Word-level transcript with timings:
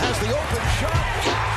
has 0.00 0.16
the 0.20 0.30
open 0.30 0.64
shot. 0.78 1.47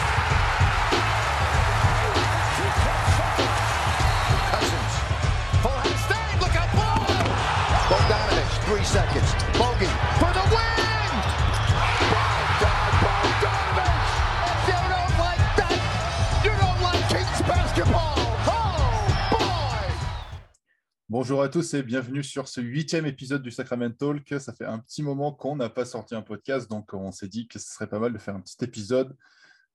Bonjour 21.12 21.42
à 21.42 21.50
tous 21.50 21.74
et 21.74 21.84
bienvenue 21.84 22.24
sur 22.24 22.48
ce 22.48 22.62
huitième 22.62 23.06
épisode 23.06 23.42
du 23.44 23.52
Sacrament 23.52 23.92
Talk. 23.92 24.34
Ça 24.40 24.54
fait 24.54 24.64
un 24.64 24.80
petit 24.80 25.04
moment 25.04 25.34
qu'on 25.34 25.58
n'a 25.58 25.68
pas 25.70 25.84
sorti 25.84 26.16
un 26.16 26.22
podcast, 26.22 26.70
donc 26.70 26.94
on 26.94 27.12
s'est 27.12 27.28
dit 27.28 27.50
que 27.50 27.60
ce 27.60 27.70
serait 27.70 27.88
pas 27.88 28.00
mal 28.00 28.14
de 28.14 28.18
faire 28.18 28.34
un 28.34 28.40
petit 28.40 28.64
épisode 28.64 29.18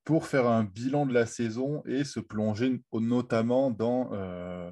pour 0.02 0.24
faire 0.24 0.46
un 0.46 0.64
bilan 0.64 1.04
de 1.04 1.12
la 1.12 1.26
saison 1.26 1.82
et 1.84 2.04
se 2.04 2.20
plonger 2.20 2.82
notamment 2.94 3.70
dans, 3.70 4.14
euh, 4.14 4.70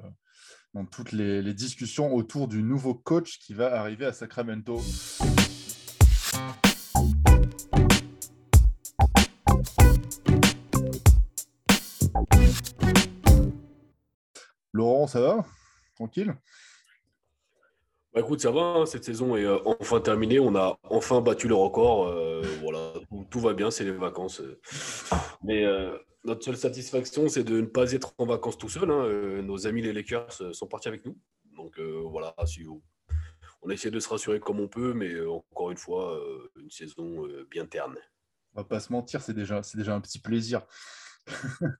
toutes 0.89 1.11
les 1.11 1.53
discussions 1.53 2.15
autour 2.15 2.47
du 2.47 2.63
nouveau 2.63 2.95
coach 2.95 3.37
qui 3.37 3.53
va 3.53 3.79
arriver 3.79 4.07
à 4.07 4.11
Sacramento. 4.11 4.81
Laurent, 14.73 15.05
ça 15.05 15.21
va? 15.21 15.45
Tranquille 15.95 16.35
Bah 18.13 18.21
écoute, 18.21 18.41
ça 18.41 18.51
va, 18.51 18.61
hein, 18.61 18.85
cette 18.85 19.03
saison 19.03 19.35
est 19.35 19.43
euh, 19.45 19.57
enfin 19.79 19.99
terminée. 20.01 20.39
On 20.39 20.55
a 20.55 20.77
enfin 20.83 21.21
battu 21.21 21.47
le 21.47 21.55
record. 21.55 22.07
euh, 22.07 22.41
voilà, 22.61 22.93
tout, 23.09 23.25
tout 23.29 23.39
va 23.39 23.53
bien, 23.53 23.71
c'est 23.71 23.83
les 23.83 23.91
vacances. 23.91 24.41
Mais 25.43 25.63
euh, 25.65 25.97
notre 26.23 26.43
seule 26.43 26.57
satisfaction, 26.57 27.27
c'est 27.27 27.43
de 27.43 27.61
ne 27.61 27.65
pas 27.65 27.91
être 27.91 28.13
en 28.17 28.25
vacances 28.25 28.57
tout 28.57 28.69
seul. 28.69 28.89
hein. 28.91 29.41
Nos 29.41 29.67
amis 29.67 29.81
les 29.81 29.93
Lakers 29.93 30.31
sont 30.53 30.67
partis 30.67 30.87
avec 30.87 31.05
nous. 31.05 31.17
Donc 31.55 31.77
euh, 31.79 32.01
voilà, 32.05 32.33
si- 32.45 32.65
on 33.61 33.69
a 33.69 33.73
essayé 33.73 33.89
de 33.91 33.99
se 33.99 34.09
rassurer 34.09 34.39
comme 34.39 34.59
on 34.59 34.67
peut, 34.67 34.93
mais 34.93 35.19
encore 35.25 35.71
une 35.71 35.77
fois, 35.77 36.19
une 36.57 36.69
saison 36.69 37.25
bien 37.49 37.65
terne. 37.65 37.95
On 38.53 38.61
va 38.61 38.63
pas 38.65 38.79
se 38.79 38.91
mentir, 38.93 39.21
c'est 39.21 39.33
déjà, 39.33 39.63
c'est 39.63 39.77
déjà 39.77 39.95
un 39.95 40.01
petit 40.01 40.19
plaisir. 40.19 40.61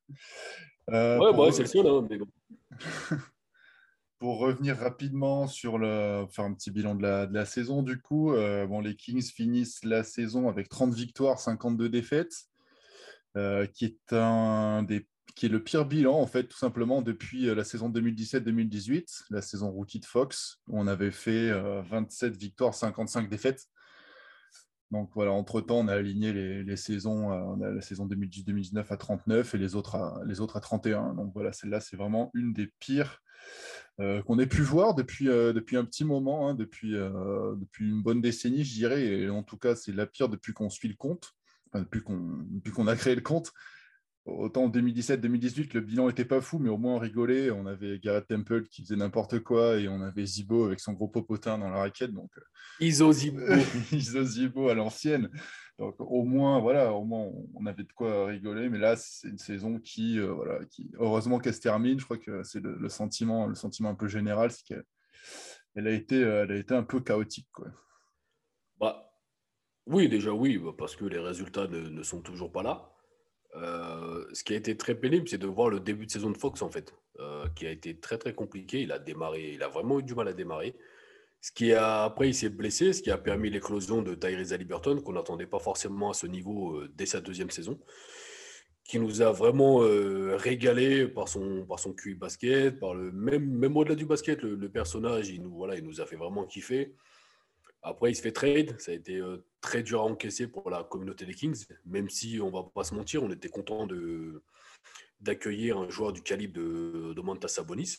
Euh, 0.91 1.17
Ouais, 1.17 1.33
bah, 1.35 1.51
c'est 1.51 1.63
le 1.63 1.67
seul, 1.67 1.87
hein, 1.87 2.05
mais 2.07 2.19
bon. 2.19 2.27
pour 4.19 4.39
revenir 4.39 4.77
rapidement 4.77 5.47
sur 5.47 5.77
le, 5.77 6.25
faire 6.29 6.45
un 6.45 6.53
petit 6.53 6.71
bilan 6.71 6.95
de 6.95 7.03
la, 7.03 7.45
saison, 7.45 7.83
du 7.83 7.99
coup, 7.99 8.33
euh, 8.33 8.81
les 8.81 8.95
Kings 8.95 9.23
finissent 9.23 9.83
la 9.83 10.03
saison 10.03 10.47
avec 10.47 10.69
30 10.69 10.93
victoires, 10.93 11.39
52 11.39 11.89
défaites, 11.89 12.45
euh, 13.37 13.65
qui 13.67 13.85
est 13.85 14.13
un 14.13 14.83
des 14.83 15.07
qui 15.35 15.47
est 15.47 15.49
le 15.49 15.61
pire 15.61 15.85
bilan, 15.85 16.13
en 16.13 16.27
fait, 16.27 16.45
tout 16.45 16.57
simplement, 16.57 17.01
depuis 17.01 17.49
euh, 17.49 17.55
la 17.55 17.65
saison 17.65 17.89
2017-2018, 17.89 19.25
la 19.31 19.41
saison 19.41 19.69
rookie 19.69 19.99
de 19.99 20.05
Fox, 20.05 20.61
où 20.67 20.79
on 20.79 20.87
avait 20.87 21.11
fait 21.11 21.49
euh, 21.49 21.81
27 21.81 22.37
victoires, 22.37 22.73
55 22.73 23.29
défaites. 23.29 23.65
Donc 24.91 25.11
voilà, 25.13 25.31
entre-temps, 25.31 25.79
on 25.79 25.87
a 25.89 25.95
aligné 25.95 26.31
les, 26.31 26.63
les 26.63 26.77
saisons, 26.77 27.31
on 27.33 27.61
a 27.61 27.69
la 27.69 27.81
saison 27.81 28.07
2018-2019 28.07 28.85
à 28.89 28.97
39 28.97 29.55
et 29.55 29.57
les 29.57 29.75
autres 29.75 30.21
les 30.25 30.39
autres 30.39 30.55
à 30.55 30.61
31. 30.61 31.15
Donc 31.15 31.33
voilà, 31.33 31.51
celle-là, 31.51 31.81
c'est 31.81 31.97
vraiment 31.97 32.31
une 32.33 32.53
des 32.53 32.71
pires 32.79 33.21
euh, 34.01 34.21
qu'on 34.23 34.39
ait 34.39 34.47
pu 34.47 34.61
voir 34.61 34.93
depuis, 34.93 35.29
euh, 35.29 35.53
un 35.53 35.85
petit 35.85 36.03
moment, 36.03 36.49
hein, 36.49 36.55
depuis, 36.55 36.95
euh, 36.95 37.55
depuis 37.55 37.89
une 37.89 38.01
bonne 38.01 38.21
décennie, 38.21 38.63
je 38.65 38.73
dirais. 38.73 39.05
Et 39.05 39.29
en 39.29 39.43
tout 39.43 39.57
cas, 39.57 39.75
c'est 39.75 39.93
la 39.93 40.05
pire 40.05 40.29
depuis 40.29 40.53
qu'on 40.53 40.69
suit 40.69 40.89
le 40.89 40.95
compte, 40.95 41.33
enfin, 41.67 41.83
depuis 41.83 42.01
qu'on 42.01 42.45
depuis 42.49 42.73
qu'on 42.73 42.87
a 42.87 42.95
créé 42.95 43.15
le 43.15 43.21
compte. 43.21 43.51
Autant 44.25 44.63
en 44.63 44.69
2017-2018, 44.69 45.75
le 45.75 45.81
bilan 45.81 46.07
n'était 46.07 46.25
pas 46.25 46.41
fou, 46.41 46.57
mais 46.57 46.69
au 46.69 46.77
moins 46.77 46.95
on 46.95 46.99
rigolait. 46.99 47.51
On 47.51 47.67
avait 47.67 47.99
Garrett 47.99 48.27
Temple 48.27 48.63
qui 48.63 48.81
faisait 48.81 48.95
n'importe 48.95 49.39
quoi 49.39 49.77
et 49.77 49.87
on 49.87 50.01
avait 50.01 50.25
Zibo 50.25 50.65
avec 50.65 50.79
son 50.79 50.93
gros 50.93 51.07
popotin 51.07 51.59
dans 51.59 51.69
la 51.69 51.77
raquette. 51.77 52.11
Donc, 52.11 52.31
Iso 52.79 53.11
Zibo. 53.11 53.39
Iso 53.91 54.23
Zibo 54.23 54.69
à 54.69 54.73
l'ancienne. 54.73 55.29
Donc 55.77 55.95
au 55.99 56.23
moins, 56.23 56.59
voilà, 56.59 56.93
au 56.93 57.03
moins 57.03 57.29
on 57.53 57.65
avait 57.67 57.83
de 57.83 57.91
quoi 57.93 58.27
rigoler. 58.27 58.69
Mais 58.69 58.79
là, 58.79 58.95
c'est 58.95 59.27
une 59.27 59.37
saison 59.37 59.79
qui, 59.79 60.17
euh, 60.19 60.33
voilà, 60.33 60.65
qui 60.65 60.89
heureusement 60.97 61.37
qu'elle 61.37 61.53
se 61.53 61.61
termine. 61.61 61.99
Je 61.99 62.05
crois 62.05 62.17
que 62.17 62.41
c'est 62.43 62.61
le, 62.61 62.75
le 62.77 62.89
sentiment, 62.89 63.45
le 63.45 63.55
sentiment 63.55 63.89
un 63.89 63.95
peu 63.95 64.07
général, 64.07 64.49
c'est 64.51 64.63
qu'elle 64.63 64.85
elle 65.75 65.87
a 65.87 65.91
été, 65.91 66.23
euh, 66.23 66.43
elle 66.43 66.51
a 66.51 66.55
été 66.55 66.73
un 66.73 66.83
peu 66.83 67.01
chaotique, 67.01 67.49
quoi. 67.51 67.67
Bah, 68.79 69.11
oui, 69.85 70.09
déjà 70.09 70.31
oui, 70.31 70.57
bah, 70.57 70.71
parce 70.77 70.95
que 70.95 71.05
les 71.05 71.19
résultats 71.19 71.67
ne, 71.67 71.89
ne 71.89 72.03
sont 72.03 72.21
toujours 72.21 72.51
pas 72.51 72.63
là. 72.63 72.94
Euh, 73.57 74.25
ce 74.33 74.43
qui 74.43 74.53
a 74.53 74.55
été 74.57 74.75
très 74.75 74.95
pénible, 74.95 75.27
c'est 75.27 75.37
de 75.37 75.47
voir 75.47 75.69
le 75.69 75.79
début 75.79 76.05
de 76.05 76.11
saison 76.11 76.29
de 76.29 76.37
Fox, 76.37 76.61
en 76.61 76.69
fait, 76.69 76.93
euh, 77.19 77.47
qui 77.55 77.65
a 77.65 77.71
été 77.71 77.97
très 77.97 78.17
très 78.17 78.33
compliqué. 78.33 78.81
Il 78.81 78.91
a 78.91 78.99
démarré, 78.99 79.53
il 79.53 79.63
a 79.63 79.67
vraiment 79.67 79.99
eu 79.99 80.03
du 80.03 80.15
mal 80.15 80.27
à 80.27 80.33
démarrer. 80.33 80.75
Ce 81.41 81.51
qui 81.51 81.73
a, 81.73 82.03
après, 82.03 82.29
il 82.29 82.33
s'est 82.33 82.49
blessé, 82.49 82.91
ce 82.91 83.01
qui 83.01 83.11
a 83.11 83.17
permis 83.17 83.49
l'éclosion 83.49 84.01
de 84.01 84.15
Tyrese 84.15 84.51
Haliburton, 84.51 85.01
qu'on 85.01 85.13
n'attendait 85.13 85.45
pas 85.45 85.59
forcément 85.59 86.09
à 86.09 86.13
ce 86.13 86.27
niveau 86.27 86.77
euh, 86.77 86.91
dès 86.95 87.05
sa 87.05 87.21
deuxième 87.21 87.51
saison, 87.51 87.79
qui 88.83 88.99
nous 88.99 89.21
a 89.21 89.31
vraiment 89.31 89.79
régalé 90.37 91.07
par 91.07 91.27
son, 91.27 91.65
par 91.65 91.79
son 91.79 91.93
QI 91.93 92.13
basket, 92.13 92.79
par 92.79 92.93
le 92.93 93.11
même, 93.11 93.43
même 93.43 93.75
au-delà 93.77 93.95
du 93.95 94.05
basket, 94.05 94.43
le, 94.43 94.55
le 94.55 94.69
personnage, 94.69 95.29
il 95.29 95.41
nous, 95.41 95.55
voilà, 95.55 95.75
il 95.75 95.83
nous 95.83 96.01
a 96.01 96.05
fait 96.05 96.15
vraiment 96.15 96.45
kiffer. 96.45 96.93
Après, 97.85 98.11
il 98.11 98.15
se 98.15 98.21
fait 98.21 98.31
trade. 98.31 98.79
Ça 98.79 98.91
a 98.91 98.95
été 98.95 99.17
euh, 99.17 99.45
très 99.61 99.83
dur 99.83 100.01
à 100.01 100.03
encaisser 100.05 100.47
pour 100.47 100.69
la 100.69 100.83
communauté 100.83 101.25
des 101.25 101.35
Kings, 101.35 101.65
même 101.85 102.09
si 102.09 102.39
on 102.41 102.49
va 102.49 102.63
pas 102.63 102.83
se 102.83 102.95
mentir, 102.95 103.23
on 103.23 103.31
était 103.31 103.49
content 103.49 103.85
de 103.85 104.43
d'accueillir 105.21 105.77
un 105.77 105.89
joueur 105.89 106.11
du 106.11 106.21
calibre 106.21 106.53
de 106.53 107.13
Domantas 107.13 107.47
Sabonis. 107.47 107.97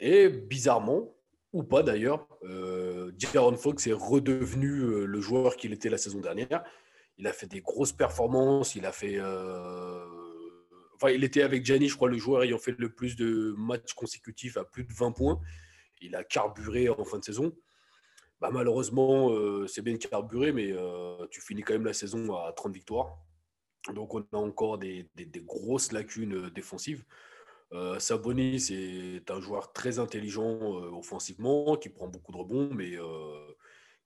Et 0.00 0.28
bizarrement, 0.28 1.14
ou 1.52 1.62
pas 1.62 1.82
d'ailleurs, 1.82 2.26
euh, 2.44 3.12
De'Aaron 3.12 3.56
Fox 3.56 3.86
est 3.86 3.92
redevenu 3.92 4.80
euh, 4.80 5.04
le 5.04 5.20
joueur 5.20 5.56
qu'il 5.56 5.72
était 5.72 5.90
la 5.90 5.98
saison 5.98 6.20
dernière. 6.20 6.64
Il 7.18 7.26
a 7.26 7.32
fait 7.32 7.46
des 7.46 7.60
grosses 7.60 7.92
performances. 7.92 8.74
Il 8.74 8.86
a 8.86 8.92
fait, 8.92 9.16
euh, 9.18 10.04
enfin, 10.94 11.10
il 11.10 11.22
était 11.24 11.42
avec 11.42 11.64
Gianni, 11.64 11.88
je 11.88 11.96
crois, 11.96 12.08
le 12.08 12.18
joueur 12.18 12.42
ayant 12.42 12.58
fait 12.58 12.74
le 12.78 12.88
plus 12.88 13.16
de 13.16 13.54
matchs 13.58 13.92
consécutifs 13.92 14.56
à 14.56 14.64
plus 14.64 14.84
de 14.84 14.92
20 14.92 15.12
points. 15.12 15.40
Il 16.00 16.16
a 16.16 16.24
carburé 16.24 16.88
en 16.88 17.04
fin 17.04 17.18
de 17.18 17.24
saison. 17.24 17.52
Bah, 18.42 18.50
malheureusement, 18.50 19.30
euh, 19.30 19.68
c'est 19.68 19.82
bien 19.82 19.96
carburé, 19.96 20.50
mais 20.50 20.72
euh, 20.72 21.28
tu 21.30 21.40
finis 21.40 21.62
quand 21.62 21.74
même 21.74 21.84
la 21.84 21.92
saison 21.92 22.34
à 22.34 22.52
30 22.52 22.74
victoires. 22.74 23.16
Donc, 23.94 24.14
on 24.14 24.26
a 24.32 24.36
encore 24.36 24.78
des, 24.78 25.08
grosses 25.36 25.92
lacunes 25.92 26.34
euh, 26.34 26.50
défensives. 26.50 27.04
Euh, 27.72 28.00
Sabonis 28.00 28.72
est 28.72 29.30
un 29.30 29.40
joueur 29.40 29.72
très 29.72 30.00
intelligent 30.00 30.58
offensivement, 30.92 31.76
qui 31.76 31.88
prend 31.88 32.08
beaucoup 32.08 32.32
de 32.32 32.36
rebonds, 32.38 32.68
mais 32.74 32.96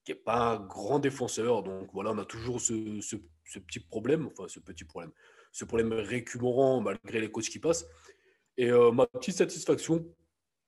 qui 0.05 0.13
n'est 0.13 0.19
pas 0.19 0.57
un 0.57 0.61
grand 0.61 0.99
défenseur. 0.99 1.63
Donc, 1.63 1.89
voilà, 1.95 2.11
on 2.13 2.19
a 2.19 2.27
toujours 2.27 2.61
ce, 2.61 3.17
petit 3.59 3.81
problème, 3.81 4.27
enfin, 4.27 4.49
ce 4.49 4.61
petit 4.61 4.85
problème, 4.85 5.13
ce 5.51 5.65
problème 5.65 5.95
récurrent 5.95 6.83
malgré 6.83 7.21
les 7.21 7.31
coachs 7.31 7.49
qui 7.49 7.59
passent. 7.59 7.89
Et 8.59 8.71
ma 8.71 9.07
petite 9.07 9.37
satisfaction, 9.37 10.07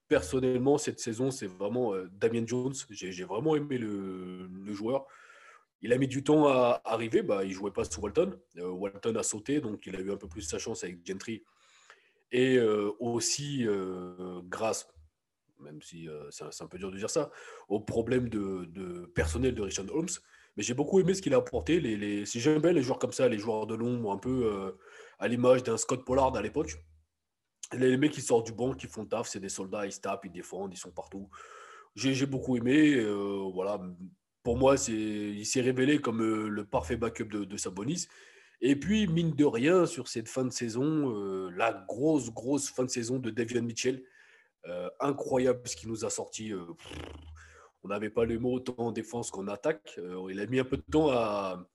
personnellement, 0.08 0.78
cette 0.78 1.00
saison, 1.00 1.30
c'est 1.30 1.46
vraiment 1.46 1.94
euh, 1.94 2.08
Damien 2.12 2.46
Jones. 2.46 2.74
J'ai 2.90 3.24
vraiment 3.24 3.54
aimé 3.54 3.78
le, 3.78 4.48
joueur. 4.72 5.06
Il 5.82 5.92
a 5.92 5.98
mis 5.98 6.08
du 6.08 6.24
temps 6.24 6.48
à 6.48 6.80
arriver. 6.84 7.22
Bah, 7.22 7.44
il 7.44 7.50
ne 7.50 7.54
jouait 7.54 7.70
pas 7.70 7.84
sous 7.84 8.00
Walton. 8.00 8.38
Euh, 8.56 8.70
Walton 8.70 9.14
a 9.16 9.22
sauté, 9.22 9.60
donc 9.60 9.86
il 9.86 9.94
a 9.94 10.00
eu 10.00 10.10
un 10.10 10.16
peu 10.16 10.28
plus 10.28 10.42
sa 10.42 10.58
chance 10.58 10.82
avec 10.82 11.06
Gentry. 11.06 11.44
Et 12.32 12.56
euh, 12.56 12.90
aussi 12.98 13.66
grâce, 14.44 14.88
même 15.60 15.80
si 15.80 16.08
c'est 16.30 16.62
un, 16.62 16.66
peu 16.66 16.78
dur 16.78 16.90
de 16.90 16.96
dire 16.96 17.10
ça, 17.10 17.30
au 17.68 17.80
problème 17.80 18.28
de, 18.28 18.66
de 18.66 19.06
personnel 19.14 19.54
de 19.54 19.62
Richard 19.62 19.86
Holmes. 19.90 20.08
Mais 20.56 20.62
j'ai 20.62 20.74
beaucoup 20.74 20.98
aimé 21.00 21.14
ce 21.14 21.22
qu'il 21.22 21.34
a 21.34 21.38
apporté. 21.38 21.80
Les, 21.80 21.96
les, 21.96 22.26
si 22.26 22.40
j'aime 22.40 22.60
bien 22.60 22.72
les 22.72 22.82
joueurs 22.82 22.98
comme 22.98 23.12
ça, 23.12 23.28
les 23.28 23.38
joueurs 23.38 23.66
de 23.66 23.74
l'ombre, 23.74 24.12
un 24.12 24.18
peu 24.18 24.76
à 25.18 25.28
l'image 25.28 25.62
d'un 25.62 25.76
Scott 25.76 26.04
Pollard 26.04 26.36
à 26.36 26.42
l'époque. 26.42 26.76
Les, 27.72 27.96
mecs 27.96 28.12
qui 28.12 28.22
sortent 28.22 28.46
du 28.46 28.52
banc, 28.52 28.74
qui 28.74 28.86
font 28.86 29.04
taf, 29.04 29.28
c'est 29.28 29.40
des 29.40 29.48
soldats, 29.48 29.86
ils 29.86 29.92
se 29.92 30.00
tapent, 30.00 30.24
ils 30.24 30.32
défendent, 30.32 30.72
ils 30.72 30.78
sont 30.78 30.90
partout. 30.90 31.28
J'ai 31.94 32.26
beaucoup 32.26 32.56
aimé. 32.56 32.94
euh, 32.94 33.50
voilà. 33.52 33.80
Pour 34.42 34.56
moi, 34.56 34.76
il 34.88 35.44
s'est 35.44 35.60
révélé 35.60 36.00
comme 36.00 36.22
euh, 36.22 36.48
le 36.48 36.64
parfait 36.64 36.96
backup 36.96 37.24
de, 37.24 37.56
Sabonis. 37.56 38.06
Et 38.60 38.76
puis, 38.76 39.06
mine 39.06 39.34
de 39.34 39.44
rien, 39.44 39.84
sur 39.84 40.08
cette 40.08 40.28
fin 40.28 40.44
de 40.44 40.52
saison, 40.52 41.12
euh, 41.12 41.50
la 41.50 41.72
grosse, 41.88 42.30
grosse 42.32 42.70
fin 42.70 42.84
de 42.84 42.90
saison 42.90 43.18
de 43.18 43.30
Davion 43.30 43.62
Mitchell. 43.62 44.02
Incroyable 45.00 45.66
ce 45.66 45.76
qu'il 45.76 45.88
nous 45.88 46.04
a 46.04 46.10
sorti. 46.10 46.52
on 47.82 47.88
n'avait 47.88 48.10
pas 48.10 48.26
les 48.26 48.36
mots 48.36 48.52
autant 48.52 48.74
en 48.76 48.92
défense 48.92 49.30
qu'en 49.30 49.48
attaque. 49.48 49.98
Il 50.28 50.40
a 50.40 50.46
mis 50.46 50.60
un 50.60 50.64
peu 50.64 50.76
de 50.76 50.82
temps 50.82 51.08
à, 51.10 51.66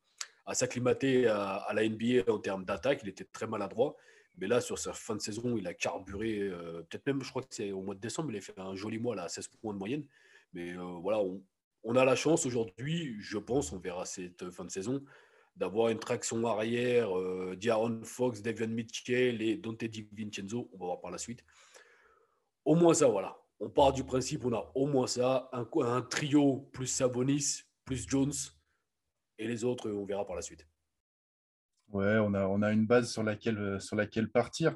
à 0.45 0.53
s'acclimater 0.53 1.25
à 1.27 1.71
la 1.73 1.87
NBA 1.89 2.31
en 2.31 2.37
termes 2.37 2.65
d'attaque. 2.65 2.99
Il 3.01 3.09
était 3.09 3.25
très 3.25 3.47
maladroit. 3.47 3.97
Mais 4.37 4.47
là, 4.47 4.61
sur 4.61 4.79
sa 4.79 4.93
fin 4.93 5.15
de 5.15 5.21
saison, 5.21 5.57
il 5.57 5.67
a 5.67 5.73
carburé. 5.73 6.39
euh, 6.39 6.81
Peut-être 6.83 7.05
même, 7.05 7.21
je 7.23 7.29
crois 7.29 7.43
que 7.43 7.53
c'est 7.53 7.71
au 7.71 7.81
mois 7.81 7.95
de 7.95 7.99
décembre, 7.99 8.31
il 8.31 8.37
a 8.37 8.41
fait 8.41 8.57
un 8.59 8.75
joli 8.75 8.97
mois 8.97 9.15
là, 9.15 9.23
à 9.23 9.29
16 9.29 9.47
points 9.61 9.73
de 9.73 9.79
moyenne. 9.79 10.05
Mais 10.53 10.71
euh, 10.71 10.83
voilà, 11.01 11.21
on, 11.83 11.95
a 11.95 12.05
la 12.05 12.15
chance 12.15 12.45
aujourd'hui, 12.45 13.15
je 13.19 13.37
pense, 13.37 13.71
on 13.71 13.79
verra 13.79 14.05
cette 14.05 14.49
fin 14.49 14.65
de 14.65 14.71
saison, 14.71 15.03
d'avoir 15.55 15.89
une 15.89 15.99
traction 15.99 16.45
arrière, 16.47 17.17
euh, 17.17 17.55
D'Aaron 17.55 18.01
Fox, 18.03 18.41
Davion 18.41 18.67
Mitchell 18.67 19.41
et 19.41 19.57
Dante 19.57 19.83
Di 19.83 20.07
Vincenzo, 20.11 20.69
on 20.73 20.77
va 20.77 20.85
voir 20.85 21.01
par 21.01 21.11
la 21.11 21.17
suite. 21.17 21.43
Au 22.65 22.75
moins 22.75 22.93
ça, 22.93 23.07
voilà. 23.07 23.37
On 23.59 23.69
part 23.69 23.93
du 23.93 24.03
principe, 24.03 24.45
on 24.45 24.53
a 24.53 24.71
au 24.75 24.87
moins 24.87 25.07
ça, 25.07 25.49
un, 25.53 25.67
un 25.81 26.01
trio 26.01 26.69
plus 26.73 26.87
Sabonis, 26.87 27.61
plus 27.85 28.07
Jones, 28.07 28.33
et 29.37 29.47
les 29.47 29.63
autres, 29.63 29.89
on 29.89 30.05
verra 30.05 30.25
par 30.25 30.35
la 30.35 30.41
suite. 30.41 30.67
Ouais, 31.89 32.17
on 32.17 32.33
a, 32.33 32.47
on 32.47 32.61
a 32.61 32.71
une 32.71 32.85
base 32.85 33.11
sur 33.11 33.23
laquelle, 33.23 33.79
sur 33.79 33.95
laquelle 33.95 34.29
partir. 34.29 34.75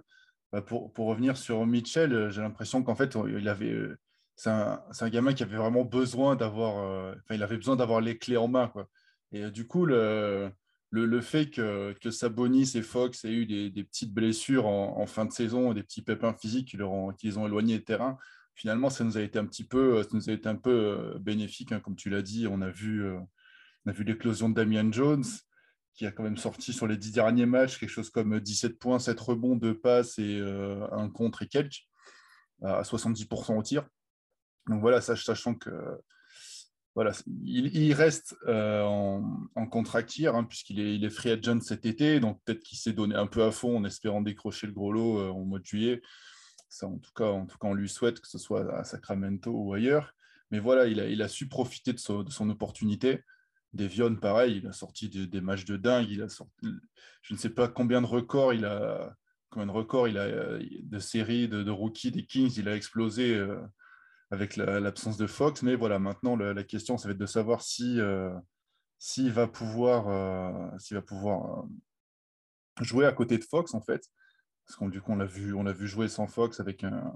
Bah, 0.52 0.62
pour, 0.62 0.94
pour, 0.94 1.08
revenir 1.08 1.36
sur 1.36 1.66
Mitchell, 1.66 2.14
euh, 2.14 2.30
j'ai 2.30 2.42
l'impression 2.42 2.82
qu'en 2.82 2.96
fait, 2.96 3.18
il 3.28 3.50
avait, 3.50 3.72
euh, 3.72 4.00
c'est 4.36 4.50
un, 4.50 5.10
gamin 5.10 5.34
qui 5.34 5.44
avait 5.44 5.58
vraiment 5.58 5.84
besoin 5.84 6.36
d'avoir, 6.38 6.80
euh, 6.80 7.14
enfin, 7.16 7.36
il 7.36 7.44
avait 7.44 7.58
besoin 7.58 7.76
d'avoir 7.76 8.00
les 8.02 8.18
clés 8.18 8.38
en 8.38 8.48
main, 8.48 8.68
quoi. 8.70 8.88
Et 9.34 9.52
du 9.52 9.68
coup, 9.68 9.86
le, 9.86 10.50
le, 10.92 11.06
le, 11.06 11.22
fait 11.22 11.50
que, 11.50 11.94
que 12.02 12.12
Sabonis 12.12 12.72
et 12.76 12.82
Fox 12.82 13.26
aient 13.26 13.34
eu 13.34 13.46
des, 13.46 13.70
des 13.70 13.84
petites 13.84 14.14
blessures 14.14 14.68
en, 14.68 14.98
en, 15.00 15.06
fin 15.06 15.26
de 15.26 15.34
saison, 15.34 15.74
des 15.74 15.84
petits 15.84 16.02
pépins 16.02 16.34
physiques 16.34 16.70
qui, 16.70 16.78
leur 16.78 16.92
ont, 16.92 17.12
qui 17.12 17.28
les 17.28 17.38
ont 17.38 17.46
éloignés 17.46 17.80
du 17.80 17.84
terrain, 17.84 18.18
finalement, 18.56 18.90
ça 18.90 19.04
nous 19.04 19.18
a 19.18 19.22
été 19.22 19.38
un 19.40 19.46
petit 19.46 19.66
peu, 19.66 20.02
ça 20.04 20.10
nous 20.14 20.30
a 20.30 20.34
été 20.34 20.48
un 20.48 20.56
peu 20.56 21.18
bénéfique, 21.20 21.74
hein, 21.74 21.82
comme 21.82 21.98
tu 21.98 22.10
l'as 22.10 22.22
dit. 22.22 22.48
On 22.48 22.62
a 22.62 22.70
vu, 22.70 23.06
on 23.86 23.90
a 23.90 23.92
vu 23.92 24.06
l'éclosion 24.06 24.50
de 24.50 24.56
Damian 24.56 24.92
Jones 24.94 25.26
qui 25.98 26.06
a 26.06 26.12
quand 26.12 26.24
même 26.24 26.38
sorti 26.38 26.72
sur 26.72 26.88
les 26.88 26.96
dix 26.96 27.12
derniers 27.12 27.48
matchs 27.48 27.80
quelque 27.80 27.90
chose 27.90 28.12
comme 28.12 28.40
17 28.40 28.78
points, 28.78 29.00
7 29.00 29.20
rebonds, 29.20 29.56
2 29.56 29.80
passes 29.80 30.20
et 30.20 30.38
euh, 30.40 30.88
un 30.92 31.10
contre 31.10 31.42
et 31.42 31.48
quelques, 31.48 31.88
à 32.64 32.84
70% 32.84 33.58
au 33.58 33.64
tir. 33.64 33.88
Donc 34.68 34.80
voilà, 34.80 35.02
sachant 35.02 35.56
que 35.56 35.72
voilà, 36.94 37.12
il, 37.44 37.94
reste 37.94 38.36
euh, 38.48 38.82
en, 38.84 39.48
en, 39.56 39.68
contrat 39.68 40.00
hein, 40.00 40.44
puisqu'il 40.44 40.80
est, 40.80 40.96
il 40.96 41.06
est 41.06 41.10
free 41.10 41.32
agent 41.32 41.62
cet 41.62 41.86
été, 41.86 42.20
donc 42.20 42.42
peut-être 42.44 42.62
qu'il 42.62 42.78
s'est 42.78 42.94
donné 42.94 43.16
un 43.16 43.28
peu 43.28 43.44
à 43.44 43.52
fond 43.52 43.78
en 43.78 43.84
espérant 43.84 44.22
décrocher 44.22 44.66
le 44.66 44.74
gros 44.74 44.92
lot 44.92 45.20
euh, 45.20 45.30
au 45.30 45.46
mois 45.46 45.60
de 45.60 45.66
juillet. 45.66 46.02
Ça, 46.70 46.88
en 46.88 46.98
tout, 46.98 47.12
cas, 47.16 47.30
en 47.30 47.46
tout 47.46 47.58
cas, 47.58 47.68
on 47.68 47.74
lui 47.74 47.90
souhaite 47.90 48.20
que 48.20 48.28
ce 48.28 48.38
soit 48.38 48.72
à 48.76 48.84
Sacramento 48.84 49.52
ou 49.52 49.74
ailleurs. 49.74 50.14
Mais 50.52 50.60
voilà, 50.60 50.88
il 50.88 51.00
a, 51.00 51.08
il 51.08 51.22
a 51.22 51.28
su 51.28 51.48
profiter 51.48 51.94
de 51.94 52.00
son 52.00 52.50
opportunité. 52.50 53.24
Devion, 53.78 54.16
pareil, 54.16 54.58
il 54.58 54.68
a 54.68 54.74
sorti 54.74 55.10
des, 55.10 55.42
matchs 55.42 55.66
de 55.66 55.78
dingue. 55.78 56.10
Il 56.10 56.22
a 56.22 56.30
sorti, 56.30 56.68
je 57.22 57.34
ne 57.34 57.40
sais 57.40 57.50
pas 57.50 57.68
combien 57.68 58.02
de 58.02 58.08
records 58.08 58.54
il 58.54 58.66
a, 58.66 59.16
combien 59.50 59.68
de 59.68 59.72
records 59.72 60.08
il 60.08 60.18
a 60.18 60.60
de 60.60 61.00
séries 61.00 61.48
de, 61.48 61.70
rookies 61.70 62.12
des 62.12 62.26
Kings. 62.26 62.54
Il 62.58 62.68
a 62.68 62.76
explosé 62.76 63.36
euh, 63.36 63.60
avec 64.32 64.58
l'absence 64.58 65.18
de 65.18 65.28
Fox. 65.28 65.64
Mais 65.64 65.76
voilà, 65.76 66.00
maintenant 66.00 66.36
la, 66.36 66.64
question, 66.64 66.98
ça 66.98 67.08
va 67.08 67.14
être 67.14 67.18
de 67.18 67.26
savoir 67.26 67.62
si 67.62 68.00
euh, 68.00 68.34
s'il 69.00 69.32
va 69.32 69.48
pouvoir, 69.48 70.10
euh, 70.10 70.78
va 70.92 71.02
pouvoir 71.02 71.66
jouer 72.82 73.06
à 73.06 73.14
côté 73.14 73.38
de 73.38 73.44
Fox 73.44 73.74
en 73.74 73.82
fait, 73.82 74.04
parce 74.66 74.76
qu'on 74.78 74.90
du 74.90 75.02
coup 75.02 75.12
on 75.12 75.18
l'a 75.18 75.26
vu, 75.26 75.54
on 75.54 75.64
l'a 75.64 75.72
vu 75.72 75.88
jouer 75.88 76.08
sans 76.08 76.28
Fox 76.28 76.60
avec 76.60 76.84
un, 76.84 77.14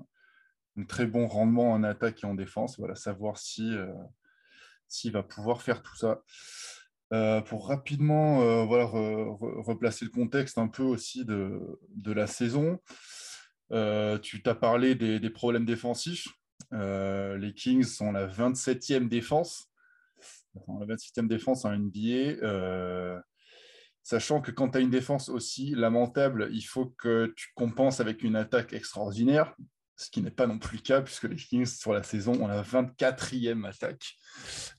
un, 0.77 0.83
très 0.85 1.05
bon 1.05 1.27
rendement 1.27 1.71
en 1.71 1.83
attaque 1.83 2.23
et 2.23 2.27
en 2.27 2.35
défense. 2.35 2.77
Voilà, 2.77 2.95
savoir 2.95 3.37
si 3.37 3.75
s'il 4.91 5.13
va 5.13 5.23
pouvoir 5.23 5.61
faire 5.61 5.81
tout 5.81 5.95
ça. 5.95 6.21
Euh, 7.13 7.41
pour 7.41 7.67
rapidement 7.67 8.41
euh, 8.41 8.63
replacer 8.63 10.05
le 10.05 10.11
contexte 10.11 10.57
un 10.57 10.69
peu 10.69 10.83
aussi 10.83 11.25
de, 11.25 11.77
la 12.05 12.27
saison, 12.27 12.79
euh, 13.71 14.17
tu 14.17 14.41
t'as 14.41 14.55
parlé 14.55 14.95
des, 14.95 15.19
des, 15.19 15.29
problèmes 15.29 15.65
défensifs. 15.65 16.27
les 16.71 17.53
Kings 17.55 17.83
sont 17.83 18.11
la 18.11 18.27
27e 18.27 19.09
défense, 19.09 19.69
la 20.55 20.85
27e 20.85 21.27
défense 21.27 21.65
en 21.65 21.75
NBA. 21.75 23.21
sachant 24.03 24.41
que 24.41 24.51
quand 24.51 24.69
tu 24.69 24.77
as 24.77 24.81
une 24.81 24.89
défense 24.89 25.27
aussi 25.27 25.71
lamentable, 25.71 26.49
il 26.53 26.63
faut 26.63 26.93
que 26.97 27.33
tu 27.35 27.49
compenses 27.55 27.99
avec 27.99 28.23
une 28.23 28.37
attaque 28.37 28.71
extraordinaire 28.71 29.53
ce 30.01 30.09
qui 30.09 30.21
n'est 30.21 30.31
pas 30.31 30.47
non 30.47 30.57
plus 30.57 30.77
le 30.77 30.81
cas, 30.81 31.01
puisque 31.01 31.25
les 31.25 31.35
Kings, 31.35 31.65
sur 31.65 31.93
la 31.93 32.01
saison, 32.01 32.33
ont 32.41 32.47
la 32.47 32.63
24e 32.63 33.67
attaque 33.67 34.15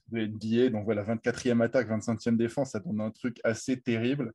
de 0.09 0.25
NBA. 0.25 0.69
Donc 0.69 0.83
voilà, 0.83 1.03
24e 1.03 1.63
attaque, 1.63 1.87
25e 1.87 2.35
défense, 2.35 2.71
ça 2.71 2.79
donne 2.79 2.99
un 2.99 3.11
truc 3.11 3.39
assez 3.45 3.79
terrible, 3.79 4.33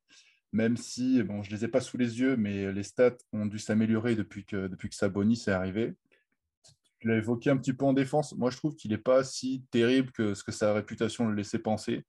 même 0.53 0.79
si, 0.79 1.23
bon, 1.23 1.43
je 1.43 1.51
ne 1.51 1.57
les 1.57 1.67
ai 1.67 1.69
pas 1.69 1.83
sous 1.83 1.99
les 1.99 2.21
yeux, 2.21 2.37
mais 2.37 2.73
les 2.73 2.83
stats 2.83 3.19
ont 3.35 3.45
dû 3.45 3.59
s'améliorer 3.59 4.15
depuis 4.15 4.47
que, 4.47 4.67
depuis 4.67 4.89
que 4.89 4.95
Sabonis 4.95 5.45
est 5.47 5.51
arrivé. 5.51 5.95
Tu 7.01 7.09
l'as 7.09 7.19
évoqué 7.19 7.51
un 7.51 7.59
petit 7.59 7.75
peu 7.75 7.85
en 7.85 7.93
défense. 7.93 8.35
Moi, 8.35 8.51
je 8.51 8.57
trouve 8.57 8.75
qu'il 8.75 8.91
n'est 8.91 8.99
pas 8.99 9.23
si 9.25 9.65
terrible 9.71 10.11
que 10.13 10.33
ce 10.33 10.43
que 10.43 10.53
sa 10.53 10.73
réputation 10.73 11.29
le 11.29 11.35
laissait 11.35 11.59
penser. 11.59 12.07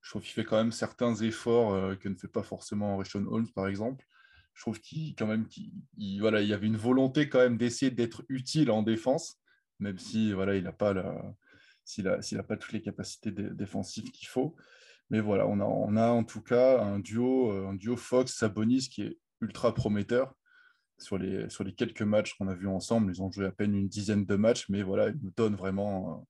Je 0.00 0.10
trouve 0.10 0.22
qu'il 0.22 0.32
fait 0.32 0.44
quand 0.44 0.56
même 0.56 0.72
certains 0.72 1.14
efforts 1.16 1.74
euh, 1.74 1.94
que 1.96 2.08
ne 2.08 2.16
fait 2.16 2.28
pas 2.28 2.42
forcément 2.42 2.96
Rishon 2.96 3.26
Holmes, 3.28 3.52
par 3.54 3.68
exemple 3.68 4.04
je 4.54 4.60
trouve 4.60 4.80
qu'il 4.80 5.14
quand 5.14 5.26
même 5.26 5.46
qu'il 5.46 6.20
voilà, 6.20 6.42
il 6.42 6.48
y 6.48 6.52
avait 6.52 6.66
une 6.66 6.76
volonté 6.76 7.28
quand 7.28 7.38
même 7.38 7.56
d'essayer 7.56 7.90
d'être 7.90 8.24
utile 8.28 8.70
en 8.70 8.82
défense, 8.82 9.40
même 9.78 9.98
si 9.98 10.32
voilà, 10.32 10.56
il 10.56 10.64
n'a 10.64 10.72
pas 10.72 10.94
s'il 11.84 12.08
a, 12.08 12.22
s'il 12.22 12.38
a 12.38 12.42
pas 12.42 12.56
toutes 12.56 12.72
les 12.72 12.82
capacités 12.82 13.30
défensives 13.32 14.10
qu'il 14.10 14.28
faut. 14.28 14.54
Mais 15.10 15.20
voilà, 15.20 15.46
on 15.46 15.60
a, 15.60 15.64
on 15.64 15.96
a 15.96 16.08
en 16.08 16.24
tout 16.24 16.42
cas 16.42 16.80
un 16.80 16.98
duo, 16.98 17.50
un 17.50 17.74
duo 17.74 17.96
Fox 17.96 18.34
Sabonis 18.34 18.88
qui 18.88 19.02
est 19.02 19.18
ultra 19.40 19.74
prometteur. 19.74 20.34
Sur 20.98 21.18
les, 21.18 21.50
sur 21.50 21.64
les 21.64 21.74
quelques 21.74 22.02
matchs 22.02 22.34
qu'on 22.34 22.46
a 22.46 22.54
vus 22.54 22.68
ensemble, 22.68 23.10
ils 23.12 23.20
ont 23.20 23.30
joué 23.30 23.46
à 23.46 23.50
peine 23.50 23.74
une 23.74 23.88
dizaine 23.88 24.24
de 24.24 24.36
matchs, 24.36 24.68
mais 24.68 24.84
voilà, 24.84 25.08
ils 25.08 25.18
nous 25.20 25.32
donnent 25.36 25.56
vraiment 25.56 26.24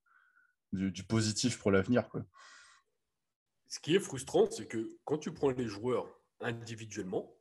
euh, 0.74 0.90
du, 0.90 1.04
positif 1.04 1.58
pour 1.58 1.70
l'avenir. 1.70 2.08
Ce 3.68 3.78
qui 3.80 3.94
est 3.94 4.00
frustrant, 4.00 4.50
c'est 4.50 4.66
que 4.66 4.88
quand 5.04 5.18
tu 5.18 5.32
prends 5.32 5.50
les 5.50 5.68
joueurs 5.68 6.06
individuellement, 6.40 7.34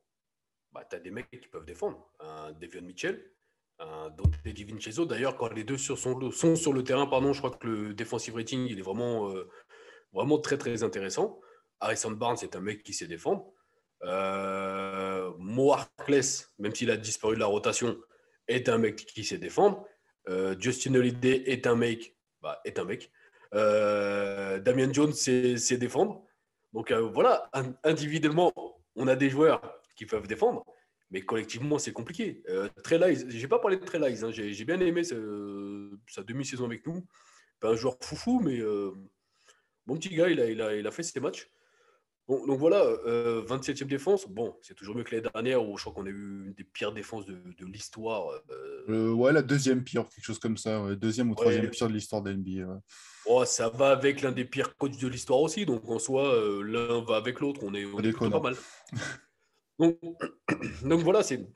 bah, 0.72 0.84
tu 0.88 0.96
as 0.96 1.00
des 1.00 1.10
mecs 1.10 1.30
qui 1.30 1.48
peuvent 1.48 1.64
défendre. 1.64 2.10
Un 2.20 2.52
Devion 2.52 2.82
Mitchell, 2.82 3.30
un 3.78 4.10
Dante 4.10 4.34
Vincenzo. 4.44 5.04
D'ailleurs, 5.04 5.36
quand 5.36 5.52
les 5.52 5.64
deux 5.64 5.78
sur 5.78 5.98
sont, 5.98 6.30
sont, 6.30 6.56
sur 6.56 6.72
le 6.72 6.84
terrain, 6.84 7.06
pardon, 7.06 7.32
je 7.32 7.38
crois 7.38 7.50
que 7.50 7.66
le 7.66 7.94
defensive 7.94 8.34
rating 8.34 8.66
il 8.68 8.78
est 8.78 8.82
vraiment, 8.82 9.30
euh, 9.30 9.48
vraiment 10.12 10.38
très 10.38 10.58
très 10.58 10.82
intéressant. 10.82 11.40
Harrison 11.80 12.12
Barnes 12.12 12.38
est 12.42 12.56
un 12.56 12.60
mec 12.60 12.82
qui 12.82 12.94
sait 12.94 13.06
défendre. 13.06 13.52
Euh, 14.04 15.32
Mo 15.38 15.72
Harkless, 15.72 16.52
même 16.58 16.74
s'il 16.74 16.90
a 16.90 16.96
disparu 16.96 17.34
de 17.34 17.40
la 17.40 17.46
rotation, 17.46 17.96
est 18.48 18.68
un 18.68 18.78
mec 18.78 18.96
qui 19.06 19.24
sait 19.24 19.38
défendre. 19.38 19.86
Euh, 20.28 20.54
Justin 20.58 20.94
Holiday 20.94 21.42
est 21.46 21.66
un 21.66 21.74
mec, 21.74 22.16
bah, 22.40 22.60
est 22.64 22.78
un 22.78 22.84
mec. 22.84 23.10
Euh, 23.54 24.58
Damian 24.60 24.92
Jones 24.92 25.12
sait, 25.12 25.76
défendre. 25.76 26.24
Donc 26.72 26.90
voilà, 26.90 27.50
individuellement, 27.84 28.52
on 28.96 29.06
a 29.06 29.14
des 29.14 29.28
joueurs 29.28 29.81
peuvent 30.06 30.26
défendre. 30.26 30.64
Mais 31.12 31.20
collectivement, 31.20 31.78
c'est 31.78 31.92
compliqué. 31.92 32.42
Euh, 32.48 32.68
je 32.86 33.24
j'ai 33.28 33.48
pas 33.48 33.58
parlé 33.58 33.76
de 33.76 33.84
Trey 33.84 34.00
hein. 34.00 34.30
j'ai 34.30 34.64
bien 34.64 34.80
aimé 34.80 35.04
sa 35.04 36.22
demi-saison 36.22 36.64
avec 36.64 36.86
nous. 36.86 37.06
Pas 37.60 37.68
un 37.68 37.76
joueur 37.76 37.96
foufou, 38.00 38.40
mais 38.40 38.58
euh, 38.60 38.92
bon 39.86 39.96
petit 39.96 40.08
gars, 40.08 40.28
il 40.28 40.40
a, 40.40 40.46
il 40.50 40.60
a, 40.62 40.74
il 40.74 40.86
a 40.86 40.90
fait 40.90 41.02
ses 41.02 41.20
matchs. 41.20 41.50
Bon, 42.26 42.46
donc 42.46 42.58
voilà, 42.58 42.82
27e 42.82 43.82
euh, 43.82 43.86
défense. 43.86 44.26
Bon, 44.26 44.56
c'est 44.62 44.74
toujours 44.74 44.96
mieux 44.96 45.04
que 45.04 45.14
l'année 45.14 45.28
dernière 45.32 45.68
où 45.68 45.76
je 45.76 45.82
crois 45.82 45.92
qu'on 45.92 46.06
a 46.06 46.10
eu 46.10 46.46
une 46.46 46.54
des 46.54 46.64
pires 46.64 46.92
défenses 46.92 47.26
de, 47.26 47.34
de 47.34 47.66
l'histoire. 47.66 48.28
Euh. 48.88 49.12
ouais, 49.12 49.32
la 49.32 49.42
deuxième 49.42 49.84
pire, 49.84 50.08
quelque 50.08 50.24
chose 50.24 50.38
comme 50.38 50.56
ça. 50.56 50.94
Deuxième 50.94 51.30
ou 51.30 51.34
troisième 51.34 51.68
pire 51.68 51.88
de 51.88 51.92
l'histoire 51.92 52.22
de 52.22 52.32
NBA. 52.32 52.80
Oh, 53.26 53.44
ça 53.44 53.68
va 53.68 53.90
avec 53.90 54.22
l'un 54.22 54.32
des 54.32 54.46
pires 54.46 54.76
coachs 54.78 54.98
de 54.98 55.08
l'histoire 55.08 55.40
aussi. 55.40 55.66
Donc 55.66 55.86
en 55.90 55.98
soi, 55.98 56.40
l'un 56.64 57.04
va 57.04 57.16
avec 57.16 57.40
l'autre. 57.40 57.60
On 57.64 57.74
est, 57.74 57.84
on 57.84 58.00
est 58.00 58.12
pas 58.12 58.40
mal. 58.40 58.56
Donc, 60.82 61.00
voilà, 61.00 61.22
c'est 61.22 61.46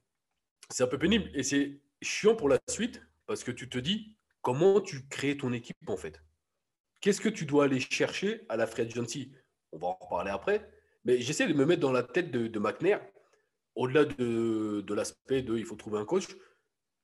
un 0.81 0.87
peu 0.87 0.99
pénible 0.99 1.31
et 1.35 1.43
c'est 1.43 1.81
chiant 2.03 2.35
pour 2.35 2.49
la 2.49 2.59
suite 2.69 3.03
parce 3.27 3.45
que 3.45 3.51
tu 3.51 3.69
te 3.69 3.79
dis 3.79 4.17
comment 4.43 4.81
tu 4.81 5.07
crées 5.09 5.37
ton 5.37 5.53
équipe 5.53 5.77
en 5.89 5.97
fait? 5.97 6.23
Qu'est-ce 7.01 7.21
que 7.21 7.29
tu 7.29 7.47
dois 7.47 7.65
aller 7.65 7.81
chercher 7.81 8.45
à 8.49 8.57
la 8.57 8.67
free 8.67 8.83
agency? 8.83 9.33
On 9.73 9.79
va 9.79 9.89
en 9.89 9.99
reparler 10.01 10.31
après. 10.31 10.71
Mais 11.05 11.21
j'essaie 11.21 11.47
de 11.47 11.55
me 11.55 11.65
mettre 11.65 11.81
dans 11.81 11.93
la 11.93 12.03
tête 12.03 12.33
de, 12.33 12.59
McNair, 12.59 13.01
au-delà 13.77 14.05
de, 14.05 14.95
l'aspect 14.95 15.43
de 15.43 15.57
il 15.57 15.65
faut 15.65 15.77
trouver 15.77 15.99
un 15.99 16.05
coach. 16.05 16.27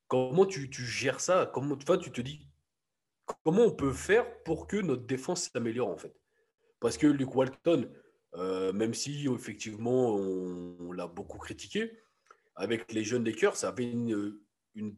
Comment 0.08 0.44
tu, 0.44 0.68
gères 0.72 1.20
ça? 1.20 1.50
Enfin, 1.54 1.98
tu 1.98 2.10
te 2.10 2.20
dis 2.20 2.48
comment 3.44 3.62
on 3.62 3.70
peut 3.70 3.92
faire 3.92 4.42
pour 4.42 4.66
que 4.66 4.76
notre 4.76 5.06
défense 5.06 5.50
s'améliore 5.52 5.88
en 5.88 5.96
fait? 5.96 6.14
Parce 6.80 6.98
que 6.98 7.06
Luke 7.06 7.34
Walton, 7.34 7.88
euh, 8.34 8.72
même 8.72 8.94
si 8.94 9.26
effectivement 9.28 10.14
on, 10.14 10.92
l'a 10.92 11.06
beaucoup 11.06 11.38
critiqué, 11.38 11.92
avec 12.54 12.92
les 12.92 13.04
jeunes 13.04 13.24
Lakers, 13.24 13.56
ça 13.56 13.68
avait 13.68 13.90
une, 13.90 14.38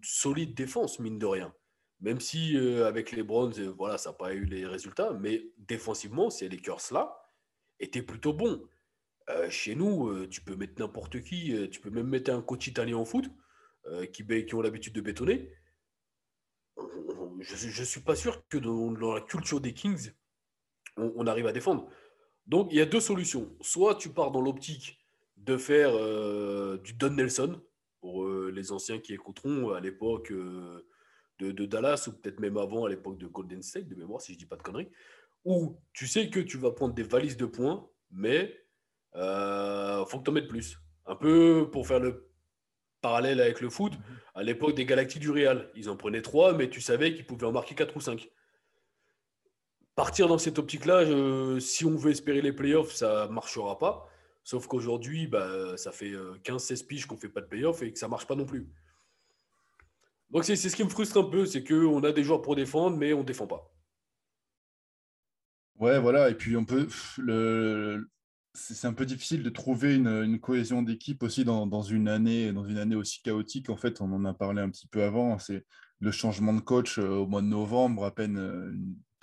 solide 0.02 0.54
défense, 0.54 0.98
mine 1.00 1.18
de 1.18 1.26
rien. 1.26 1.54
Même 2.00 2.20
si 2.20 2.56
euh, 2.56 2.86
avec 2.86 3.12
les 3.12 3.22
Browns, 3.22 3.54
euh, 3.58 3.72
voilà, 3.76 3.98
ça 3.98 4.10
n'a 4.10 4.14
pas 4.14 4.34
eu 4.34 4.44
les 4.44 4.66
résultats, 4.66 5.12
mais 5.12 5.50
défensivement, 5.58 6.30
ces 6.30 6.48
Lakers-là 6.48 7.16
étaient 7.80 8.02
plutôt 8.02 8.32
bons. 8.32 8.62
chez 9.48 9.74
nous, 9.74 10.26
tu 10.26 10.42
peux 10.42 10.54
mettre 10.54 10.74
n'importe 10.78 11.22
qui, 11.22 11.68
tu 11.70 11.80
peux 11.80 11.90
même 11.90 12.08
mettre 12.08 12.30
un 12.30 12.42
coach 12.42 12.66
italien 12.66 12.96
en 12.98 13.04
foot 13.04 13.26
qui, 14.12 14.24
qui 14.46 14.54
ont 14.54 14.60
l'habitude 14.62 14.94
de 14.94 15.00
bétonner. 15.00 15.50
Je 17.40 17.80
ne 17.80 17.84
suis 17.84 18.00
pas 18.00 18.16
sûr 18.16 18.46
que 18.48 18.58
dans, 18.58 19.14
la 19.14 19.20
culture 19.20 19.60
des 19.60 19.74
Kings, 19.74 20.12
on 20.96 21.26
arrive 21.26 21.46
à 21.46 21.52
défendre. 21.52 21.90
Donc, 22.46 22.68
il 22.70 22.78
y 22.78 22.80
a 22.80 22.86
deux 22.86 23.00
solutions. 23.00 23.50
Soit 23.60 23.94
tu 23.96 24.10
pars 24.10 24.30
dans 24.30 24.40
l'optique 24.40 24.98
de 25.36 25.56
faire 25.56 25.94
euh, 25.94 26.78
du 26.78 26.94
Don 26.94 27.10
Nelson, 27.10 27.60
pour 28.00 28.24
euh, 28.24 28.52
les 28.54 28.72
anciens 28.72 28.98
qui 28.98 29.14
écouteront 29.14 29.70
à 29.70 29.80
l'époque 29.80 30.30
euh, 30.30 30.86
de, 31.38 31.64
Dallas, 31.64 32.06
ou 32.06 32.12
peut-être 32.12 32.40
même 32.40 32.56
avant, 32.56 32.84
à 32.84 32.88
l'époque 32.88 33.18
de 33.18 33.26
Golden 33.26 33.62
State, 33.62 33.88
de 33.88 33.94
mémoire, 33.94 34.20
si 34.20 34.32
je 34.32 34.36
ne 34.36 34.40
dis 34.40 34.46
pas 34.46 34.56
de 34.56 34.62
conneries, 34.62 34.90
où 35.44 35.78
tu 35.92 36.06
sais 36.06 36.30
que 36.30 36.40
tu 36.40 36.58
vas 36.58 36.70
prendre 36.70 36.94
des 36.94 37.02
valises 37.02 37.36
de 37.36 37.46
points, 37.46 37.86
mais 38.10 38.60
il 39.14 40.04
faut 40.08 40.18
que 40.18 40.24
tu 40.24 40.30
en 40.30 40.32
mettes 40.32 40.48
plus. 40.48 40.78
Un 41.06 41.16
peu 41.16 41.68
pour 41.70 41.86
faire 41.86 42.00
le 42.00 42.30
parallèle 43.00 43.40
avec 43.40 43.60
le 43.60 43.68
foot, 43.68 43.92
à 44.34 44.42
l'époque 44.42 44.74
des 44.74 44.86
Galactiques 44.86 45.20
du 45.20 45.30
Real, 45.30 45.70
ils 45.74 45.90
en 45.90 45.96
prenaient 45.96 46.22
trois, 46.22 46.54
mais 46.54 46.70
tu 46.70 46.80
savais 46.80 47.14
qu'ils 47.14 47.26
pouvaient 47.26 47.46
en 47.46 47.52
marquer 47.52 47.74
quatre 47.74 47.96
ou 47.96 48.00
cinq 48.00 48.30
partir 49.94 50.28
dans 50.28 50.38
cette 50.38 50.58
optique-là, 50.58 51.04
si 51.60 51.84
on 51.84 51.96
veut 51.96 52.10
espérer 52.10 52.42
les 52.42 52.52
playoffs, 52.52 52.92
ça 52.92 53.26
ne 53.28 53.32
marchera 53.32 53.78
pas. 53.78 54.08
Sauf 54.44 54.66
qu'aujourd'hui, 54.66 55.26
bah, 55.26 55.76
ça 55.78 55.90
fait 55.90 56.12
15-16 56.44 56.82
euh, 56.82 56.86
piges 56.86 57.06
qu'on 57.06 57.14
ne 57.14 57.20
fait 57.20 57.30
pas 57.30 57.40
de 57.40 57.46
playoffs 57.46 57.82
et 57.82 57.92
que 57.92 57.98
ça 57.98 58.06
ne 58.06 58.10
marche 58.10 58.26
pas 58.26 58.34
non 58.34 58.44
plus. 58.44 58.68
Donc 60.30 60.44
c'est 60.44 60.56
ce 60.56 60.74
qui 60.76 60.84
me 60.84 60.88
frustre 60.88 61.18
un 61.18 61.30
peu, 61.30 61.46
c'est 61.46 61.64
qu'on 61.64 62.02
a 62.02 62.12
des 62.12 62.22
joueurs 62.22 62.42
pour 62.42 62.56
défendre, 62.56 62.96
mais 62.96 63.14
on 63.14 63.20
ne 63.20 63.24
défend 63.24 63.46
pas. 63.46 63.72
Ouais, 65.78 65.98
voilà. 65.98 66.28
Et 66.28 66.34
puis 66.34 66.56
on 66.56 66.64
peut. 66.64 66.88
Le... 67.18 68.08
C'est 68.56 68.86
un 68.86 68.92
peu 68.92 69.04
difficile 69.04 69.42
de 69.42 69.50
trouver 69.50 69.96
une, 69.96 70.38
cohésion 70.38 70.82
d'équipe 70.82 71.24
aussi 71.24 71.44
dans, 71.44 71.82
une 71.82 72.06
année, 72.06 72.52
dans 72.52 72.64
une 72.64 72.78
année 72.78 72.94
aussi 72.94 73.20
chaotique. 73.20 73.68
En 73.68 73.76
fait, 73.76 74.00
on 74.00 74.12
en 74.12 74.24
a 74.24 74.32
parlé 74.32 74.62
un 74.62 74.70
petit 74.70 74.86
peu 74.86 75.02
avant. 75.02 75.40
C'est 75.40 75.64
le 75.98 76.12
changement 76.12 76.52
de 76.52 76.60
coach 76.60 76.98
euh, 76.98 77.08
au 77.08 77.26
mois 77.26 77.42
de 77.42 77.48
novembre, 77.48 78.04
à 78.04 78.14
peine 78.14 78.38
euh, 78.38 78.72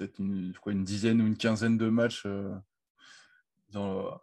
peut-être 0.02 0.20
une, 0.20 0.54
une, 0.68 0.84
dizaine 0.84 1.22
ou 1.22 1.28
une 1.28 1.38
quinzaine 1.38 1.78
de 1.78 1.90
matchs 1.90 2.26
dans, 3.72 4.20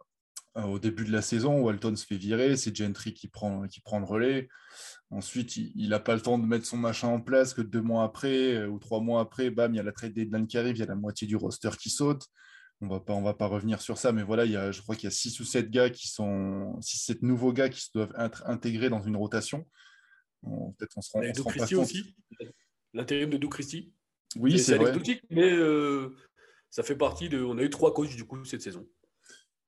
euh, 0.57 0.63
au 0.63 0.79
début 0.79 1.05
de 1.05 1.11
la 1.11 1.21
saison, 1.21 1.61
Walton 1.61 1.95
se 1.95 2.05
fait 2.05 2.17
virer, 2.17 2.57
c'est 2.57 2.75
Gentry 2.75 3.13
qui 3.13 3.27
prend, 3.27 3.67
qui 3.67 3.81
prend 3.81 3.99
le 3.99 4.05
relais. 4.05 4.49
Ensuite, 5.11 5.57
il 5.57 5.89
n'a 5.89 5.99
pas 5.99 6.15
le 6.15 6.21
temps 6.21 6.39
de 6.39 6.45
mettre 6.45 6.65
son 6.65 6.77
machin 6.77 7.07
en 7.07 7.21
place 7.21 7.53
que 7.53 7.61
deux 7.61 7.81
mois 7.81 8.03
après 8.03 8.55
euh, 8.55 8.67
ou 8.67 8.79
trois 8.79 8.99
mois 8.99 9.21
après, 9.21 9.49
bam, 9.51 9.73
il 9.73 9.77
y 9.77 9.79
a 9.79 9.83
la 9.83 9.91
trade 9.91 10.13
deadline 10.13 10.47
qui 10.47 10.57
arrive, 10.57 10.75
il 10.75 10.79
y 10.79 10.83
a 10.83 10.87
la 10.87 10.95
moitié 10.95 11.27
du 11.27 11.35
roster 11.35 11.69
qui 11.79 11.89
saute. 11.89 12.25
On 12.81 12.87
va 12.87 12.99
pas, 12.99 13.13
on 13.13 13.21
va 13.21 13.33
pas 13.33 13.47
revenir 13.47 13.81
sur 13.81 13.97
ça, 13.97 14.11
mais 14.11 14.23
voilà, 14.23 14.45
il 14.45 14.51
y 14.51 14.57
a, 14.57 14.71
je 14.71 14.81
crois 14.81 14.95
qu'il 14.95 15.05
y 15.05 15.07
a 15.07 15.11
six 15.11 15.37
ou 15.39 15.43
sept 15.43 15.69
gars 15.69 15.89
qui 15.89 16.07
sont, 16.07 16.77
six, 16.81 16.97
sept 16.97 17.21
nouveaux 17.21 17.51
gars 17.51 17.69
qui 17.69 17.85
doivent 17.93 18.13
être 18.17 18.43
intégrés 18.47 18.89
dans 18.89 19.01
une 19.01 19.17
rotation. 19.17 19.67
Peut-être 20.41 20.93
on 20.95 21.01
se 21.01 21.11
rend, 21.11 21.21
on 21.21 21.65
se 21.67 21.75
aussi. 21.75 22.15
L'intérim 22.93 23.29
de 23.29 23.37
Doug 23.37 23.51
Christie. 23.51 23.93
Oui, 24.35 24.59
c'est 24.59 24.77
vrai. 24.77 24.93
mais 25.29 25.51
euh, 25.51 26.15
ça 26.69 26.83
fait 26.83 26.95
partie 26.95 27.29
de. 27.29 27.43
On 27.43 27.57
a 27.57 27.63
eu 27.63 27.69
trois 27.69 27.93
coachs 27.93 28.15
du 28.15 28.25
coup 28.25 28.43
cette 28.45 28.61
saison. 28.61 28.87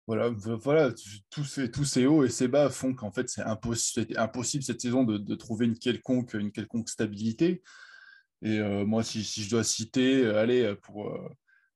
Voilà, 0.07 0.29
voilà 0.29 0.93
tous, 1.31 1.43
ces, 1.45 1.71
tous 1.71 1.83
ces 1.83 2.05
hauts 2.05 2.23
et 2.23 2.29
ces 2.29 2.47
bas 2.47 2.69
font 2.69 2.93
qu'en 2.93 3.11
fait, 3.11 3.27
c'est 3.27 3.41
impossible, 3.41 4.13
impossible 4.17 4.63
cette 4.63 4.81
saison 4.81 5.03
de, 5.03 5.35
trouver 5.35 5.65
une 5.65 5.77
quelconque, 5.77 6.35
une 6.35 6.51
quelconque 6.51 6.89
stabilité. 6.89 7.63
Et 8.43 8.59
euh, 8.59 8.85
moi, 8.85 9.03
si, 9.03 9.23
si, 9.23 9.43
je 9.43 9.49
dois 9.49 9.63
citer, 9.63 10.23
euh, 10.23 10.39
allez, 10.39 10.61
euh, 10.61 10.75
pour, 10.75 11.11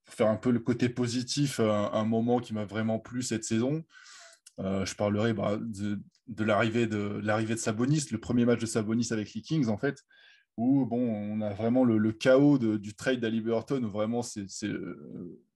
faire 0.05 0.27
un 0.27 0.35
peu 0.35 0.51
le 0.51 0.59
côté 0.59 0.89
positif, 0.89 1.59
un, 1.59 2.03
moment 2.05 2.39
qui 2.39 2.53
m'a 2.53 2.65
vraiment 2.65 2.99
plu 2.99 3.21
cette 3.21 3.43
saison, 3.43 3.83
je 4.57 4.95
parlerai 4.95 5.33
bah, 5.33 5.59
de, 5.61 5.99
de 6.27 6.43
l'arrivée 6.43 6.87
de, 6.87 7.21
de 7.21 7.55
Sabonis, 7.55 8.07
le 8.11 8.19
premier 8.19 8.45
match 8.45 8.59
de 8.59 8.65
Sabonis 8.65 9.09
avec 9.11 9.33
les 9.35 9.41
Kings, 9.41 9.67
en 9.67 9.77
fait 9.77 10.03
où 10.59 10.85
bon, 10.85 10.99
on 10.99 11.39
a 11.39 11.53
vraiment 11.53 11.85
le, 11.85 12.11
chaos 12.11 12.57
du 12.57 12.93
trade 12.93 13.21
d'Ali 13.21 13.39
Burton, 13.39 13.85
où 13.85 13.89
vraiment 13.89 14.21
c'est, 14.21 14.45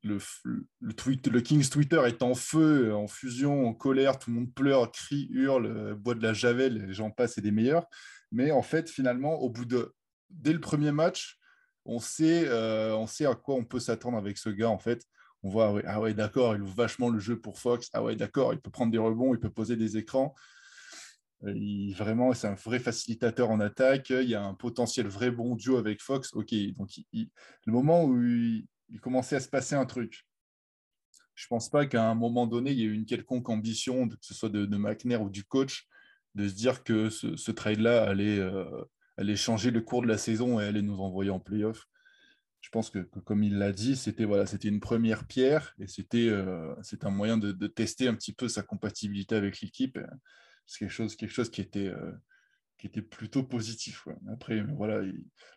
le, 0.01 1.41
King's 1.41 1.69
Twitter 1.69 2.01
est 2.05 2.24
en 2.24 2.36
feu, 2.36 2.95
en 2.95 3.07
fusion, 3.07 3.67
en 3.67 3.74
colère, 3.74 4.17
tout 4.17 4.29
le 4.29 4.38
monde 4.38 4.53
pleure, 4.53 4.89
crie, 4.91 5.27
hurle, 5.29 5.93
boit 5.95 6.15
de 6.15 6.24
la 6.24 6.31
javel, 6.33 6.86
les 6.88 6.93
gens 6.93 7.12
passent 7.12 7.38
et 7.38 7.41
des 7.41 7.51
meilleurs. 7.51 7.86
Mais 8.31 8.51
en 8.51 8.62
fait, 8.62 8.89
finalement, 8.89 9.41
au 9.41 9.50
bout 9.50 9.65
de 9.65 9.93
dès 10.29 10.53
le 10.53 10.62
premier 10.62 10.93
match, 10.93 11.38
on 11.83 12.00
sait, 12.00 12.45
euh, 12.48 12.95
à 12.95 13.36
quoi 13.36 13.55
on 13.55 13.65
peut 13.65 13.81
s'attendre 13.81 14.17
avec 14.17 14.38
ce 14.38 14.50
gars 14.50 14.69
en 14.69 14.79
fait. 14.79 15.05
On 15.45 15.50
voit, 15.50 15.81
ah 15.86 16.00
ouais, 16.00 16.13
d'accord, 16.13 16.55
il 16.55 16.62
ouvre 16.62 16.75
vachement 16.75 17.10
le 17.10 17.19
jeu 17.19 17.38
pour 17.38 17.60
Fox. 17.60 17.89
Ah 17.91 18.01
ouais, 18.01 18.15
d'accord, 18.15 18.53
il 18.53 18.62
peut 18.62 18.72
prendre 18.72 18.93
des 18.93 18.98
rebonds, 18.98 19.33
il 19.33 19.39
peut 19.41 19.50
poser 19.50 19.75
des 19.75 19.98
écrans. 19.98 20.33
Il, 21.48 21.94
vraiment, 21.94 22.34
c'est 22.34 22.48
un 22.48 22.56
vrai 22.56 22.80
facilitateur 22.80 23.50
en 23.50 23.60
attaque. 23.60 24.10
Il 24.12 24.30
y 24.30 24.36
a 24.36 24.44
un 24.44 24.54
potentiel 24.54 25.08
vrai 25.08 25.32
bon 25.32 25.56
duo 25.56 25.78
avec 25.78 26.02
Fox. 26.02 26.34
Ok, 26.34 26.54
donc 26.78 26.90
le 27.14 27.72
moment 27.72 28.06
où 28.06 28.22
il, 28.22 28.66
commençait 29.02 29.36
à 29.36 29.40
se 29.40 29.50
passer 29.50 29.76
un 29.76 29.86
truc, 29.86 30.26
je 31.36 31.46
ne 31.46 31.50
pense 31.50 31.70
pas 31.70 31.86
qu'à 31.86 32.08
un 32.08 32.16
moment 32.16 32.48
donné, 32.48 32.72
il 32.72 32.80
y 32.80 32.84
ait 32.84 32.86
eu 32.86 32.94
une 32.94 33.06
quelconque 33.06 33.50
ambition, 33.50 34.08
que 34.08 34.16
ce 34.22 34.34
soit 34.34 34.50
de, 34.50 34.78
McNair 34.78 35.22
ou 35.22 35.30
du 35.30 35.44
coach, 35.44 35.88
de 36.36 36.48
se 36.48 36.54
dire 36.54 36.84
que 36.84 37.10
ce, 37.10 37.52
trade-là 37.52 38.04
allait, 38.04 38.40
euh, 38.40 38.66
allait, 39.18 39.36
changer 39.36 39.72
le 39.72 39.82
cours 39.82 40.02
de 40.02 40.08
la 40.08 40.18
saison 40.18 40.60
et 40.60 40.66
allait 40.66 40.82
nous 40.82 41.02
envoyer 41.02 41.32
en 41.32 41.40
playoff. 41.40 41.88
Je 42.62 42.70
pense 42.70 42.90
que, 42.90 43.00
comme 43.00 43.44
il 43.44 43.58
l'a 43.58 43.74
dit, 43.74 43.98
c'était 43.98 44.24
voilà, 44.24 44.46
une 44.64 44.80
première 44.80 45.28
pierre 45.28 45.74
et 45.80 45.88
c'était 45.88 46.30
euh, 46.30 46.74
un 47.02 47.10
moyen 47.10 47.38
de, 47.38 47.68
tester 47.68 48.08
un 48.08 48.14
petit 48.14 48.32
peu 48.32 48.48
sa 48.48 48.62
compatibilité 48.62 49.36
avec 49.36 49.60
l'équipe 49.60 50.00
c'est 50.65 50.79
quelque 50.79 50.91
chose, 50.91 51.15
quelque 51.15 51.34
chose 51.34 51.50
qui 51.50 51.62
était, 51.62 51.88
euh, 51.88 52.12
qui 52.77 52.88
était 52.88 53.01
plutôt 53.01 53.43
positif. 53.43 54.08
Après, 54.32 54.62
voilà, 54.62 55.01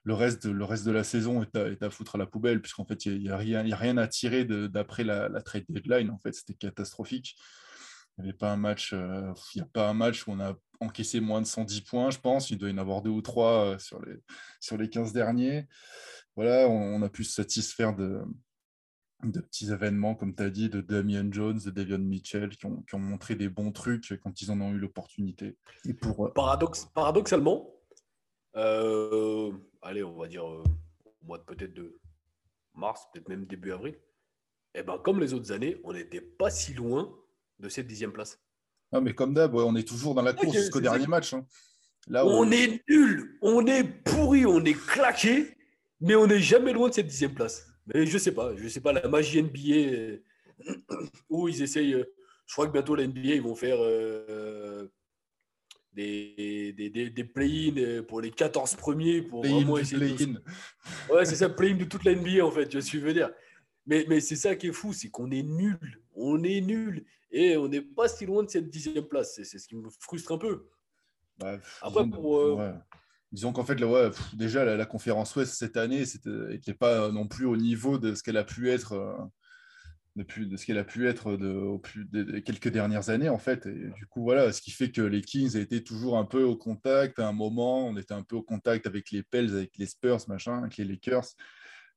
le, 0.05 0.15
reste 0.15 0.47
de, 0.47 0.53
le 0.53 0.65
reste 0.65 0.85
de 0.85 0.93
la 0.93 1.05
saison 1.05 1.43
est 1.43 1.57
à, 1.57 1.69
est 1.69 1.83
à 1.83 1.91
foutre 1.91 2.17
à 2.17 2.19
la 2.19 2.27
poubelle, 2.27 2.61
puisqu'en 2.61 2.85
fait, 2.85 3.07
il 3.07 3.21
n'y 3.21 3.29
a, 3.29 3.37
rien, 3.37 3.71
a 3.71 3.77
rien 3.77 3.97
à 3.97 4.07
tirer 4.07 4.45
d'après 4.45 5.05
la, 5.05 5.29
la, 5.29 5.43
trade 5.43 5.65
deadline. 5.69 6.11
En 6.11 6.19
fait, 6.19 6.33
c'était 6.33 6.55
catastrophique. 6.55 7.37
Il 8.19 8.23
n'y 8.23 8.31
avait 8.31 8.39
pas 8.39 8.53
un 8.53 8.57
match, 8.57 8.93
euh, 8.95 9.33
a 9.33 9.65
pas 9.73 9.89
un 9.89 9.95
match 9.95 10.27
où 10.27 10.33
on 10.33 10.41
a 10.41 10.55
encaissé 10.81 11.21
moins 11.21 11.43
de 11.43 11.47
110 11.47 11.83
points, 11.83 12.11
je 12.11 12.19
pense. 12.19 12.51
Il 12.51 12.59
doit 12.59 12.71
y 12.71 12.73
en 12.73 12.79
avoir 12.79 13.03
deux 13.03 13.11
ou 13.11 13.23
trois 13.23 13.67
euh, 13.67 13.79
sur, 13.79 14.01
les, 14.05 14.17
sur 14.61 14.79
les 14.79 14.89
15 14.89 15.13
derniers. 15.13 15.67
Voilà, 16.35 16.69
on 16.69 17.01
a 17.03 17.09
pu 17.09 17.25
se 17.25 17.33
satisfaire 17.33 17.95
de, 17.97 18.21
de 19.23 19.41
petits 19.41 19.71
événements, 19.73 20.15
comme 20.15 20.35
tu 20.35 20.43
as 20.43 20.51
dit, 20.51 20.69
de 20.69 20.81
Damian 20.81 21.31
Jones, 21.31 21.59
de 21.59 21.71
Davion 21.71 21.99
Mitchell, 21.99 22.51
qui 22.57 22.67
ont, 22.67 22.99
montré 22.99 23.35
des 23.35 23.49
bons 23.49 23.73
trucs 23.73 24.19
quand 24.23 24.41
ils 24.41 24.51
en 24.51 24.61
ont 24.61 24.73
eu 24.73 24.79
l'opportunité. 24.79 25.57
Et 25.85 25.95
pour... 25.95 26.27
Euh, 26.27 26.33
Paradoxe, 26.33 26.87
paradoxalement, 26.95 27.71
euh, 28.57 29.53
allez, 29.83 30.03
on 30.03 30.17
va 30.17 30.29
dire 30.29 30.47
euh, 30.47 30.63
au 31.05 31.27
mois 31.27 31.39
de 31.39 31.45
peut-être 31.45 31.75
de 31.75 31.99
mars, 32.75 33.07
peut-être 33.13 33.29
même 33.29 33.47
début 33.47 33.73
avril, 33.73 33.95
et 34.75 34.81
eh 34.81 34.83
ben, 34.83 34.99
comme 34.99 35.21
les 35.21 35.33
autres 35.33 35.53
années, 35.53 35.81
on 35.85 35.95
n'était 35.95 36.21
pas 36.21 36.51
si 36.51 36.75
loin 36.75 37.11
de 37.61 37.71
cette 37.71 37.87
dixième 37.87 38.13
place. 38.13 38.39
Ah, 38.93 39.01
mais 39.01 39.15
comme 39.15 39.33
d'hab, 39.33 39.55
on 39.55 39.75
est 39.75 39.89
toujours 39.89 40.15
dans 40.15 40.21
la 40.23 40.35
course 40.35 40.55
jusqu'au 40.55 40.83
dernier 40.83 41.07
match. 41.07 41.33
Hein. 41.33 41.47
Là 42.09 42.27
On 42.27 42.51
est 42.51 42.83
nul, 42.89 43.39
on 43.41 43.67
est 43.67 43.85
pourri, 43.85 44.45
on 44.45 44.63
est 44.65 44.79
claqué, 44.79 45.57
mais 46.01 46.15
on 46.15 46.27
n'est 46.27 46.41
jamais 46.41 46.75
loin 46.75 46.91
de 46.91 46.95
cette 46.95 47.07
dixième 47.07 47.35
place. 47.35 47.67
Mais 47.87 48.07
je 48.07 48.19
sais 48.19 48.33
pas, 48.33 48.55
je 48.57 48.69
sais 48.69 48.81
pas, 48.81 48.93
la 48.93 49.09
magie 49.09 49.43
NBA 49.43 49.61
euh, 49.75 50.19
où 51.29 51.49
ils 51.49 51.63
essayent. 51.63 51.95
Euh, 51.95 52.05
je 52.47 52.53
crois 52.53 52.67
que 52.69 52.73
bientôt 52.73 52.95
la 52.95 53.07
NBA, 53.07 53.21
ils 53.35 53.43
vont 53.43 53.57
faire 53.57 53.79
euh, 53.81 54.87
des, 55.93 56.73
des, 56.77 57.11
des, 57.11 57.25
play-in 57.25 58.05
pour 58.05 58.21
les 58.21 58.31
14 58.31 58.77
premiers 58.77 59.21
pour 59.21 59.45
vraiment 59.45 59.79
essayer 59.79 60.15
de... 60.15 60.41
Ouais, 61.13 61.25
c'est 61.25 61.35
ça, 61.35 61.49
play-in 61.49 61.77
de 61.77 61.85
toute 61.85 62.05
la 62.05 62.15
NBA 62.15 62.45
en 62.45 62.53
fait, 62.53 62.69
tu 62.69 62.77
vois 62.77 62.87
ce 62.87 62.93
que 62.93 63.01
je 63.01 63.05
veux 63.05 63.15
dire. 63.15 63.31
Mais, 63.85 64.05
mais 64.09 64.21
c'est 64.21 64.37
ça 64.37 64.55
qui 64.55 64.69
est 64.69 64.73
fou, 64.73 64.93
c'est 64.93 65.09
qu'on 65.09 65.31
est 65.33 65.43
nul. 65.43 66.01
On 66.15 66.43
est 66.45 66.61
nul. 66.61 67.05
Et 67.33 67.57
on 67.57 67.67
n'est 67.67 67.83
pas 67.83 68.07
si 68.07 68.27
loin 68.27 68.45
de 68.45 68.49
cette 68.49 68.71
dixième 68.71 69.07
place. 69.07 69.41
C'est 69.43 69.59
ce 69.59 69.67
qui 69.67 69.75
me 69.75 69.89
frustre 70.01 70.31
un 70.33 70.39
peu. 70.39 70.69
Bah, 71.39 71.59
Après, 71.83 72.09
pour, 72.09 72.61
disons 73.37 73.53
qu'en 73.53 73.65
fait, 73.65 73.83
ouais, 73.85 74.11
déjà, 74.33 74.65
la, 74.65 74.87
conférence 74.87 75.37
Ouest 75.37 75.55
cette 75.55 75.77
année 75.77 76.05
n'était 76.25 76.75
pas 76.75 77.11
non 77.13 77.29
plus 77.29 77.45
au 77.45 77.57
niveau 77.57 77.99
de 77.99 78.15
ce 78.15 78.23
qu'elle 78.23 78.39
a 78.39 78.45
pu 78.45 78.71
être. 78.71 78.93
Euh, 78.95 79.15
de, 80.17 80.57
ce 80.57 80.65
qu'elle 80.65 80.79
a 80.79 80.85
pu 80.85 81.07
être 81.07 81.37
de, 81.37 81.53
au 81.53 81.79
plus 81.79 82.07
des 82.07 82.41
quelques 82.41 82.71
dernières 82.71 83.11
années 83.11 83.29
en 83.29 83.37
fait. 83.37 83.69
Du 83.69 84.07
coup 84.07 84.23
voilà 84.23 84.51
ce 84.51 84.63
qui 84.63 84.71
fait 84.71 84.91
que 84.91 85.03
les 85.03 85.21
Kings 85.21 85.59
étaient 85.59 85.83
toujours 85.83 86.17
un 86.17 86.25
peu 86.25 86.43
au 86.43 86.57
contact. 86.57 87.19
À 87.19 87.29
un 87.29 87.33
moment 87.33 87.87
on 87.87 87.99
était 87.99 88.15
un 88.15 88.23
peu 88.23 88.37
au 88.37 88.43
contact 88.43 88.87
avec 88.87 89.11
les 89.11 89.23
Pels 89.23 89.51
avec 89.51 89.77
les 89.77 89.85
Spurs 89.85 90.27
machin 90.29 90.61
avec 90.61 90.79
les 90.79 90.87
Lakers. 90.87 91.27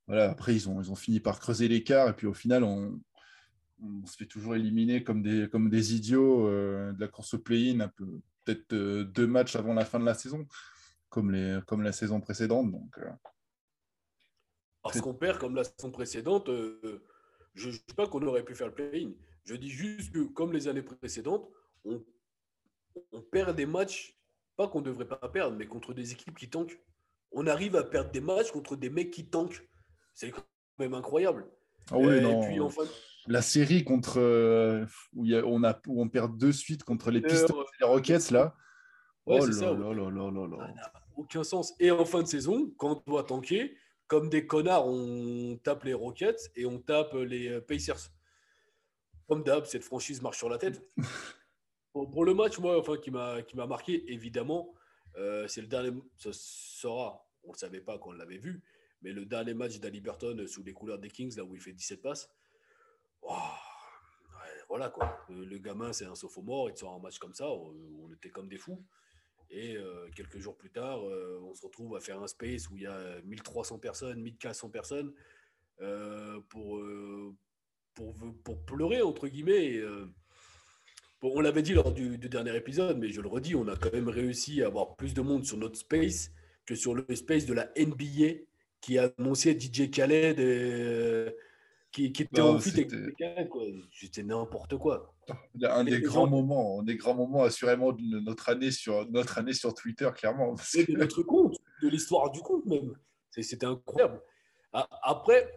Voilà 0.08 0.30
après 0.30 0.54
ils 0.54 0.68
ont 0.68 0.82
ils 0.82 0.92
ont 0.92 0.96
fini 0.96 1.22
par 1.22 1.40
creuser 1.40 1.70
l'écart. 1.70 2.10
Et 2.10 2.14
puis 2.14 2.28
au 2.28 2.34
final 2.34 2.66
on, 2.66 3.00
se 4.06 4.18
fait 4.18 4.26
toujours 4.26 4.54
éliminer 4.54 5.02
comme 5.06 5.22
des 5.22 5.48
comme 5.50 5.70
des 5.70 5.96
idiots 5.96 6.46
euh, 6.46 6.92
de 6.92 7.00
la 7.00 7.08
course 7.08 7.36
au 7.36 7.40
play-in 7.40 7.90
peut-être 8.44 8.74
euh, 8.74 9.06
deux 9.06 9.28
matchs 9.28 9.56
avant 9.56 9.74
la 9.74 9.86
fin 9.86 9.98
de 9.98 10.06
la 10.06 10.14
saison 10.14 10.46
comme, 11.10 11.32
les, 11.32 11.60
comme 11.68 11.82
la 11.82 11.92
saison 11.92 12.22
précédente. 12.22 12.72
Donc, 12.72 12.98
euh, 13.00 13.10
Parce 14.84 15.02
qu'on 15.02 15.14
perd 15.14 15.40
comme 15.40 15.56
la 15.56 15.64
saison 15.64 15.92
précédente, 15.92 16.50
euh, 16.50 17.04
je 17.56 17.70
ne 17.70 17.74
dis 17.74 17.94
pas 17.96 18.08
qu'on 18.08 18.22
aurait 18.24 18.44
pu 18.44 18.56
faire 18.56 18.68
le 18.68 18.74
play-in. 18.74 19.12
Je 19.44 19.56
dis 19.56 19.70
juste 19.70 20.14
que, 20.14 20.24
comme 20.24 20.54
les 20.54 20.68
années 20.68 20.84
précédentes, 20.84 21.50
on, 21.84 22.04
on 23.12 23.22
perd 23.22 23.56
des 23.56 23.66
matchs, 23.66 24.20
pas 24.56 24.68
qu'on 24.68 24.80
ne 24.80 24.86
devrait 24.86 25.08
pas 25.08 25.30
perdre, 25.30 25.58
mais 25.58 25.68
contre 25.68 25.94
des 25.94 26.12
équipes 26.12 26.38
qui 26.38 26.50
tankent. 26.50 26.80
On 27.32 27.48
arrive 27.48 27.76
à 27.76 27.84
perdre 27.84 28.12
des 28.12 28.22
matchs 28.22 28.52
contre 28.52 28.76
des 28.76 28.90
mecs 28.90 29.12
qui 29.12 29.30
tankent. 29.30 29.68
C'est 30.14 30.32
quand 30.32 30.44
même 30.80 30.94
incroyable. 30.94 31.48
Ah 31.92 31.98
oui, 31.98 32.22
non. 32.22 32.70
La 33.28 33.42
série 33.42 33.84
contre 33.84 34.20
où, 35.14 35.26
on 35.46 35.64
a, 35.64 35.80
où 35.88 36.02
on 36.02 36.10
perd 36.10 36.38
deux 36.38 36.52
suites 36.52 36.84
contre 36.84 37.12
les 37.12 37.22
Pistons 37.22 37.62
et 37.62 37.66
les 37.82 37.88
Rockets, 37.88 38.32
là. 38.32 38.56
oh 39.26 39.46
là, 39.46 39.74
là, 39.74 39.94
là, 39.94 40.10
là, 40.10 40.48
là, 40.48 40.94
aucun 41.20 41.44
sens. 41.44 41.74
Et 41.80 41.92
en 41.92 42.06
fin 42.06 42.22
de 42.22 42.28
saison, 42.28 42.74
quand 42.78 43.04
on 43.06 43.12
doit 43.12 43.24
tanker, 43.24 43.76
comme 44.08 44.30
des 44.30 44.48
connards, 44.48 44.88
on 44.88 45.58
tape 45.64 45.84
les 45.84 45.94
Rockets 45.94 46.52
et 46.56 46.66
on 46.66 46.80
tape 46.80 47.14
les 47.14 47.62
Pacers. 47.62 48.12
Comme 49.28 49.44
d'hab, 49.44 49.66
cette 49.66 49.84
franchise 49.84 50.22
marche 50.22 50.38
sur 50.38 50.50
la 50.50 50.58
tête. 50.58 50.82
pour, 51.94 52.26
le 52.26 52.34
match, 52.34 52.58
moi, 52.58 52.80
enfin, 52.80 52.98
qui 52.98 53.12
m'a 53.12 53.68
marqué, 53.68 54.12
évidemment, 54.12 54.74
euh, 55.18 55.48
c'est 55.48 55.62
le 55.62 55.68
dernier. 55.68 55.92
Ça 56.18 56.32
sera, 56.34 57.26
on 57.44 57.50
ne 57.50 57.54
le 57.54 57.58
savait 57.58 57.82
pas 57.82 57.98
quand 58.00 58.10
on 58.10 58.14
l'avait 58.14 58.38
vu, 58.38 58.64
mais 59.02 59.12
le 59.12 59.26
dernier 59.26 59.54
match 59.54 59.80
d'Ali 59.80 60.02
Burton 60.02 60.48
sous 60.48 60.64
les 60.64 60.74
couleurs 60.74 61.00
des 61.00 61.10
Kings, 61.10 61.36
là 61.38 61.44
où 61.44 61.56
il 61.56 61.62
fait 61.62 61.74
17 61.74 62.02
passes. 62.02 62.30
Oh, 63.22 63.36
voilà 64.68 64.90
quoi. 64.90 65.20
Le, 65.30 65.58
gamin, 65.58 65.92
c'est 65.94 66.06
un 66.06 66.16
sophomore, 66.16 66.70
il 66.70 66.78
sort 66.78 66.94
un 66.94 67.00
match 67.00 67.18
comme 67.18 67.34
ça, 67.34 67.50
on, 67.50 68.12
était 68.14 68.30
comme 68.30 68.48
des 68.48 68.58
fous. 68.58 68.84
Et 69.52 69.76
euh, 69.78 70.08
quelques 70.16 70.38
jours 70.38 70.56
plus 70.58 70.70
tard, 70.70 71.08
euh, 71.08 71.40
on 71.44 71.54
se 71.54 71.66
retrouve 71.66 71.96
à 71.96 72.00
faire 72.00 72.22
un 72.22 72.28
space 72.28 72.70
où 72.70 72.78
il 72.78 72.84
y 72.84 72.88
a 72.88 73.22
1300 73.24 73.80
personnes, 73.80 74.22
1400 74.22 74.70
personnes 74.70 75.14
pour, 76.50 76.84
pour, 77.94 78.16
pour, 78.44 78.66
pleurer, 78.66 79.02
entre 79.02 79.30
guillemets 79.30 79.82
on 81.22 81.42
l'avait 81.42 81.62
dit 81.62 81.74
lors 81.74 81.92
du, 81.92 82.18
dernier 82.18 82.56
épisode, 82.56 82.98
mais 82.98 83.10
je 83.10 83.22
le 83.22 83.28
redis, 83.28 83.56
on 83.56 83.68
a 83.68 83.76
quand 83.76 83.94
même 83.94 84.10
réussi 84.10 84.62
à 84.64 84.68
avoir 84.68 84.96
plus 84.96 85.14
de 85.14 85.22
monde 85.22 85.46
sur 85.46 85.58
notre 85.58 85.78
space 85.78 86.32
que 86.66 86.76
sur 86.76 86.96
le 86.96 87.06
space 87.16 87.46
de 87.46 87.54
la 87.54 87.70
NBA 87.78 88.42
qui 88.82 88.98
a 88.98 89.12
annoncé 89.18 89.60
DJ 89.60 89.92
Khaled 89.92 90.40
euh, 90.40 91.32
qui, 91.92 92.06
était 92.06 92.42
en 92.42 92.60
fit 92.60 92.88
avec 93.22 93.50
C'était 93.92 94.24
n'importe 94.24 94.78
quoi. 94.78 95.14
Un 95.62 95.84
des 95.84 96.02
grands 96.02 96.28
moments, 96.28 96.80
un 96.80 96.84
des 96.84 96.96
grands 96.96 97.16
moments 97.16 97.44
assurément 97.44 97.92
de 97.92 98.20
notre 98.20 98.50
année 98.50 98.72
sur, 98.72 99.10
notre 99.10 99.38
année 99.38 99.54
sur 99.54 99.74
Twitter, 99.74 100.10
clairement. 100.16 100.56
C'est 100.58 100.90
de 100.90 100.98
notre 100.98 101.24
compte, 101.24 101.58
de 101.82 101.88
l'histoire 101.88 102.32
du 102.32 102.42
compte 102.42 102.66
même. 102.66 102.96
C'était 103.32 103.66
incroyable. 103.66 104.22
Après, 104.72 105.52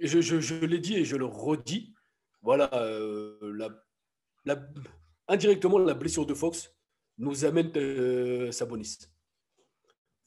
je, 0.00 0.64
l'ai 0.64 0.78
dit 0.78 0.96
et 0.96 1.04
je 1.04 1.16
le 1.16 1.26
redis, 1.26 1.94
voilà, 2.42 2.70
euh, 2.74 3.52
la 4.44 4.68
indirectement, 5.30 5.78
la 5.78 5.94
blessure 5.94 6.26
de 6.26 6.34
Fox 6.34 6.74
nous 7.18 7.44
amène 7.44 7.70
euh, 7.76 8.50
Sabonis. 8.52 8.98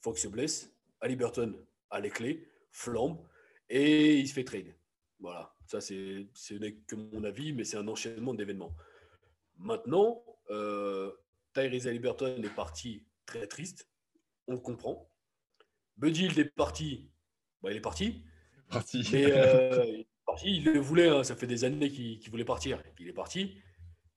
Fox 0.01 0.21
se 0.21 0.27
blesse, 0.27 0.73
Ali 1.01 1.15
Burton 1.15 1.55
a 1.89 1.99
les 1.99 2.09
clés, 2.09 2.47
flambe, 2.71 3.17
et 3.69 4.17
il 4.17 4.27
se 4.27 4.33
fait 4.33 4.43
trade. 4.43 4.73
Voilà, 5.23 5.55
ça 5.67 5.79
c'est, 5.79 6.27
ce 6.33 6.53
n'est 6.55 6.73
que 6.73 6.97
mon 6.97 7.23
avis, 7.23 7.53
mais 7.53 7.63
c'est 7.63 7.77
un 7.77 7.87
enchaînement 7.87 8.33
d'événements. 8.33 8.75
Maintenant, 9.57 10.21
euh, 10.49 11.13
Tyrese 11.53 11.87
Burton 12.01 12.43
est 12.43 12.53
parti 12.53 13.05
très 13.25 13.47
triste, 13.47 13.89
on 14.47 14.55
le 14.55 14.59
comprend. 14.59 15.09
Buddy 15.95 16.25
il 16.25 16.39
est 16.39 16.53
parti, 16.53 17.09
bah, 17.61 17.71
il 17.71 17.77
est 17.77 17.81
parti. 17.81 18.25
Parti. 18.69 19.01
Euh, 19.13 19.85
il, 19.87 19.99
est 20.01 20.07
parti. 20.25 20.57
il 20.57 20.65
le 20.65 20.79
voulait, 20.81 21.07
hein. 21.07 21.23
ça 21.23 21.37
fait 21.37 21.47
des 21.47 21.63
années 21.63 21.89
qu'il, 21.89 22.29
voulait 22.29 22.43
partir. 22.43 22.83
Il 22.99 23.07
est 23.07 23.13
parti. 23.13 23.61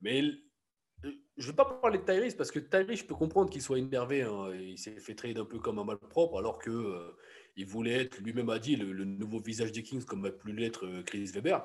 Mais 0.01 0.23
euh, 0.23 1.13
je 1.37 1.45
ne 1.45 1.51
veux 1.51 1.55
pas 1.55 1.67
parler 1.67 1.99
de 1.99 2.05
Tyrese 2.05 2.35
parce 2.35 2.51
que 2.51 2.59
Tyrese, 2.59 2.99
je 2.99 3.05
peux 3.05 3.15
comprendre 3.15 3.49
qu'il 3.49 3.63
soit 3.63 3.79
énervé. 3.79 4.23
Hein, 4.23 4.53
il 4.55 4.77
s'est 4.77 4.99
fait 4.99 5.15
trade 5.15 5.39
un 5.39 5.45
peu 5.45 5.61
comme 5.61 5.79
un 5.79 5.85
malpropre 5.85 6.37
alors 6.37 6.59
que 6.59 6.71
euh, 6.71 7.17
il 7.57 7.67
voulait 7.67 8.03
être, 8.03 8.19
lui-même 8.19 8.51
a 8.51 8.59
dit, 8.59 8.77
le, 8.77 9.05
nouveau 9.05 9.41
visage 9.41 9.73
des 9.73 9.83
Kings 9.83 10.05
comme 10.05 10.23
va 10.23 10.31
plus 10.31 10.53
l'être 10.53 10.87
euh, 10.87 11.03
Chris 11.03 11.31
Weber. 11.35 11.65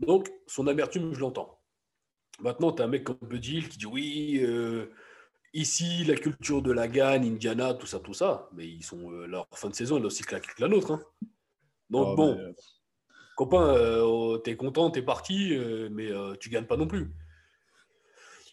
Donc, 0.00 0.30
son 0.46 0.66
amertume, 0.66 1.14
je 1.14 1.20
l'entends. 1.20 1.60
Maintenant, 2.40 2.72
tu 2.72 2.82
as 2.82 2.86
un 2.86 2.88
mec 2.88 3.04
comme 3.04 3.16
Buddy 3.22 3.68
qui 3.68 3.78
dit 3.78 3.86
oui, 3.86 4.42
ici, 5.52 6.04
la 6.04 6.14
culture 6.14 6.62
de 6.62 6.72
la 6.72 6.88
gagne, 6.88 7.26
Indiana, 7.26 7.74
tout 7.74 7.86
ça, 7.86 8.00
tout 8.00 8.14
ça. 8.14 8.48
Mais 8.52 8.66
ils 8.66 8.82
sont, 8.82 9.10
leur 9.10 9.46
fin 9.52 9.68
de 9.68 9.74
saison, 9.74 9.96
elle 9.98 10.02
est 10.02 10.06
aussi 10.06 10.24
claquée 10.24 10.50
que 10.56 10.62
la 10.62 10.68
nôtre. 10.68 10.92
Hein. 10.92 11.02
Donc, 11.90 12.08
oh, 12.08 12.16
bon, 12.16 12.54
copain, 13.36 13.76
tu 14.42 14.50
es 14.50 14.56
content, 14.56 14.90
tu 14.90 15.00
es 15.00 15.02
parti, 15.02 15.56
mais 15.90 16.10
tu 16.40 16.48
gagnes 16.48 16.66
pas 16.66 16.78
non 16.78 16.86
plus. 16.86 17.12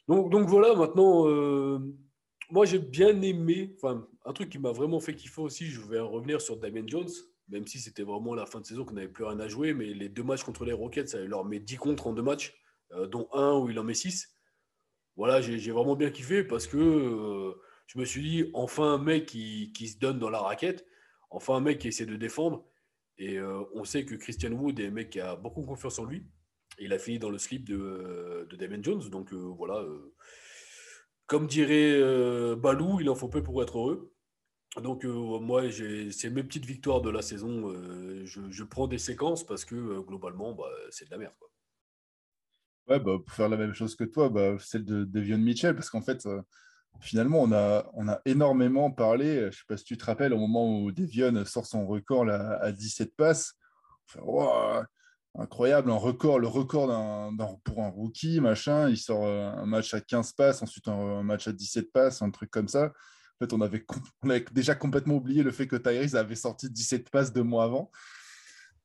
Donc, 0.10 0.50
voilà, 0.50 0.74
maintenant, 0.74 1.28
euh, 1.28 1.80
moi 2.50 2.66
j'ai 2.66 2.80
bien 2.80 3.22
aimé, 3.22 3.76
enfin, 3.76 4.08
un 4.26 4.34
truc 4.34 4.50
qui 4.50 4.60
m'a 4.60 4.72
vraiment 4.72 5.00
fait 5.00 5.16
kiffer 5.16 5.42
aussi, 5.42 5.68
je 5.68 5.82
vais 5.82 6.00
revenir 6.00 6.42
sur 6.42 6.58
Damien 6.58 6.86
Jones, 6.86 7.10
même 7.48 7.68
si 7.68 7.80
c'était 7.80 8.04
vraiment 8.04 8.36
la 8.36 8.46
fin 8.46 8.60
de 8.60 8.66
saison 8.66 8.86
qu'on 8.86 8.94
n'avait 8.94 9.08
plus 9.08 9.24
rien 9.24 9.40
à 9.40 9.48
jouer, 9.48 9.74
mais 9.74 9.94
les 9.94 10.10
deux 10.10 10.24
matchs 10.24 10.44
contre 10.44 10.66
les 10.66 10.74
Rockets, 10.74 11.10
ça 11.10 11.20
leur 11.20 11.46
met 11.46 11.60
10 11.60 11.78
contre 11.78 12.08
en 12.08 12.14
deux 12.14 12.22
matchs, 12.22 12.56
euh, 12.94 13.08
dont 13.08 13.28
un 13.34 13.58
où 13.58 13.70
il 13.70 13.80
en 13.80 13.84
met 13.84 13.94
6. 13.94 14.30
Voilà, 15.16 15.42
j'ai 15.42 15.72
vraiment 15.72 15.96
bien 15.96 16.12
kiffé 16.12 16.44
parce 16.44 16.66
que 16.66 16.78
euh, 16.78 17.54
je 17.88 18.00
me 18.00 18.06
suis 18.06 18.22
dit, 18.22 18.50
enfin 18.54 18.94
un 18.94 18.98
mec 18.98 19.26
qui, 19.26 19.74
qui, 19.74 19.90
se 19.90 20.00
donne 20.00 20.20
dans 20.20 20.30
la 20.30 20.40
raquette, 20.40 20.86
enfin 21.30 21.56
un 21.56 21.62
mec 21.62 21.80
qui 21.80 21.90
essaie 21.90 22.06
de 22.06 22.16
défendre. 22.16 22.66
Et 23.18 23.38
on 23.74 23.84
sait 23.84 24.06
que 24.06 24.16
Christian 24.16 24.54
Wood 24.54 24.80
est 24.80 24.88
un 24.88 24.92
mec 24.92 25.10
qui 25.10 25.20
a 25.20 25.36
beaucoup 25.36 25.64
confiance 25.64 26.00
en 26.00 26.06
lui 26.06 26.24
il 26.80 26.94
a 26.94 27.00
fini 27.00 27.20
dans 27.20 27.30
le 27.30 27.38
slip 27.38 27.66
de, 27.66 28.48
de 28.50 28.56
Damon 28.56 28.82
Jones. 28.82 29.10
Donc 29.10 29.34
euh, 29.34 29.38
voilà, 29.38 29.80
euh, 29.80 30.14
comme 31.30 31.48
dirait 31.48 31.94
euh, 31.94 32.56
Balou, 32.56 33.00
il 33.00 33.10
en 33.10 33.16
faut 33.16 33.30
peu 33.30 33.44
pour 33.44 33.62
être 33.62 33.78
heureux. 33.78 34.14
Donc 34.82 35.04
moi, 35.04 35.64
c'est 36.12 36.30
mes 36.30 36.44
petites 36.44 36.66
victoires 36.66 37.02
de 37.02 37.10
la 37.10 37.22
saison. 37.22 37.72
Je, 38.24 38.64
prends 38.64 38.88
des 38.88 38.98
séquences 39.00 39.44
parce 39.44 39.66
que 39.66 40.00
globalement, 40.02 40.54
bah, 40.54 40.70
c'est 40.92 41.06
de 41.06 41.12
la 41.12 41.18
merde. 41.18 41.34
Ouais, 42.88 43.00
bah, 43.00 43.18
pour 43.26 43.34
faire 43.34 43.50
la 43.50 43.58
même 43.58 43.74
chose 43.74 43.96
que 43.96 44.04
toi, 44.04 44.30
bah, 44.30 44.58
celle 44.60 44.86
de 44.86 45.06
Devion 45.06 45.40
Mitchell, 45.40 45.76
parce 45.76 45.90
qu'en 45.90 46.02
fait, 46.02 46.28
finalement, 47.00 47.42
on 47.42 47.52
a, 47.52 47.90
on 47.94 48.08
a 48.08 48.22
énormément 48.26 48.92
parlé. 48.92 49.40
Je 49.40 49.46
ne 49.46 49.52
sais 49.52 49.64
pas 49.68 49.78
si 49.78 49.86
tu 49.86 49.98
te 49.98 50.06
rappelles, 50.06 50.34
au 50.34 50.40
moment 50.40 50.82
où 50.82 50.92
Devion 50.92 51.46
sort 51.46 51.66
son 51.66 51.88
record 51.88 52.26
là, 52.26 52.60
à 52.62 52.72
17 52.72 53.16
passes, 53.16 53.56
incroyable, 55.40 55.90
un 55.90 55.96
record, 55.96 56.40
le 56.40 56.48
record 56.48 56.88
pour 57.64 57.84
un 57.84 57.90
rookie, 57.90 58.40
machin. 58.40 58.90
Il 58.90 58.98
sort 58.98 59.26
euh, 59.26 59.52
un 59.52 59.66
match 59.66 59.94
à 59.94 60.02
15 60.02 60.34
passes, 60.34 60.62
ensuite 60.62 60.88
un, 60.88 61.24
match 61.24 61.48
à 61.48 61.54
17 61.54 61.92
passes, 61.92 62.22
un 62.22 62.30
truc 62.30 62.52
comme 62.52 62.68
ça. 62.68 62.86
En 62.86 63.46
fait, 63.46 63.54
on 63.54 63.62
avait, 63.62 63.86
déjà 64.52 64.76
complètement 64.76 65.16
oublié 65.16 65.44
le 65.44 65.52
fait 65.52 65.68
que 65.68 65.78
Tyrese 65.78 66.16
avait 66.16 66.36
sorti 66.36 66.70
17 66.70 67.10
passes 67.10 67.32
deux 67.32 67.44
mois 67.44 67.64
avant. 67.64 67.90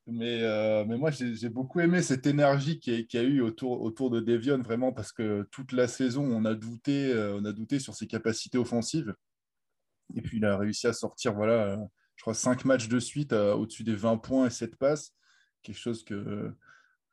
Mais, 0.06 0.42
euh, 0.42 0.84
mais 0.86 0.98
moi, 0.98 1.10
j'ai 1.10 1.48
beaucoup 1.48 1.80
aimé 1.80 2.02
cette 2.02 2.26
énergie 2.26 2.78
qu'il 2.78 3.06
y, 3.10 3.16
a 3.16 3.22
eu 3.22 3.40
autour, 3.40 3.80
autour 3.82 4.10
de 4.10 4.20
Devion, 4.20 4.62
vraiment, 4.62 4.92
parce 4.92 5.12
que 5.12 5.48
toute 5.50 5.72
la 5.72 5.88
saison, 5.88 6.24
on 6.24 6.44
a 6.44 6.54
douté, 6.54 7.10
euh, 7.12 7.36
on 7.36 7.44
a 7.46 7.52
douté 7.52 7.78
sur 7.78 7.94
ses 7.94 8.06
capacités 8.06 8.58
offensives. 8.58 9.14
Et 10.14 10.20
puis, 10.20 10.36
il 10.36 10.44
a 10.44 10.58
réussi 10.58 10.86
à 10.86 10.92
sortir, 10.92 11.34
voilà, 11.34 11.78
je 12.16 12.22
crois, 12.22 12.34
5 12.34 12.66
matchs 12.66 12.88
de 12.88 13.00
suite 13.00 13.32
au-dessus 13.32 13.82
des 13.82 13.94
20 13.94 14.18
points 14.18 14.46
et 14.46 14.50
7 14.50 14.76
passes 14.76 15.14
quelque 15.64 15.78
chose 15.78 16.04
que, 16.04 16.54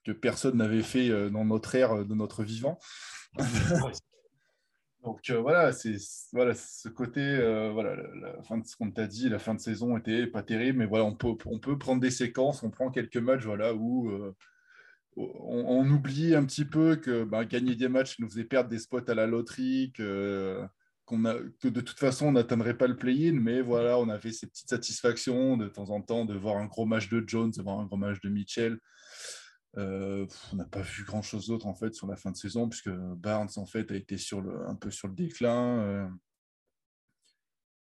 que 0.03 0.11
personne 0.11 0.57
n'avait 0.57 0.83
fait 0.83 1.09
euh, 1.09 1.29
dans 1.29 1.45
notre 1.45 1.73
ère 1.75 1.93
euh, 1.93 2.03
de 2.03 2.13
notre 2.13 2.43
vivant. 2.43 2.79
Donc 5.03 5.31
euh, 5.31 5.39
voilà, 5.39 5.71
c'est 5.71 5.95
voilà 6.31 6.53
ce 6.53 6.87
côté, 6.87 7.37
voilà, 7.73 7.95
la, 7.95 8.43
fin 8.43 8.59
de 8.59 8.67
ce 8.67 8.75
qu'on 8.75 8.91
t'a 8.91 9.07
dit, 9.07 9.29
la 9.29 9.39
fin 9.39 9.55
de 9.55 9.59
saison 9.59 9.97
était 9.97 10.27
pas 10.27 10.43
terrible, 10.43 10.77
mais 10.77 10.85
voilà, 10.85 11.05
on 11.05 11.15
peut, 11.15 11.33
on 11.47 11.57
peut 11.57 11.79
prendre 11.79 11.99
des 11.99 12.11
séquences, 12.11 12.61
on 12.61 12.69
prend 12.69 12.91
quelques 12.91 13.17
matchs, 13.17 13.45
voilà, 13.45 13.73
où 13.73 14.11
on, 15.17 15.89
oublie 15.89 16.35
un 16.35 16.45
petit 16.45 16.65
peu 16.65 16.97
que 16.97 17.23
ben, 17.23 17.45
gagner 17.45 17.75
des 17.75 17.89
matchs 17.89 18.19
nous 18.19 18.29
faisait 18.29 18.43
perdre 18.43 18.69
des 18.69 18.77
spots 18.77 19.09
à 19.09 19.15
la 19.15 19.25
loterie, 19.25 19.91
que, 19.95 20.61
qu'on 21.11 21.25
a, 21.25 21.35
que 21.59 21.67
de 21.67 21.81
toute 21.81 21.99
façon 21.99 22.27
on 22.27 22.31
n'atteindrait 22.31 22.77
pas 22.77 22.87
le 22.87 22.95
play-in, 22.95 23.33
mais 23.33 23.61
voilà, 23.61 23.99
on 23.99 24.09
avait 24.09 24.31
ces 24.31 24.47
petites 24.47 24.69
satisfactions 24.69 25.57
de 25.57 25.67
temps 25.67 25.89
en 25.89 26.01
temps 26.01 26.25
de 26.25 26.33
voir 26.33 26.57
un 26.57 26.65
gros 26.65 26.85
match 26.85 27.09
de 27.09 27.23
Jones, 27.27 27.51
de 27.51 27.61
voir 27.61 27.79
un 27.79 27.85
gros 27.85 27.97
match 27.97 28.21
de 28.21 28.29
Mitchell. 28.29 28.79
Euh, 29.77 30.25
on 30.51 30.55
n'a 30.55 30.65
pas 30.65 30.81
vu 30.81 31.03
grand 31.03 31.21
chose 31.21 31.47
d'autre 31.47 31.67
en 31.67 31.75
fait 31.75 31.93
sur 31.93 32.07
la 32.07 32.15
fin 32.17 32.31
de 32.31 32.35
saison 32.35 32.67
puisque 32.67 32.89
Barnes 32.89 33.49
en 33.55 33.65
fait 33.65 33.89
a 33.91 33.95
été 33.95 34.17
sur 34.17 34.41
le, 34.41 34.67
un 34.67 34.75
peu 34.75 34.89
sur 34.89 35.07
le 35.07 35.13
déclin. 35.13 35.79
Euh, 35.79 36.07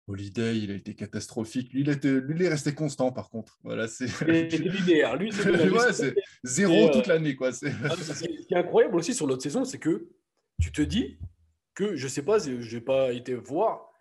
Holiday, 0.09 0.57
il 0.57 0.71
a 0.71 0.75
été 0.75 0.95
catastrophique. 0.95 1.73
Lui, 1.73 1.81
il, 1.81 1.89
était, 1.89 2.21
lui, 2.21 2.35
il 2.35 2.41
est 2.41 2.49
resté 2.49 2.73
constant 2.73 3.11
par 3.11 3.29
contre. 3.29 3.59
Voilà, 3.63 3.89
c'est 3.89 4.07
linéaire. 4.25 5.17
Lui, 5.17 5.33
c'est 5.33 6.15
zéro 6.45 6.89
toute 6.89 7.07
l'année 7.07 7.35
quoi. 7.35 7.49
Ah, 7.49 7.51
ce 7.51 8.23
qui 8.23 8.53
est 8.53 8.57
incroyable 8.57 8.95
aussi 8.95 9.13
sur 9.13 9.27
l'autre 9.27 9.43
saison, 9.43 9.65
c'est 9.65 9.79
que 9.79 10.07
tu 10.61 10.71
te 10.71 10.81
dis, 10.81 11.19
que 11.77 11.95
je 11.95 12.05
ne 12.05 12.09
sais 12.09 12.23
pas, 12.23 12.39
je 12.39 12.75
n'ai 12.75 12.81
pas 12.81 13.13
été 13.13 13.35
voir, 13.35 13.91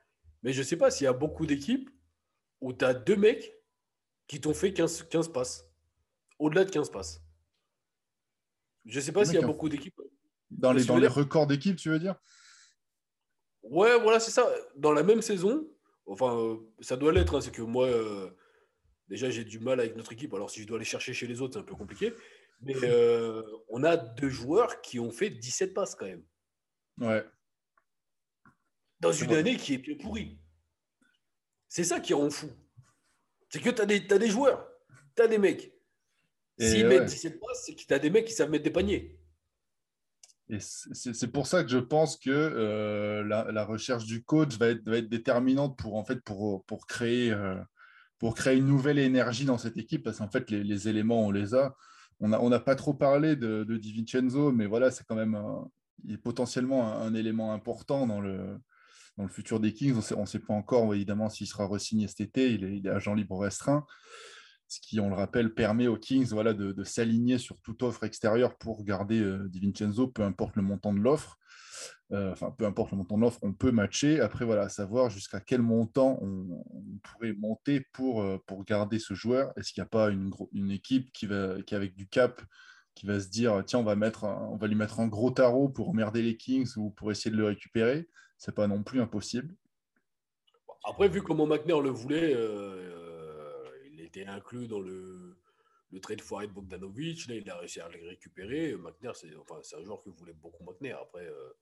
mais 0.43 0.55
je 0.55 0.61
ne 0.61 0.65
sais 0.65 0.79
pas 0.79 0.91
s'il 0.91 1.05
y 1.05 1.09
a 1.09 1.13
beaucoup 1.13 1.45
d'équipes 1.45 1.91
où 2.63 2.73
tu 2.73 2.83
as 2.87 2.95
deux 2.95 3.17
mecs 3.17 3.55
qui 4.27 4.41
t'ont 4.41 4.55
fait 4.55 4.73
15, 4.73 5.03
15 5.11 5.29
passes. 5.29 5.69
Au-delà 6.39 6.65
de 6.65 6.71
15 6.71 6.91
passes. 6.91 7.23
Je 8.87 8.97
ne 8.97 9.05
sais 9.05 9.13
pas 9.13 9.27
s'il 9.27 9.35
y 9.35 9.45
a 9.45 9.47
beaucoup 9.47 9.69
d'équipes. 9.69 10.01
Dans 10.51 10.73
les, 10.73 10.85
dans 10.87 10.97
les 10.97 11.07
records 11.07 11.47
d'équipes, 11.47 11.77
tu 11.77 11.91
veux 11.91 11.99
dire? 11.99 12.17
Ouais, 13.63 14.01
voilà, 14.01 14.21
c'est 14.21 14.31
ça. 14.31 14.49
Dans 14.77 14.93
la 14.93 15.03
même 15.03 15.21
saison, 15.21 15.69
enfin, 16.07 16.35
euh, 16.35 16.57
ça 16.81 16.97
doit 16.97 17.13
l'être, 17.13 17.37
hein, 17.37 17.43
c'est 17.43 17.51
que 17.51 17.63
moi, 17.63 17.89
euh, 17.89 18.31
déjà, 19.09 19.29
j'ai 19.29 19.45
du 19.45 19.59
mal 19.59 19.81
avec 19.81 19.97
notre 19.97 20.15
équipe. 20.15 20.33
Alors, 20.33 20.49
si 20.49 20.63
je 20.63 20.67
dois 20.67 20.77
aller 20.77 20.87
chercher 20.87 21.13
chez 21.13 21.27
les 21.27 21.43
autres, 21.43 21.55
c'est 21.55 21.61
un 21.61 21.65
peu 21.65 21.75
compliqué. 21.75 22.15
Mais 22.63 22.75
euh, 22.85 23.43
on 23.69 23.85
a 23.85 23.99
deux 23.99 24.31
joueurs 24.31 24.81
qui 24.81 24.99
ont 24.99 25.11
fait 25.11 25.29
17 25.29 25.75
passes 25.75 25.95
quand 25.95 26.07
même. 26.07 26.25
Ouais. 26.99 27.23
Dans 29.01 29.13
une 29.13 29.33
année 29.33 29.57
qui 29.57 29.75
est 29.75 29.95
pourrie. 29.97 30.39
C'est 31.69 31.85
ça 31.85 32.01
qui 32.01 32.15
rend 32.15 32.31
fou. 32.31 32.49
C'est 33.51 33.61
que 33.61 33.71
tu 33.71 33.81
as, 33.81 34.15
as, 34.15 34.19
des 34.19 34.31
joueurs, 34.31 34.67
tu 35.15 35.23
as 35.23 35.29
des 35.29 35.39
mecs. 35.39 35.73
S'ils 36.59 36.87
mettent 36.87 37.07
17 37.07 37.39
passes, 37.39 37.65
c'est 37.67 37.75
que 37.75 37.83
tu 37.83 37.93
as 37.93 37.99
des 37.99 38.11
mecs 38.11 38.25
qui 38.25 38.33
savent 38.33 38.51
mettre 38.51 38.65
des 38.65 38.71
paniers. 38.71 39.19
Et 40.49 40.59
c'est 40.61 41.33
pour 41.33 41.47
ça 41.47 41.65
que 41.65 41.71
je 41.71 41.79
pense 41.79 42.17
que 42.17 42.31
euh, 42.31 43.25
la, 43.25 43.65
recherche 43.65 44.05
du 44.05 44.23
coach 44.23 44.57
va 44.59 44.69
être, 44.69 44.89
va 44.89 44.99
être, 44.99 45.09
déterminante 45.09 45.77
pour, 45.77 45.97
en 45.97 46.05
fait, 46.05 46.21
pour, 46.21 46.65
pour, 46.65 46.87
créer, 46.87 47.33
euh, 47.33 47.57
pour 48.19 48.35
créer 48.35 48.57
une 48.57 48.67
nouvelle 48.67 48.99
énergie 48.99 49.45
dans 49.45 49.59
cette 49.59 49.77
équipe, 49.77 50.05
parce 50.05 50.19
qu'en 50.19 50.31
fait, 50.31 50.51
les, 50.51 50.63
les, 50.63 50.89
éléments, 50.89 51.27
on 51.27 51.31
les 51.31 51.55
a. 51.55 51.75
On 52.21 52.29
n'a 52.29 52.41
on 52.41 52.51
a 52.53 52.61
pas 52.61 52.77
trop 52.77 52.95
parlé 52.95 53.37
de, 53.37 53.65
de 53.65 53.77
Di 53.77 53.93
Vincenzo, 53.93 54.53
mais 54.53 54.67
voilà, 54.67 54.91
c'est 54.91 55.05
quand 55.05 55.17
même 55.17 55.37
il 56.05 56.15
est 56.15 56.19
potentiellement 56.19 56.93
un, 57.01 57.15
élément 57.15 57.53
important 57.53 58.07
dans 58.07 58.21
le, 58.21 58.59
dans 59.17 59.25
le 59.25 59.31
futur 59.31 59.61
des 59.61 59.73
Kings. 59.73 59.95
On 60.17 60.23
ne 60.23 60.27
sait 60.27 60.39
pas 60.39 60.55
encore, 60.55 60.95
évidemment, 60.95 61.29
s'il 61.29 61.47
sera 61.47 61.67
re-signé 61.67 62.09
cet 62.09 62.21
été. 62.21 62.53
Il 62.53 62.87
est, 62.87 62.89
agent 62.89 63.15
libre 63.15 63.39
restreint 63.39 63.87
ce 64.69 64.81
qui, 64.81 65.01
on 65.01 65.09
le 65.09 65.15
rappelle, 65.15 65.55
permet 65.55 65.87
aux 65.87 65.97
Kings 65.97 66.31
de, 66.31 66.85
s'aligner 66.85 67.39
sur 67.39 67.61
toute 67.61 67.83
offre 67.83 68.05
extérieure 68.05 68.57
pour 68.59 68.85
garder 68.85 69.21
euh, 69.21 69.49
Di 69.49 69.61
Vincenzo, 69.61 70.09
peu 70.09 70.23
importe 70.23 70.57
le 70.57 70.63
montant 70.63 70.93
de 70.93 70.99
l'offre. 70.99 71.39
Euh, 72.13 72.33
enfin, 72.33 72.51
peu 72.57 72.67
importe 72.67 72.93
le 72.93 72.99
montant 72.99 73.17
de 73.17 73.23
l'offre, 73.23 73.39
on 73.43 73.53
peut 73.53 73.71
matcher. 73.71 74.21
Après, 74.21 74.45
voilà, 74.45 74.69
savoir 74.69 75.11
jusqu'à 75.11 75.41
quel 75.41 75.63
montant 75.63 76.19
on, 76.21 76.63
pourrait 77.03 77.33
monter 77.35 77.87
pour, 77.93 78.23
euh, 78.23 78.43
pour 78.47 78.65
garder 78.65 78.99
ce 78.99 79.15
joueur. 79.15 79.53
Est-ce 79.57 79.73
qu'il 79.73 79.83
n'y 79.83 79.87
a 79.87 79.91
pas 79.91 80.11
une, 80.11 80.71
équipe 80.71 81.13
qui, 81.13 81.27
va, 81.27 81.57
avec 81.71 81.95
du 81.95 82.09
cap, 82.09 82.43
qui 82.95 83.07
va 83.07 83.21
se 83.21 83.29
dire 83.29 83.63
tiens, 83.67 83.81
on 83.81 83.85
va, 83.85 83.95
mettre 83.95 84.25
on 84.25 84.57
va 84.57 84.67
lui 84.67 84.75
mettre 84.75 85.01
un 85.01 85.07
gros 85.07 85.31
tarot 85.31 85.69
pour 85.69 85.89
emmerder 85.89 86.23
les 86.23 86.37
Kings 86.37 86.73
ou 86.77 86.91
pour 86.91 87.13
essayer 87.13 87.31
de 87.31 87.37
le 87.37 87.47
récupérer? 87.47 88.09
C'est 88.39 88.55
pas 88.55 88.67
non 88.67 88.83
plus 88.83 89.01
impossible. 89.01 89.55
Après, 90.85 91.09
vu 91.09 91.23
comment 91.23 91.47
McNair 91.47 91.81
le 91.81 91.91
voulait, 91.91 92.35
était 93.99 94.27
inclus 94.27 94.69
dans 94.69 94.81
le, 94.81 95.37
le 95.91 96.01
trade 96.01 96.21
foiré 96.21 96.47
de 96.47 96.53
Bogdanovic. 96.53 97.27
Là, 97.29 97.35
il 97.35 97.51
a 97.51 97.59
réussi 97.59 97.81
à 97.81 97.89
le 97.89 98.09
récupérer. 98.09 98.77
McNair, 98.77 99.17
c'est 99.17 99.35
enfin, 99.37 99.61
un 99.79 99.85
joueur 99.85 100.03
que 100.03 100.11
voulait 100.11 100.33
beaucoup 100.35 100.65
McNair. 100.65 100.99
Après, 101.03 101.27
euh, 101.27 101.53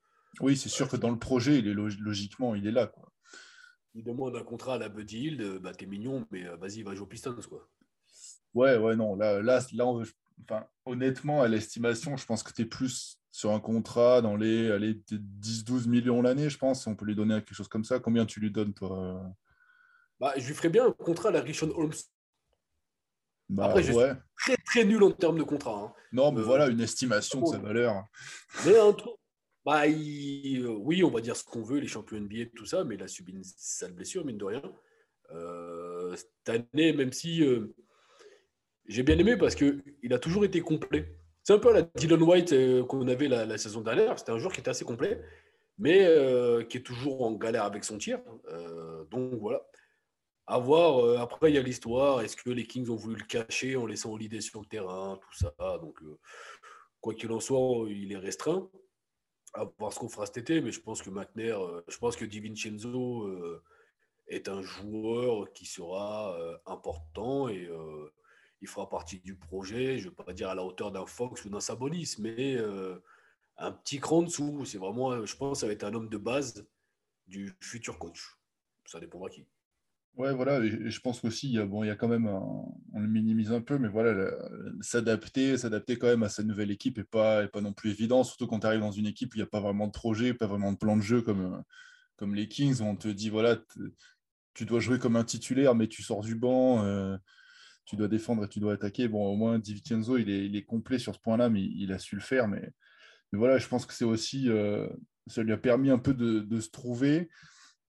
oui, 0.41 0.57
c'est 0.57 0.69
sûr 0.69 0.89
que 0.89 0.97
dans 0.97 1.11
le 1.11 1.19
projet, 1.19 1.59
il 1.59 1.69
est 1.69 1.75
logiquement, 1.75 2.55
il 2.55 2.67
est 2.67 2.73
là. 2.73 2.87
Quoi. 2.87 3.11
Il 3.95 4.05
demande 4.05 4.37
un 4.37 4.43
contrat 4.43 4.75
à 4.75 4.79
la 4.79 4.89
Buddy 4.89 5.27
Hill. 5.27 5.59
Bah, 5.63 5.73
t'es 5.73 5.87
mignon, 5.87 6.27
mais 6.31 6.45
euh, 6.45 6.57
vas-y, 6.57 6.83
va 6.83 6.95
jouer 6.95 7.05
aux 7.05 7.09
Pistons. 7.09 7.37
Quoi. 7.49 7.69
Ouais, 8.53 8.77
ouais, 8.77 8.97
non. 8.97 9.15
Là, 9.17 9.41
là, 9.41 9.61
là 9.73 9.87
on 9.87 10.03
enfin, 10.43 10.67
honnêtement, 10.85 11.43
à 11.43 11.49
l'estimation, 11.49 12.17
je 12.17 12.27
pense 12.27 12.43
que 12.43 12.53
tu 12.53 12.63
es 12.63 12.67
plus 12.67 13.21
sur 13.35 13.51
un 13.51 13.59
contrat 13.59 14.23
dans 14.23 14.37
les, 14.37 14.79
les 14.79 14.95
10-12 14.95 15.89
millions 15.89 16.23
l'année, 16.23 16.49
je 16.49 16.57
pense. 16.57 16.87
On 16.87 16.95
peut 16.95 17.05
lui 17.05 17.17
donner 17.17 17.35
quelque 17.35 17.53
chose 17.53 17.67
comme 17.67 17.83
ça. 17.83 17.99
Combien 17.99 18.27
tu 18.27 18.39
lui 18.39 18.53
donnes, 18.53 18.73
toi 18.73 19.29
bah, 20.21 20.35
Je 20.37 20.47
lui 20.47 20.55
ferais 20.55 20.69
bien 20.69 20.87
un 20.87 20.93
contrat 20.93 21.31
à 21.31 21.33
la 21.33 21.41
Richon 21.41 21.73
Holmes 21.75 21.97
bah, 23.49 23.65
Après, 23.65 23.83
je 23.83 23.91
suis 23.91 24.03
très 24.39 24.57
très 24.59 24.85
nul 24.85 25.03
en 25.03 25.11
termes 25.11 25.37
de 25.37 25.43
contrat. 25.43 25.75
Hein. 25.75 25.93
Non, 26.13 26.31
mais 26.31 26.43
euh, 26.43 26.45
voilà 26.45 26.69
une 26.69 26.81
estimation 26.81 27.41
de 27.41 27.47
sa 27.49 27.59
valeur. 27.59 28.05
Mais 28.67 28.79
un 28.79 28.93
truc, 28.93 29.15
bah, 29.65 29.83
euh, 29.89 30.69
oui, 30.79 31.03
on 31.03 31.11
va 31.11 31.21
dire 31.21 31.35
ce 31.35 31.43
qu'on 31.43 31.65
veut, 31.65 31.81
les 31.81 31.89
champions 31.89 32.21
NBA, 32.21 32.51
tout 32.55 32.67
ça, 32.67 32.85
mais 32.85 32.95
il 32.95 33.03
a 33.03 33.09
subi 33.09 33.33
une 33.33 33.43
sale 33.43 33.95
blessure, 33.95 34.25
mine 34.25 34.39
de 34.39 34.45
rien. 34.45 34.63
Euh, 35.33 36.15
cette 36.15 36.69
année, 36.73 36.93
même 36.93 37.13
si 37.13 37.43
j'ai 38.87 39.03
bien 39.03 39.19
aimé 39.19 39.37
parce 39.37 39.57
qu'il 39.57 40.13
a 40.13 40.21
toujours 40.21 40.45
été 40.45 40.61
complet. 40.61 41.19
C'est 41.45 41.53
un 41.53 41.59
peu 41.59 41.73
la 41.73 41.83
Dylan 41.83 42.23
White 42.23 42.87
qu'on 42.87 43.07
avait 43.07 43.29
la, 43.29 43.59
saison 43.59 43.83
dernière. 43.83 44.19
C'était 44.19 44.33
un 44.33 44.39
joueur 44.39 44.53
qui 44.53 44.61
était 44.61 44.71
assez 44.71 44.85
complet, 44.85 45.23
mais 45.79 46.09
qui 46.69 46.79
est 46.79 46.83
toujours 46.83 47.23
en 47.23 47.33
galère 47.33 47.65
avec 47.65 47.85
son 47.85 47.99
tir. 47.99 48.19
donc 49.11 49.35
voilà. 49.35 49.63
À 50.47 50.59
voir, 50.59 50.99
euh, 50.99 51.17
après, 51.17 51.51
il 51.51 51.55
y 51.55 51.59
a 51.59 51.63
l'histoire. 51.63 52.21
Est-ce 52.21 52.37
que 52.37 52.51
les 52.51 52.67
Kings 52.67 52.91
ont 52.91 52.97
voulu 52.97 53.17
le 53.17 53.25
cacher 53.25 53.77
en 53.77 53.87
laissant 53.87 54.15
l'idée 54.17 54.43
sur 54.43 54.61
le 54.61 54.67
terrain, 54.67 55.19
tout 55.23 55.33
ça? 55.33 55.79
Donc, 55.79 56.03
euh, 56.03 56.19
quoi 57.01 57.15
qu'il 57.15 57.33
en 57.33 57.41
soit, 57.41 57.87
il 57.89 58.13
est 58.13 58.19
restreint. 58.19 58.69
À 59.55 59.65
voir 59.79 59.93
ce 59.93 60.01
qu'on 60.01 60.09
fera 60.09 60.27
cet 60.27 60.37
été. 60.39 60.61
Mais 60.61 60.71
je 60.71 60.81
pense 60.81 61.01
que 61.01 61.09
McNair, 61.09 61.65
euh, 61.65 61.85
je 61.89 61.97
pense 61.97 62.17
que 62.17 62.27
Di 62.27 62.41
Vincenzo 62.41 63.27
est 64.27 64.49
un 64.49 64.61
joueur 64.61 65.51
qui 65.53 65.65
sera 65.65 66.37
important 66.67 67.49
et 67.49 67.69
il 68.65 68.69
fera 68.69 68.89
partie 68.89 69.21
du 69.21 69.35
projet. 69.37 69.99
Je 69.99 70.07
ne 70.07 70.11
vais 70.11 70.25
pas 70.25 70.33
dire 70.33 70.49
à 70.49 70.55
la 70.55 70.65
hauteur 70.65 70.91
d'un 70.91 71.07
Fox 71.07 71.45
ou 71.45 71.51
d'un 71.51 71.61
Sabonis, 71.61 72.17
mais 72.19 72.59
un 73.59 73.73
petit 73.73 74.01
cran 74.01 74.19
en 74.19 74.23
dessous. 74.23 74.65
C'est 74.65 74.79
vraiment, 74.79 75.25
je 75.25 75.37
pense, 75.37 75.61
ça 75.61 75.67
va 75.67 75.73
être 75.73 75.85
un 75.85 75.93
homme 75.95 76.09
de 76.09 76.17
base 76.17 76.67
du 77.27 77.53
futur 77.61 77.99
coach. 77.99 78.39
Ça 78.87 79.01
dépendra 79.01 79.29
qui. 79.29 79.47
Ouais, 80.17 80.33
voilà, 80.33 80.61
et 80.61 80.91
je 80.91 81.01
pense 81.01 81.25
aussi, 81.25 81.49
il 81.49 81.55
y 81.55 81.59
a, 81.59 81.67
bon, 81.67 81.83
il 81.83 81.89
y 81.89 81.91
a 81.91 81.97
quand 81.97 82.07
même, 82.07 82.27
on 82.27 83.01
le 83.01 83.09
minimise 83.09 83.51
un 83.51 83.61
peu, 83.61 83.79
mais 83.79 83.89
voilà, 83.89 84.31
s'adapter, 84.81 85.59
s'adapter 85.59 85.99
quand 85.99 86.07
même 86.07 86.23
à 86.23 86.29
sa 86.29 86.45
nouvelle 86.45 86.71
équipe 86.71 86.99
n'est 86.99 87.05
pas, 87.05 87.43
est 87.43 87.49
pas 87.49 87.61
non 87.61 87.73
plus 87.73 87.91
évident, 87.91 88.23
surtout 88.23 88.47
quand 88.47 88.61
tu 88.61 88.67
arrives 88.67 88.81
dans 88.81 88.93
une 88.93 89.09
équipe 89.09 89.33
où 89.33 89.37
il 89.37 89.41
n'y 89.41 89.45
a 89.45 89.49
pas 89.49 89.59
vraiment 89.59 89.89
de 89.89 89.93
projet, 89.93 90.33
pas 90.33 90.47
vraiment 90.47 90.71
de 90.71 90.79
plan 90.79 90.97
de 90.97 91.03
jeu 91.03 91.21
comme, 91.21 91.61
comme 92.15 92.37
les 92.37 92.47
Kings, 92.47 92.81
où 92.81 92.85
on 92.85 92.95
te 92.95 93.09
dit, 93.09 93.29
voilà, 93.29 93.59
tu 94.55 94.65
dois 94.65 94.79
jouer 94.79 95.01
comme 95.01 95.17
un 95.17 95.25
titulaire, 95.25 95.75
mais 95.75 95.89
tu 95.89 96.05
sors 96.05 96.21
du 96.21 96.37
banc, 96.37 96.85
euh, 96.85 97.17
tu 97.85 97.97
dois 97.97 98.09
défendre 98.09 98.45
et 98.45 98.49
tu 98.49 98.61
dois 98.61 98.75
attaquer. 98.75 99.09
Bon, 99.09 99.27
au 99.27 99.37
moins, 99.37 99.59
Di 99.59 99.75
Vincenzo, 99.75 100.17
il 100.17 100.31
est, 100.31 100.47
il 100.47 100.57
est 100.57 100.65
complet 100.65 100.99
sur 100.99 101.15
ce 101.15 101.21
point-là, 101.21 101.49
mais 101.51 101.63
il, 101.63 101.93
a 101.93 101.99
su 101.99 102.15
le 102.15 102.23
faire. 102.23 102.49
Mais, 102.49 102.71
mais 103.33 103.39
voilà, 103.39 103.59
je 103.59 103.69
pense 103.69 103.87
que 103.87 103.95
c'est 103.95 104.05
aussi, 104.05 104.49
euh, 104.49 104.89
ça 105.27 105.43
lui 105.43 105.53
a 105.53 105.59
permis 105.59 105.91
un 105.91 105.99
peu 105.99 106.15
de, 106.15 106.41
de 106.41 106.61
se 106.61 106.71
trouver. 106.71 107.29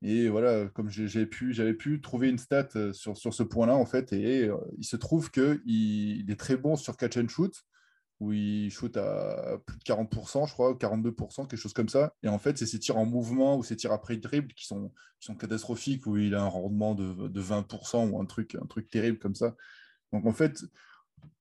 Et 0.02 0.30
voilà, 0.30 0.68
comme 0.68 0.90
j'avais 0.90 1.26
pu, 1.26 1.56
pu 1.80 2.02
trouver 2.02 2.30
une 2.30 2.38
stat 2.38 2.68
euh, 2.76 2.94
sur, 2.94 3.18
sur 3.18 3.34
ce 3.34 3.44
point-là, 3.44 3.76
en 3.76 3.86
fait, 3.86 4.14
et 4.14 4.48
euh, 4.48 4.58
il 4.78 4.86
se 4.86 4.98
trouve 4.98 5.32
qu'il 5.32 5.62
il 5.66 6.30
est 6.30 6.40
très 6.40 6.58
bon 6.58 6.76
sur 6.76 6.98
catch 6.98 7.18
and 7.18 7.28
shoot, 7.28 7.54
où 8.20 8.32
il 8.32 8.70
shoot 8.70 8.96
à 8.98 9.58
plus 9.66 9.78
de 9.78 9.84
40%, 9.84 10.48
je 10.48 10.54
crois, 10.54 10.74
42%, 10.74 11.48
quelque 11.48 11.56
chose 11.56 11.74
comme 11.74 11.90
ça. 11.90 12.14
Et 12.24 12.28
en 12.28 12.38
fait, 12.40 12.58
c'est 12.58 12.66
ses 12.66 12.80
tirs 12.80 12.98
en 12.98 13.06
mouvement 13.06 13.58
ou 13.58 13.64
ses 13.64 13.76
tirs 13.76 13.94
après 13.94 14.18
dribble 14.18 14.54
qui 14.54 14.66
sont, 14.66 14.92
qui 15.20 15.26
sont 15.26 15.36
catastrophiques, 15.36 16.06
où 16.06 16.18
il 16.18 16.36
a 16.36 16.42
un 16.44 16.48
rendement 16.48 16.94
de, 16.94 17.28
de 17.28 17.42
20% 17.42 18.10
ou 18.10 18.20
un 18.20 18.26
truc, 18.26 18.56
un 18.56 18.68
truc 18.68 18.90
terrible 18.90 19.18
comme 19.18 19.36
ça. 19.36 19.56
Donc 20.16 20.26
en 20.26 20.34
fait, 20.34 20.64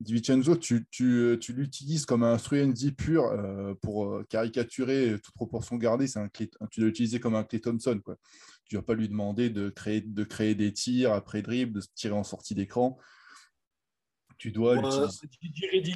DiVincenzo, 0.01 0.57
tu, 0.57 0.87
tu, 0.91 1.39
tu 1.41 1.53
l'utilises 1.53 2.07
comme 2.07 2.25
un 2.25 2.35
instrument 2.35 2.73
pur 2.97 3.25
euh, 3.25 3.75
pour 3.83 4.07
euh, 4.07 4.27
caricaturer 4.29 5.19
toute 5.23 5.35
proportion 5.35 5.77
gardée. 5.77 6.07
Un 6.17 6.29
tu 6.29 6.49
dois 6.81 6.89
l'utiliser 6.89 7.21
comme 7.21 7.35
un 7.35 7.45
Clay 7.45 7.61
Thompson. 7.61 8.01
Quoi. 8.05 8.17
Tu 8.67 8.75
ne 8.75 8.81
vas 8.81 8.85
pas 8.85 8.95
lui 8.95 9.09
demander 9.09 9.51
de 9.51 9.71
créer, 9.71 10.01
de 10.01 10.25
créer 10.25 10.55
des 10.55 10.73
tirs 10.73 11.13
après 11.13 11.43
dribble, 11.43 11.81
de 11.81 11.87
tirer 11.95 12.15
en 12.15 12.25
sortie 12.25 12.55
d'écran. 12.55 12.99
Tu 14.39 14.51
dois 14.51 14.77
l'utiliser. 14.77 15.95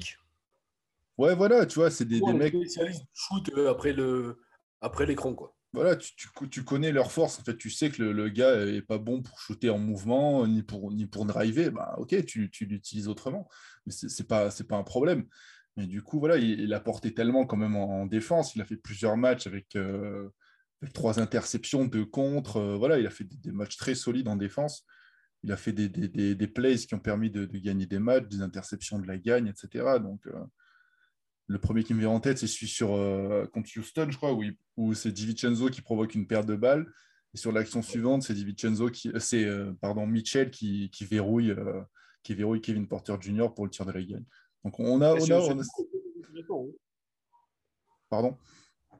Ouais, 1.16 1.34
voilà, 1.34 1.66
tu 1.66 1.80
vois, 1.80 1.90
c'est 1.90 2.04
des, 2.04 2.20
des 2.20 2.32
mecs. 2.32 2.54
Spécialistes 2.54 3.04
shoot 3.12 3.50
euh, 3.56 3.70
après 3.70 3.92
l'écran, 3.92 4.34
après 4.80 5.16
quoi 5.34 5.57
voilà, 5.74 5.96
tu, 5.96 6.14
tu, 6.50 6.64
connais 6.64 6.92
leur 6.92 7.12
force. 7.12 7.38
En 7.38 7.42
fait, 7.42 7.56
tu 7.56 7.70
sais 7.70 7.90
que 7.90 8.02
le, 8.02 8.28
gars 8.30 8.66
est 8.66 8.80
pas 8.80 8.96
bon 8.98 9.20
pour 9.22 9.38
shooter 9.38 9.68
en 9.68 9.78
mouvement 9.78 10.46
ni 10.46 10.62
pour, 10.62 10.90
ni 10.92 11.06
pour 11.06 11.26
driver. 11.26 11.70
Bah, 11.70 11.94
ok, 11.98 12.24
tu, 12.24 12.50
l'utilises 12.60 13.08
autrement. 13.08 13.48
Mais 13.86 13.92
c'est 13.92 14.26
pas, 14.26 14.48
pas 14.68 14.76
un 14.76 14.82
problème. 14.82 15.26
Mais 15.76 15.86
du 15.86 16.02
coup, 16.02 16.18
voilà, 16.20 16.38
il, 16.38 16.72
a 16.72 16.80
porté 16.80 17.12
tellement 17.12 17.46
quand 17.46 17.58
même 17.58 17.76
en, 17.76 18.06
défense. 18.06 18.54
Il 18.56 18.62
a 18.62 18.64
fait 18.64 18.76
plusieurs 18.76 19.16
matchs 19.18 19.46
avec, 19.46 19.76
euh, 19.76 20.28
trois 20.94 21.20
interceptions, 21.20 21.84
deux 21.84 22.06
contre. 22.06 22.56
Euh, 22.56 22.76
voilà, 22.76 22.98
il 22.98 23.06
a 23.06 23.10
fait 23.10 23.24
des, 23.24 23.52
matchs 23.52 23.76
très 23.76 23.94
solides 23.94 24.28
en 24.28 24.36
défense. 24.36 24.86
Il 25.44 25.52
a 25.52 25.56
fait 25.56 25.72
des, 25.72 25.88
des, 25.88 26.46
plays 26.48 26.76
qui 26.76 26.94
ont 26.94 26.98
permis 26.98 27.30
de, 27.30 27.44
de, 27.44 27.58
gagner 27.58 27.86
des 27.86 27.98
matchs, 27.98 28.26
des 28.28 28.40
interceptions 28.40 28.98
de 28.98 29.06
la 29.06 29.18
gagne, 29.18 29.46
etc. 29.46 29.98
Donc, 30.00 30.26
euh, 30.26 30.32
le 31.48 31.58
premier 31.58 31.82
qui 31.82 31.94
me 31.94 32.00
vient 32.00 32.10
en 32.10 32.20
tête, 32.20 32.38
c'est 32.38 32.46
celui 32.46 32.68
sur, 32.68 32.94
euh, 32.94 33.46
contre 33.46 33.70
Houston, 33.76 34.08
je 34.10 34.16
crois, 34.16 34.34
où, 34.34 34.44
où 34.76 34.94
c'est 34.94 35.10
DiVincenzo 35.10 35.70
qui 35.70 35.80
provoque 35.80 36.14
une 36.14 36.26
perte 36.26 36.46
de 36.46 36.54
balles. 36.54 36.86
Et 37.34 37.38
sur 37.38 37.52
l'action 37.52 37.82
suivante, 37.82 38.22
c'est 38.22 38.34
DiVincenzo 38.34 38.90
qui, 38.90 39.08
euh, 39.08 39.18
c'est 39.18 39.44
euh, 39.44 39.72
pardon, 39.80 40.06
Mitchell 40.06 40.50
qui, 40.50 40.90
qui 40.90 41.06
verrouille, 41.06 41.54
qui 42.22 42.34
verrouille 42.34 42.60
Kevin 42.60 42.86
Porter 42.86 43.16
Jr. 43.18 43.48
pour 43.54 43.64
le 43.64 43.70
tir 43.70 43.86
de 43.86 43.92
la 43.92 44.02
gagne. 44.02 44.24
Donc 44.62 44.78
on 44.78 45.00
a, 45.00 45.14
on 45.14 45.30
a, 45.30 45.52
hein. 45.52 45.62
Pardon? 48.10 48.36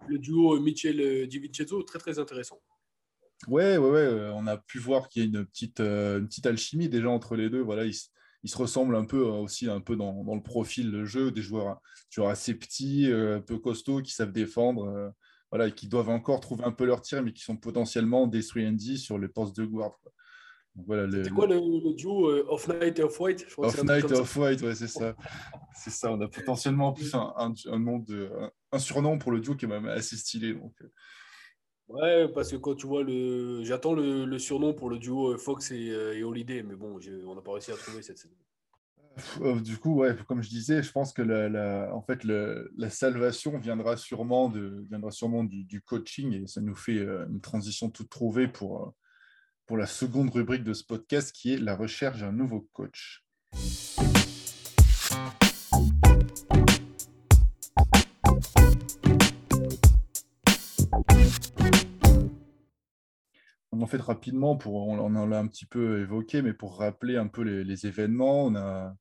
Le 0.08 0.18
duo 0.18 0.58
Mitchell 0.58 1.28
DiVincenzo 1.28 1.82
très 1.82 1.98
très 1.98 2.18
intéressant. 2.18 2.60
Ouais, 3.46 3.76
ouais, 3.76 3.90
ouais. 3.90 4.30
On 4.34 4.46
a 4.46 4.56
pu 4.56 4.78
voir 4.78 5.08
qu'il 5.08 5.22
y 5.22 5.26
a 5.26 5.28
une 5.28 5.44
petite, 5.44 5.80
une 5.80 6.26
petite 6.26 6.46
alchimie 6.46 6.88
déjà 6.88 7.10
entre 7.10 7.36
les 7.36 7.50
deux. 7.50 7.60
Voilà, 7.60 7.84
ils, 7.84 7.94
ils 8.42 8.50
se 8.50 8.56
ressemblent 8.56 8.96
un 8.96 9.04
peu 9.04 9.26
euh, 9.26 9.30
aussi 9.30 9.68
un 9.68 9.80
peu 9.80 9.96
dans, 9.96 10.22
le 10.34 10.42
profil 10.42 10.90
de 10.90 11.04
jeu, 11.04 11.30
des 11.30 11.42
joueurs, 11.42 11.80
assez 12.26 12.54
petits, 12.54 13.10
euh, 13.10 13.36
un 13.36 13.40
peu 13.40 13.58
costauds, 13.58 14.02
qui 14.02 14.12
savent 14.12 14.32
défendre, 14.32 14.88
euh, 14.88 15.08
voilà, 15.50 15.68
et 15.68 15.72
qui 15.72 15.88
doivent 15.88 16.08
encore 16.08 16.40
trouver 16.40 16.64
un 16.64 16.72
peu 16.72 16.84
leur 16.84 17.00
tir, 17.00 17.22
mais 17.22 17.32
qui 17.32 17.42
sont 17.42 17.56
potentiellement 17.56 18.26
des 18.26 18.42
3 18.42 18.62
sur 18.96 19.18
les 19.18 19.28
postes 19.28 19.56
de 19.56 19.64
guard. 19.64 19.98
Voilà, 20.86 21.10
C'était 21.10 21.30
quoi 21.30 21.46
le, 21.46 21.94
duo 21.94 22.28
euh, 22.28 22.46
Off 22.48 22.68
Night 22.68 22.98
et 22.98 23.02
Off 23.02 23.18
White? 23.18 23.46
Off 23.56 23.82
Night 23.82 24.10
et 24.10 24.14
Off 24.14 24.36
White, 24.36 24.62
ouais, 24.62 24.74
c'est 24.74 24.88
ça. 24.88 25.14
c'est 25.74 25.90
ça. 25.90 26.12
On 26.12 26.20
a 26.20 26.28
potentiellement 26.28 26.88
en 26.88 26.92
plus 26.92 27.14
un, 27.14 27.34
un, 27.36 27.78
nom 27.78 27.98
de, 27.98 28.30
un, 28.70 28.78
surnom 28.78 29.18
pour 29.18 29.32
le 29.32 29.40
duo 29.40 29.56
qui 29.56 29.64
est 29.64 29.68
même 29.68 29.86
assez 29.86 30.16
stylé. 30.16 30.54
Donc. 30.54 30.74
Euh. 31.90 31.94
Ouais, 31.94 32.28
parce 32.32 32.50
que 32.50 32.56
quand 32.56 32.74
tu 32.74 32.86
vois 32.86 33.02
le. 33.02 33.62
J'attends 33.64 33.94
le, 33.94 34.38
surnom 34.38 34.74
pour 34.74 34.90
le 34.90 34.98
duo 34.98 35.36
Fox 35.38 35.70
et, 35.70 35.86
et 35.86 36.22
Holiday, 36.22 36.62
mais 36.62 36.74
bon, 36.74 36.98
on 37.26 37.34
n'a 37.34 37.40
pas 37.40 37.52
réussi 37.52 37.72
à 37.72 37.76
trouver 37.76 38.02
cette 38.02 38.18
saison. 38.18 38.34
Euh, 39.40 39.60
du 39.60 39.76
coup, 39.78 40.02
comme 40.26 40.42
je 40.42 40.48
disais, 40.48 40.82
je 40.82 40.92
pense 40.92 41.12
que 41.12 41.22
la, 41.22 41.94
en 41.94 42.02
fait, 42.02 42.24
la 42.24 42.90
salvation 42.90 43.58
viendra 43.58 43.96
sûrement, 43.96 44.48
de, 44.48 44.84
viendra 44.88 45.10
sûrement 45.10 45.44
du, 45.44 45.82
coaching 45.82 46.42
et 46.42 46.46
ça 46.46 46.60
nous 46.60 46.74
fait 46.74 46.98
euh, 46.98 47.26
une 47.28 47.40
transition 47.40 47.90
toute 47.90 48.10
trouvée 48.10 48.48
pour, 48.48 48.82
euh, 48.82 48.90
pour 49.66 49.76
la 49.76 49.86
seconde 49.86 50.30
rubrique 50.30 50.64
de 50.64 50.72
ce 50.72 50.84
podcast 50.84 51.32
qui 51.32 51.54
est 51.54 51.58
la 51.58 51.76
recherche 51.76 52.20
d'un 52.20 52.32
nouveau 52.32 52.68
coach. 52.72 53.24
En 63.82 63.86
fait, 63.86 64.00
rapidement, 64.00 64.56
pour, 64.56 64.88
on 64.88 64.98
en 64.98 65.32
a 65.32 65.38
un 65.38 65.46
petit 65.46 65.66
peu 65.66 66.00
évoqué, 66.00 66.42
mais 66.42 66.52
pour 66.52 66.78
rappeler 66.78 67.16
un 67.16 67.28
peu 67.28 67.42
les, 67.42 67.86
événements, 67.86 68.44
on 68.46 68.54
a, 68.56 68.94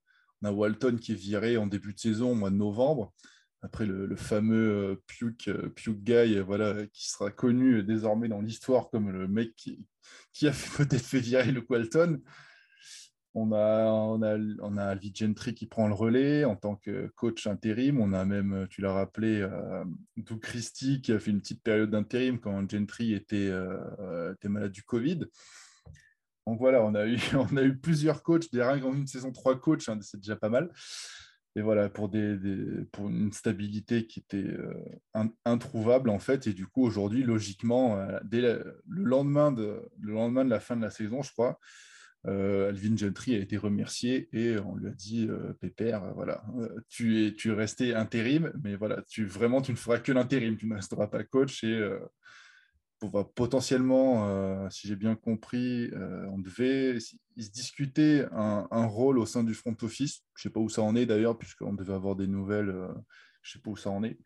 on 0.44 0.52
Walton 0.52 0.98
qui 0.98 1.13
est 1.13 1.16
viré 1.16 1.58
en 1.58 1.68
début 1.68 1.94
de 1.94 2.00
saison, 2.00 2.32
au 2.32 2.36
mois 2.36 2.50
de 2.50 2.56
novembre, 2.56 3.13
après 3.62 3.86
le, 3.86 4.16
fameux 4.16 4.92
euh, 4.92 5.04
Puke, 5.08 5.48
euh, 5.48 5.70
Puke 5.70 6.04
Guy, 6.04 6.40
voilà, 6.40 6.86
qui 6.88 7.10
sera 7.10 7.32
connu 7.32 7.84
désormais 7.84 8.28
dans 8.28 8.42
l'histoire 8.42 8.90
comme 8.90 9.10
le 9.10 9.28
mec 9.28 9.56
qui, 9.56 10.48
a 10.48 10.52
peut-être 10.78 11.06
fait 11.06 11.20
virer 11.20 11.52
le 11.52 11.66
Walton. 11.68 12.22
On 13.39 13.52
a, 13.52 13.86
on, 13.86 14.23
a, 14.23 14.36
on 14.63 14.78
a 14.78 15.00
Gentry 15.00 15.54
qui 15.54 15.67
prend 15.67 15.88
le 15.88 15.93
relais 15.93 16.43
en 16.43 16.56
tant 16.56 16.76
que 16.76 17.06
coach 17.15 17.45
intérim. 17.45 18.02
On 18.02 18.12
a 18.13 18.26
même, 18.26 18.65
tu 18.67 18.82
l'as 18.82 18.93
rappelé, 18.93 19.41
euh, 19.41 19.86
Doug 20.15 20.39
Christie 20.39 21.04
qui 21.04 21.12
a 21.12 21.19
fait 21.19 21.30
une 21.30 21.39
petite 21.39 21.62
période 21.62 21.91
d'intérim 21.91 22.39
quand 22.39 22.67
Gentry 22.67 23.13
était, 23.13 23.47
euh, 23.52 24.34
était 24.34 24.50
malade 24.50 24.71
du 24.71 24.82
Covid. 24.82 25.19
Donc 26.47 26.58
voilà, 26.58 26.82
on 26.82 26.95
a 26.95 27.06
eu, 27.06 27.19
on 27.36 27.56
a 27.58 27.62
eu 27.62 27.78
plusieurs 27.78 28.23
coachs, 28.23 28.52
des 28.52 28.63
en 28.63 28.95
une 28.95 29.06
saison, 29.06 29.32
trois 29.32 29.60
coachs, 29.60 29.88
hein, 29.88 30.00
c'est 30.02 30.17
déjà 30.17 30.36
pas 30.36 30.50
mal. 30.50 30.71
Et 31.56 31.62
voilà, 31.62 31.89
pour, 31.89 32.10
des, 32.10 32.39
pour 32.91 33.08
une 33.08 33.32
stabilité 33.34 34.08
qui 34.08 34.19
était 34.19 34.47
euh, 34.47 34.73
introuvable 35.45 36.10
en 36.10 36.17
fait. 36.17 36.47
Et 36.47 36.54
du 36.54 36.65
coup, 36.65 36.84
aujourd'hui, 36.84 37.21
logiquement, 37.21 38.04
dès 38.23 38.41
le, 38.41 38.82
lendemain 38.88 39.52
de, 39.52 39.88
le 40.02 40.13
lendemain 40.13 40.43
de 40.43 40.50
la 40.50 40.60
fin 40.60 40.76
de 40.76 40.82
la 40.82 40.89
saison, 40.89 41.21
je 41.21 41.32
crois, 41.32 41.60
Alvin 42.28 42.96
Gentry 42.98 43.36
a 43.36 43.40
été 43.40 43.58
remercié 43.58 44.28
et 44.34 44.60
on 44.60 44.76
lui 44.76 44.88
a 44.88 44.92
dit 44.92 45.30
Pépère, 45.62 46.13
voilà, 46.13 46.44
tu 46.90 47.26
es, 47.26 47.34
tu 47.34 47.52
es 47.52 47.54
resté 47.54 47.96
intérim, 47.96 48.52
mais 48.63 48.76
voilà, 48.76 49.02
tu, 49.08 49.26
vraiment, 49.26 49.62
tu 49.62 49.72
ne 49.72 49.78
feras 49.78 50.00
que 50.00 50.12
l'intérim, 50.12 50.58
tu 50.58 50.68
ne 50.68 50.76
resteras 50.76 51.08
pas 51.08 51.24
coach. 51.24 51.63
Et 51.63 51.82
potentiellement, 53.36 54.28
euh, 54.28 54.70
si 54.70 54.88
j'ai 54.88 54.96
bien 54.96 55.16
compris, 55.16 55.90
euh, 55.94 56.26
on 56.32 56.40
devait 56.40 56.98
il 57.36 57.44
se 57.44 57.52
discuter 57.52 58.26
un, 58.32 58.86
rôle 58.86 59.20
au 59.20 59.26
sein 59.26 59.44
du 59.44 59.54
front 59.54 59.76
office. 59.82 60.24
Je 60.36 60.40
ne 60.40 60.44
sais 60.44 60.54
pas 60.54 60.60
où 60.60 60.70
ça 60.70 60.82
en 60.82 60.96
est 60.96 61.06
d'ailleurs, 61.06 61.38
puisqu'on 61.38 61.74
devait 61.74 61.94
avoir 61.94 62.16
des 62.16 62.28
nouvelles. 62.28 62.70
Euh, 62.70 62.88
je 63.42 63.52
ne 63.52 63.54
sais 63.54 63.60
pas 63.60 63.70
où 63.70 63.78
ça 63.78 63.92
en 63.92 64.04
est. 64.04 64.18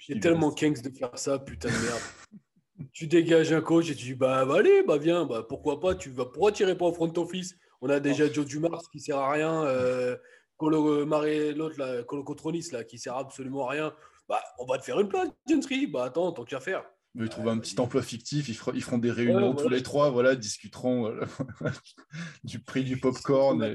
J'ai 0.00 0.18
tellement 0.18 0.50
reste... 0.50 0.84
de 0.84 0.96
faire 0.96 1.16
ça, 1.18 1.38
putain 1.38 1.68
de 1.68 1.74
merde. 1.74 2.02
tu 2.92 3.06
dégages 3.06 3.52
un 3.52 3.60
coach 3.60 3.90
et 3.90 3.94
tu 3.94 4.04
dis 4.06 4.14
bah, 4.14 4.44
bah 4.44 4.56
allez, 4.58 4.82
bah 4.82 4.98
viens, 4.98 5.24
bah 5.24 5.44
pourquoi 5.48 5.80
pas, 5.80 5.94
tu 5.94 6.10
vas 6.10 6.24
pourquoi 6.26 6.52
tirer 6.52 6.76
pas 6.76 6.86
au 6.86 6.92
front 6.92 7.12
office? 7.16 7.56
On 7.80 7.88
a 7.88 8.00
déjà 8.00 8.30
Joe 8.30 8.46
Dumars 8.46 8.82
qui 8.90 9.00
sert 9.00 9.18
à 9.18 9.30
rien, 9.30 9.64
euh, 9.64 10.16
Colo 10.56 11.04
l'autre 11.04 11.78
là, 11.78 12.02
Colo 12.04 12.24
Cotronis 12.24 12.68
là 12.72 12.84
qui 12.84 12.98
sert 12.98 13.16
absolument 13.16 13.66
à 13.68 13.70
rien. 13.72 13.94
Bah 14.28 14.40
on 14.58 14.66
va 14.66 14.78
te 14.78 14.84
faire 14.84 15.00
une 15.00 15.08
place, 15.08 15.28
Gentry. 15.48 15.86
Bah 15.86 16.04
attends, 16.04 16.32
tant 16.32 16.44
qu'à 16.44 16.60
faire. 16.60 16.84
Ils 17.14 17.28
trouvent 17.28 17.48
un 17.48 17.58
petit 17.58 17.78
emploi 17.78 18.00
fictif, 18.00 18.48
ils, 18.48 18.54
feront, 18.54 18.96
des 18.96 19.10
réunions 19.10 19.54
tous 19.54 19.68
les 19.68 19.82
trois, 19.82 20.08
voilà, 20.10 20.34
discuteront 20.34 21.14
du 22.44 22.58
prix 22.58 22.84
du 22.84 22.98
popcorn. 22.98 23.60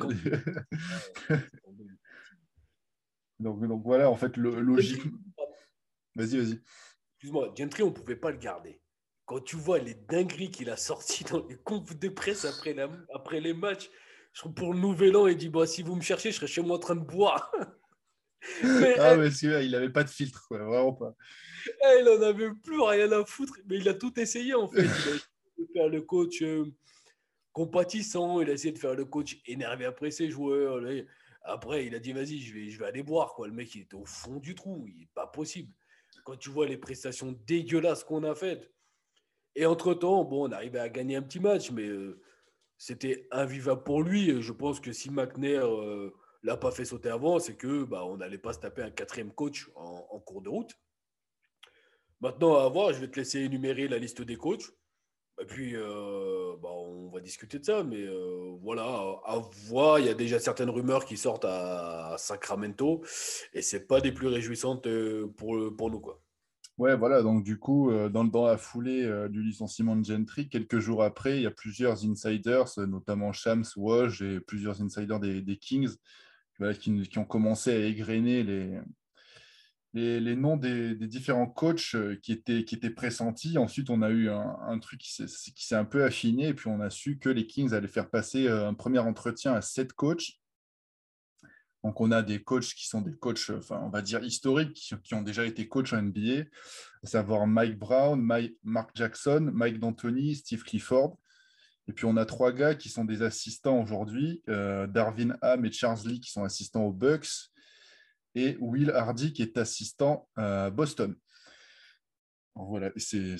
donc, 3.40 3.68
donc 3.68 3.84
voilà, 3.84 4.10
en 4.10 4.16
fait, 4.16 4.36
logique. 4.38 5.04
Vas-y, 6.16 6.38
vas-y. 6.38 6.60
Excuse-moi, 7.18 7.54
Gentry, 7.56 7.84
on 7.84 7.88
ne 7.88 7.92
pouvait 7.92 8.16
pas 8.16 8.32
le 8.32 8.38
garder. 8.38 8.82
Quand 9.28 9.44
tu 9.44 9.58
vois 9.58 9.78
les 9.80 9.94
dingueries 9.94 10.52
qu'il 10.52 10.70
a 10.70 10.78
sorties 10.78 11.26
dans 11.26 11.46
les 11.48 11.58
confs 11.58 12.00
de 12.00 12.08
presse 12.08 12.46
après, 12.46 12.74
après 13.14 13.42
les 13.42 13.54
matchs, 13.54 13.92
pour 14.56 14.74
le 14.74 14.80
nouvel 14.80 15.18
an, 15.18 15.28
il 15.28 15.36
dit 15.36 15.50
bah, 15.50 15.68
si 15.68 15.84
vous 15.84 15.96
me 15.96 16.02
cherchez, 16.02 16.32
je 16.32 16.38
serai 16.38 16.48
chez 16.48 16.62
moi 16.62 16.78
en 16.78 16.80
train 16.80 16.96
de 16.96 17.04
boire. 17.04 17.52
ah, 18.64 19.18
mais 19.18 19.30
il 19.30 19.72
n'avait 19.72 19.90
pas 19.90 20.06
de 20.06 20.10
filtre, 20.10 20.46
quoi, 20.48 20.60
vraiment 20.60 20.94
pas. 20.94 21.14
Eh, 21.68 22.00
il 22.00 22.06
n'en 22.06 22.22
avait 22.22 22.52
plus 22.64 22.80
rien 22.82 23.12
à 23.12 23.26
foutre, 23.26 23.56
mais 23.68 23.78
il 23.80 23.90
a 23.90 23.94
tout 23.94 24.18
essayé 24.18 24.54
en 24.54 24.70
fait. 24.70 24.84
Il 24.84 24.88
a 24.88 24.92
essayé 24.92 25.20
de 25.58 25.68
faire 25.74 25.90
le 25.90 26.02
coach 26.04 26.42
euh, 26.42 26.64
compatissant, 27.52 28.40
il 28.40 28.50
a 28.50 28.54
essayé 28.54 28.72
de 28.72 28.80
faire 28.80 28.96
le 28.96 29.04
coach 29.04 29.42
énervé 29.46 29.84
après 29.84 30.10
ses 30.10 30.30
joueurs. 30.30 30.82
Après, 31.44 31.86
il 31.86 31.96
a 31.96 32.00
dit 32.00 32.14
vas-y, 32.14 32.40
je 32.40 32.54
vais, 32.54 32.70
je 32.70 32.80
vais 32.80 32.86
aller 32.86 33.04
boire. 33.04 33.34
Quoi. 33.34 33.48
Le 33.48 33.54
mec, 33.54 33.76
il 33.76 33.82
était 33.82 33.96
au 33.96 34.06
fond 34.06 34.38
du 34.38 34.56
trou, 34.56 34.86
il 34.88 35.00
n'est 35.00 35.10
pas 35.14 35.28
possible. 35.28 35.74
Quand 36.24 36.38
tu 36.38 36.50
vois 36.50 36.66
les 36.66 36.78
prestations 36.78 37.38
dégueulasses 37.46 38.06
qu'on 38.06 38.24
a 38.24 38.34
faites. 38.34 38.72
Et 39.58 39.66
entre-temps, 39.66 40.24
bon, 40.24 40.48
on 40.48 40.52
arrivait 40.52 40.80
à 40.80 40.88
gagner 40.88 41.18
un 41.18 41.22
petit 41.22 41.40
match, 41.40 41.72
mais 41.72 41.88
euh, 41.88 42.22
c'était 42.78 43.28
invivable 43.32 43.84
pour 43.84 44.02
lui. 44.02 44.42
Je 44.42 44.52
pense 44.54 44.80
que 44.80 44.94
si 44.94 45.10
McNair. 45.12 45.68
Euh, 45.68 46.16
l'a 46.44 46.58
pas 46.58 46.72
fait 46.72 46.86
sauter 46.86 47.10
avant, 47.10 47.40
c'est 47.40 47.56
que 47.56 47.84
bah, 47.84 48.04
n'allait 48.18 48.38
pas 48.38 48.54
se 48.54 48.60
taper 48.60 48.82
un 48.82 48.92
quatrième 48.92 49.32
coach 49.32 49.70
en, 49.76 50.20
cours 50.20 50.42
de 50.42 50.50
route. 50.50 50.72
Maintenant, 52.22 52.56
à 52.56 52.70
voir, 52.70 52.94
je 52.94 53.00
vais 53.00 53.10
te 53.10 53.20
laisser 53.20 53.40
énumérer 53.42 53.88
la 53.88 54.00
liste 54.00 54.22
des 54.22 54.38
coachs. 54.38 54.72
Et 55.40 55.46
puis, 55.46 55.76
euh, 55.76 56.56
bah, 56.62 56.70
on 56.72 57.10
va 57.10 57.20
discuter 57.20 57.60
de 57.60 57.66
ça. 57.66 57.84
Mais 57.84 58.02
euh, 58.02 58.58
voilà, 58.62 58.84
à 58.84 59.40
voir. 59.68 60.00
Il 60.00 60.06
y 60.06 60.10
a 60.10 60.16
déjà 60.16 60.40
certaines 60.40 60.70
rumeurs 60.70 61.06
qui 61.06 61.18
sortent 61.18 61.46
à, 61.46 62.16
Sacramento. 62.18 63.04
Et 63.54 63.62
ce 63.62 63.78
pas 63.78 64.02
des 64.02 64.12
plus 64.12 64.28
réjouissantes 64.28 64.88
pour, 65.36 65.76
pour 65.78 65.92
nous. 65.92 66.00
Quoi. 66.00 66.20
Ouais, 66.78 66.96
voilà. 66.96 67.24
Donc, 67.24 67.44
du 67.44 67.58
coup, 67.58 67.92
dans, 68.10 68.24
dans 68.24 68.46
la 68.46 68.58
foulée 68.58 69.28
du 69.30 69.42
licenciement 69.42 69.96
de 69.96 70.06
Gentry, 70.06 70.48
quelques 70.48 70.80
jours 70.80 71.04
après, 71.04 71.38
il 71.38 71.44
y 71.44 71.48
a 71.48 71.52
plusieurs 71.52 72.06
insiders, 72.06 72.66
notamment 72.88 73.34
Shams, 73.34 73.66
Woj 73.76 74.22
et 74.22 74.40
plusieurs 74.40 74.82
insiders 74.82 75.20
des, 75.20 75.58
Kings, 75.58 75.96
qui, 76.80 77.18
ont 77.18 77.26
commencé 77.26 77.72
à 77.72 77.86
égrener 77.86 78.44
les, 79.94 80.36
noms 80.36 80.58
des, 80.58 80.96
différents 80.96 81.48
coachs 81.48 81.96
euh, 81.96 82.16
qui 82.22 82.32
étaient, 82.32 82.64
qui 82.64 82.76
étaient 82.76 82.90
pressentis. 82.90 83.58
Ensuite, 83.58 83.90
on 83.90 84.02
a 84.02 84.10
eu 84.10 84.30
un, 84.30 84.80
truc 84.80 85.00
qui 85.00 85.12
s'est 85.12 85.76
un 85.76 85.86
peu 85.86 86.04
affiné, 86.04 86.50
et 86.50 86.54
puis 86.54 86.68
on 86.68 86.80
a 86.80 86.90
su 86.90 87.20
que 87.20 87.30
les 87.30 87.48
Kings 87.48 87.74
allaient 87.74 87.88
faire 87.88 88.10
passer 88.10 88.48
euh, 88.48 88.68
un 88.68 88.74
premier 88.74 89.00
entretien 89.00 89.54
à 89.54 89.62
sept 89.62 89.94
coachs. 89.94 90.40
Donc, 91.88 92.02
on 92.02 92.12
a 92.12 92.22
des 92.22 92.44
coachs 92.44 92.74
qui 92.74 92.86
sont 92.86 93.00
des 93.00 93.14
coachs, 93.14 93.50
enfin, 93.50 93.80
on 93.82 93.88
va 93.88 94.02
dire 94.02 94.22
historiques, 94.22 94.74
qui, 94.74 95.14
ont 95.14 95.22
déjà 95.22 95.46
été 95.46 95.70
coachs 95.70 95.94
en 95.94 96.02
NBA, 96.02 96.42
à 97.02 97.08
savoir 97.08 97.48
Mike 97.48 97.80
Brown, 97.80 98.22
Mark 98.62 98.92
Jackson, 98.94 99.52
Mike 99.54 99.80
D'Antoni, 99.80 100.36
Steve 100.36 100.64
Clifford. 100.64 101.18
Et 101.88 101.94
puis 101.94 102.04
on 102.04 102.18
a 102.18 102.26
trois 102.26 102.52
gars 102.52 102.76
qui 102.76 102.90
sont 102.90 103.06
des 103.06 103.22
assistants 103.22 103.82
aujourd'hui, 103.82 104.44
euh, 104.50 104.86
Darwin 104.86 105.38
Ham 105.42 105.64
et 105.64 105.72
Charles 105.72 106.06
Lee 106.06 106.20
qui 106.20 106.30
sont 106.30 106.44
assistants 106.44 106.84
aux 106.84 106.92
Bucks, 106.92 107.54
et 108.36 108.58
Will 108.60 108.92
Hardy 108.92 109.32
qui 109.32 109.42
est 109.42 109.58
assistant 109.58 110.28
à 110.36 110.70
Boston. 110.70 111.16
voilà, 112.54 112.92
c'est 112.98 113.38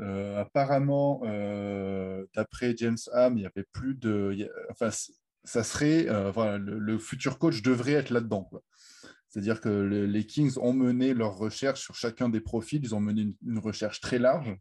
euh, 0.00 0.40
apparemment, 0.40 1.22
euh, 1.24 2.24
d'après 2.36 2.76
James 2.76 2.98
Ham, 3.14 3.36
il 3.36 3.40
n'y 3.40 3.46
avait 3.46 3.66
plus 3.72 3.96
de. 3.96 4.48
enfin, 4.70 4.90
ça 5.44 5.62
serait. 5.62 6.06
le, 6.58 6.98
futur 6.98 7.38
coach 7.38 7.62
devrait 7.62 7.92
être 7.92 8.10
là-dedans. 8.10 8.50
C'est-à-dire 9.28 9.60
que 9.60 9.68
les 9.68 10.26
Kings 10.26 10.56
ont 10.58 10.72
mené 10.72 11.12
leur 11.12 11.36
recherche 11.36 11.80
sur 11.82 11.94
chacun 11.94 12.28
des 12.28 12.40
profils. 12.40 12.80
Ils 12.82 12.94
ont 12.94 13.00
mené 13.00 13.36
une 13.44 13.58
recherche 13.58 14.00
très 14.00 14.18
large 14.18 14.56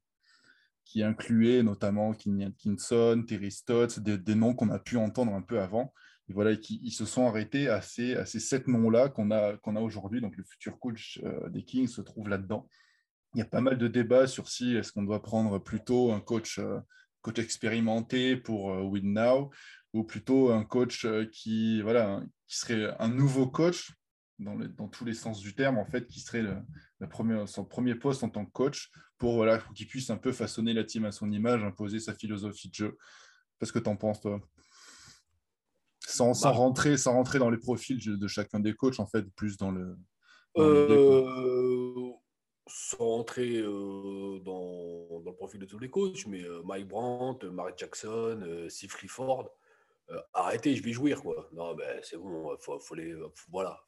qui 0.86 1.04
incluait 1.04 1.64
notamment 1.64 2.14
Kenny 2.14 2.46
Atkinson, 2.46 3.24
Terry 3.28 3.52
Stotts, 3.52 4.00
des, 4.00 4.36
noms 4.36 4.54
qu'on 4.54 4.70
a 4.70 4.80
pu 4.80 4.98
entendre 4.98 5.34
un 5.34 5.42
peu 5.42 5.60
avant. 5.60 5.94
Et 6.30 6.34
voilà, 6.34 6.56
qui, 6.56 6.80
ils 6.84 6.92
se 6.92 7.06
sont 7.06 7.28
arrêtés 7.28 7.68
à 7.68 7.82
ces, 7.82 8.16
à 8.16 8.26
ces 8.26 8.40
sept 8.40 8.68
noms-là 8.68 9.10
qu'on 9.10 9.32
a, 9.32 9.54
a 9.54 9.82
aujourd'hui. 9.82 10.22
Donc, 10.22 10.38
le 10.38 10.44
futur 10.44 10.80
coach 10.80 11.20
euh, 11.24 11.50
des 11.50 11.64
Kings 11.64 11.88
se 11.88 12.02
trouve 12.02 12.30
là-dedans. 12.30 12.68
Il 13.36 13.40
y 13.40 13.42
a 13.42 13.46
pas 13.46 13.62
mal 13.62 13.78
de 13.78 13.88
débats 13.88 14.28
sur 14.28 14.48
si 14.48 14.76
est-ce 14.76 14.92
qu'on 14.92 15.04
doit 15.04 15.22
prendre 15.22 15.60
plutôt 15.60 16.12
un 16.12 16.22
coach, 16.22 16.60
euh, 16.60 16.80
coach 17.22 17.40
expérimenté 17.40 18.38
pour 18.38 18.72
euh, 18.72 18.82
Win 18.82 19.14
Now 19.14 19.52
ou 19.94 20.04
plutôt 20.04 20.52
un 20.52 20.64
coach 20.64 21.08
qui, 21.32 21.82
voilà, 21.82 22.22
qui 22.48 22.58
serait 22.58 22.96
un 23.00 23.08
nouveau 23.08 23.48
coach 23.48 23.94
dans, 24.40 24.56
dans, 24.56 24.88
tous 24.88 25.06
les 25.06 25.14
sens 25.14 25.40
du 25.40 25.56
terme, 25.56 25.78
en 25.78 25.86
fait, 25.86 26.08
qui 26.08 26.20
serait 26.20 26.42
le, 26.42 27.46
son 27.46 27.66
premier 27.66 27.96
poste 27.96 28.24
en 28.24 28.30
tant 28.30 28.46
que 28.46 28.52
coach 28.52 28.92
pour, 29.18 29.36
voilà, 29.36 29.60
qu'il 29.76 29.88
puisse 29.88 30.10
un 30.10 30.18
peu 30.18 30.32
façonner 30.32 30.74
la 30.74 30.84
team 30.84 31.06
à 31.06 31.12
son 31.12 31.32
image, 31.32 31.64
imposer 31.64 32.00
sa 32.00 32.14
philosophie 32.14 32.70
de 32.70 32.74
jeu. 32.74 32.98
Qu'est-ce 33.60 33.72
que 33.72 33.80
tu 33.80 33.90
en 33.90 33.96
penses, 33.96 34.20
toi? 34.20 34.42
Sans, 36.06 36.34
sans, 36.34 36.50
bah. 36.50 36.58
rentrer, 36.58 36.98
sans 36.98 37.14
rentrer 37.14 37.40
dans 37.40 37.50
les 37.50 37.58
profils 37.58 37.98
de 37.98 38.28
chacun 38.28 38.60
des 38.60 38.74
coachs, 38.74 39.00
en 39.00 39.08
fait, 39.08 39.24
plus 39.36 39.58
dans 39.58 39.72
le. 39.72 39.96
euh, 40.58 42.12
sans 42.68 42.98
rentrer 42.98 43.58
euh, 43.60 44.40
dans, 44.40 45.20
dans, 45.22 45.32
le 45.32 45.36
profil 45.36 45.60
de 45.60 45.66
tous 45.66 45.80
les 45.80 45.90
coachs, 45.90 46.26
mais 46.28 46.44
euh, 46.44 46.62
Mike 46.64 46.88
Brandt, 46.88 47.46
Mark 47.50 47.78
Jackson, 47.78 48.42
euh, 48.44 48.70
Steve 48.70 48.94
Clifford, 50.08 50.24
arrêtez, 50.34 50.76
je 50.76 50.84
vais 50.84 50.92
jouir, 50.92 51.22
quoi. 51.22 51.50
Non, 51.54 51.76
ben 51.76 52.00
c'est 52.04 52.18
bon, 52.18 52.56
faut, 52.60 52.80
faut 52.80 52.96
les. 52.96 53.16
Voilà. 53.50 53.80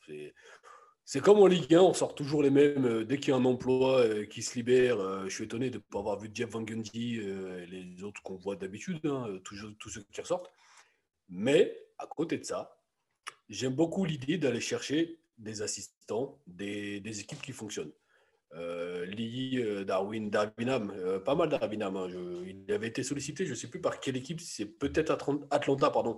C'est 1.07 1.21
comme 1.21 1.37
en 1.37 1.45
Ligue 1.45 1.75
1, 1.75 1.81
on 1.81 1.93
sort 1.93 2.15
toujours 2.15 2.41
les 2.41 2.49
mêmes. 2.49 3.03
Dès 3.03 3.17
qu'il 3.17 3.29
y 3.29 3.31
a 3.33 3.35
un 3.35 3.45
emploi 3.45 4.25
qui 4.25 4.41
se 4.41 4.55
libère, 4.55 4.97
je 5.25 5.29
suis 5.29 5.43
étonné 5.43 5.69
de 5.69 5.77
ne 5.77 5.81
pas 5.81 5.99
avoir 5.99 6.19
vu 6.19 6.31
Jeff 6.33 6.49
Van 6.49 6.63
Gundy 6.63 7.17
et 7.17 7.65
les 7.67 8.03
autres 8.03 8.23
qu'on 8.23 8.37
voit 8.37 8.55
d'habitude, 8.55 9.05
hein, 9.05 9.39
tous, 9.43 9.55
ceux 9.89 10.03
qui 10.11 10.21
ressortent. 10.21 10.51
Mais 11.29 11.77
à 11.97 12.07
côté 12.07 12.37
de 12.37 12.43
ça, 12.43 12.81
j'aime 13.49 13.75
beaucoup 13.75 14.05
l'idée 14.05 14.37
d'aller 14.37 14.61
chercher 14.61 15.19
des 15.37 15.61
assistants, 15.61 16.39
des, 16.47 17.19
équipes 17.19 17.41
qui 17.41 17.51
fonctionnent. 17.51 17.91
Euh, 18.53 19.05
Lee, 19.05 19.57
euh, 19.57 19.83
Darwin, 19.83 20.29
Darwinham, 20.29 20.91
euh, 20.95 21.19
pas 21.19 21.35
mal 21.35 21.49
Darwinham. 21.49 21.97
Hein, 21.97 22.07
il 22.45 22.71
avait 22.71 22.87
été 22.87 23.03
sollicité, 23.03 23.45
je 23.45 23.51
ne 23.51 23.55
sais 23.55 23.67
plus 23.67 23.81
par 23.81 23.99
quelle 23.99 24.17
équipe, 24.17 24.39
c'est 24.39 24.65
peut-être 24.65 25.11
Atlanta, 25.51 25.89
pardon, 25.89 26.17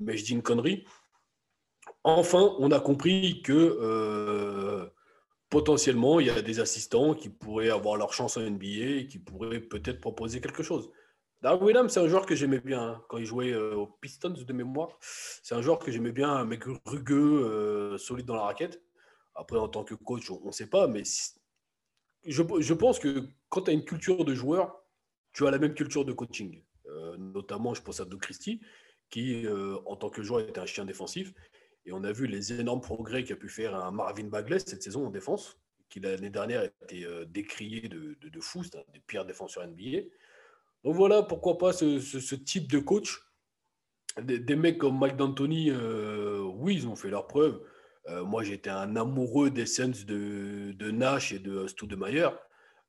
mais 0.00 0.16
je 0.16 0.24
dis 0.24 0.32
une 0.32 0.42
connerie. 0.42 0.84
Enfin, 2.04 2.54
on 2.58 2.70
a 2.70 2.80
compris 2.80 3.42
que 3.42 3.52
euh, 3.52 4.86
potentiellement, 5.50 6.20
il 6.20 6.26
y 6.26 6.30
a 6.30 6.42
des 6.42 6.60
assistants 6.60 7.14
qui 7.14 7.28
pourraient 7.28 7.70
avoir 7.70 7.96
leur 7.96 8.12
chance 8.12 8.36
en 8.36 8.42
NBA 8.42 9.00
et 9.00 9.06
qui 9.06 9.18
pourraient 9.18 9.60
peut-être 9.60 10.00
proposer 10.00 10.40
quelque 10.40 10.62
chose. 10.62 10.90
Darwin 11.42 11.64
Williams, 11.64 11.92
c'est 11.92 12.00
un 12.00 12.08
joueur 12.08 12.26
que 12.26 12.34
j'aimais 12.34 12.60
bien 12.60 12.82
hein, 12.82 13.04
quand 13.08 13.18
il 13.18 13.26
jouait 13.26 13.54
aux 13.54 13.86
Pistons 13.86 14.30
de 14.30 14.52
mémoire. 14.52 14.98
C'est 15.00 15.54
un 15.54 15.62
joueur 15.62 15.78
que 15.78 15.92
j'aimais 15.92 16.12
bien, 16.12 16.30
un 16.30 16.44
mec 16.44 16.64
rugueux, 16.86 17.96
solide 17.98 18.26
dans 18.26 18.36
la 18.36 18.42
raquette. 18.44 18.82
Après, 19.34 19.58
en 19.58 19.68
tant 19.68 19.84
que 19.84 19.94
coach, 19.94 20.30
on 20.30 20.46
ne 20.46 20.52
sait 20.52 20.68
pas, 20.68 20.86
mais 20.86 21.02
je, 22.26 22.72
pense 22.74 22.98
que 22.98 23.28
quand 23.48 23.62
tu 23.62 23.70
as 23.70 23.74
une 23.74 23.84
culture 23.84 24.24
de 24.24 24.34
joueur, 24.34 24.82
tu 25.32 25.46
as 25.46 25.50
la 25.50 25.58
même 25.58 25.74
culture 25.74 26.04
de 26.04 26.12
coaching. 26.12 26.62
Euh, 26.86 27.16
notamment, 27.16 27.74
je 27.74 27.82
pense 27.82 28.00
à 28.00 28.04
Doug 28.04 28.20
Christie, 28.20 28.60
qui, 29.10 29.46
en 29.86 29.96
tant 29.96 30.10
que 30.10 30.22
joueur, 30.22 30.40
était 30.40 30.60
un 30.60 30.66
chien 30.66 30.84
défensif. 30.84 31.32
Et 31.84 31.92
on 31.92 32.02
a 32.02 32.12
vu 32.12 32.26
les 32.26 32.52
énormes 32.52 32.80
progrès 32.80 33.22
qu'a 33.22 33.36
pu 33.36 33.48
faire 33.48 33.92
Marvin 33.92 34.24
Bagley 34.24 34.58
cette 34.58 34.82
saison 34.82 35.06
en 35.06 35.10
défense, 35.10 35.58
qui 35.88 36.00
l'année 36.00 36.30
dernière 36.30 36.64
était 36.64 37.06
décrié 37.26 37.88
de, 37.88 38.16
de, 38.20 38.28
de 38.28 38.40
fou, 38.40 38.64
c'est 38.64 38.76
un 38.76 38.84
des 38.92 39.00
pires 39.00 39.24
défenseurs 39.24 39.66
NBA. 39.66 40.00
Donc 40.86 40.94
voilà, 40.94 41.24
pourquoi 41.24 41.58
pas 41.58 41.72
ce, 41.72 42.34
type 42.36 42.70
de 42.70 42.78
coach. 42.78 43.20
Des, 44.22 44.54
mecs 44.54 44.78
comme 44.78 44.96
Mike 44.96 45.16
D'Antoni, 45.16 45.68
euh, 45.70 46.40
oui, 46.54 46.76
ils 46.76 46.86
ont 46.86 46.94
fait 46.94 47.10
leur 47.10 47.26
preuve. 47.26 47.60
Euh, 48.08 48.24
moi, 48.24 48.42
j'étais 48.42 48.70
un 48.70 48.96
amoureux 48.96 49.50
des 49.50 49.66
scènes 49.66 49.94
de, 50.06 50.90
Nash 50.90 51.32
et 51.32 51.38
de 51.38 51.66
Studemeyer 51.66 52.28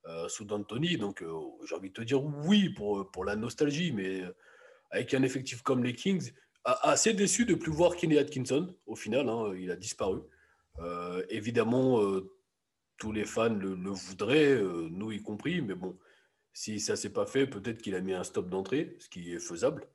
euh, 0.06 0.28
sous 0.28 0.46
D'Antoni. 0.46 0.98
Donc, 0.98 1.22
euh, 1.22 1.34
j'ai 1.68 1.76
envie 1.76 1.90
de 1.90 1.94
te 1.94 2.02
dire 2.02 2.24
oui 2.24 2.70
pour, 2.70 3.10
pour 3.12 3.26
la 3.26 3.36
nostalgie, 3.36 3.92
mais 3.92 4.22
avec 4.92 5.14
un 5.14 5.24
effectif 5.24 5.62
comme 5.62 5.84
les 5.84 5.94
Kings, 5.94 6.32
assez 6.64 7.14
déçu 7.14 7.46
de 7.46 7.56
plus 7.56 7.72
voir 7.72 7.96
Kenny 7.96 8.18
Atkinson. 8.18 8.76
Au 8.86 8.96
final, 8.96 9.30
hein, 9.30 9.54
il 9.58 9.72
a 9.72 9.76
disparu. 9.76 10.20
évidemment, 11.30 12.02
tous 12.98 13.12
les 13.12 13.26
fans 13.26 13.50
le, 13.50 13.76
le 13.76 13.90
voudraient, 13.90 14.62
nous 14.92 15.12
y 15.12 15.22
compris, 15.22 15.62
mais 15.62 15.76
bon, 15.76 15.98
si 16.54 16.80
ça 16.80 16.94
ne 16.94 16.98
s'est 16.98 17.14
pas 17.14 17.26
fait, 17.26 17.48
peut-être 17.48 17.82
qu'il 17.82 17.96
a 17.96 18.02
mis 18.02 18.14
un 18.14 18.24
stop 18.24 18.50
d'entrée, 18.50 18.98
ce 19.00 19.10
qui 19.10 19.34
est 19.34 19.40
faisable. 19.40 19.88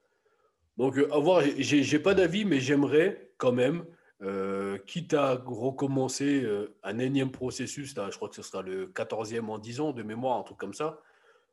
Donc, 0.78 0.96
à 0.96 1.18
voir, 1.18 1.42
j'ai 1.58 1.98
pas 1.98 2.14
d'avis, 2.14 2.44
mais 2.44 2.60
j'aimerais 2.60 3.32
quand 3.36 3.52
même, 3.52 3.84
euh, 4.22 4.78
quitte 4.78 5.14
à 5.14 5.34
recommencer 5.34 6.42
euh, 6.44 6.76
un 6.84 7.00
énième 7.00 7.32
processus, 7.32 7.92
je 7.96 8.16
crois 8.16 8.28
que 8.28 8.36
ce 8.36 8.42
sera 8.42 8.62
le 8.62 8.86
14e 8.86 9.48
en 9.48 9.58
10 9.58 9.80
ans 9.80 9.92
de 9.92 10.04
mémoire, 10.04 10.38
un 10.38 10.42
truc 10.44 10.58
comme 10.58 10.74
ça. 10.74 11.00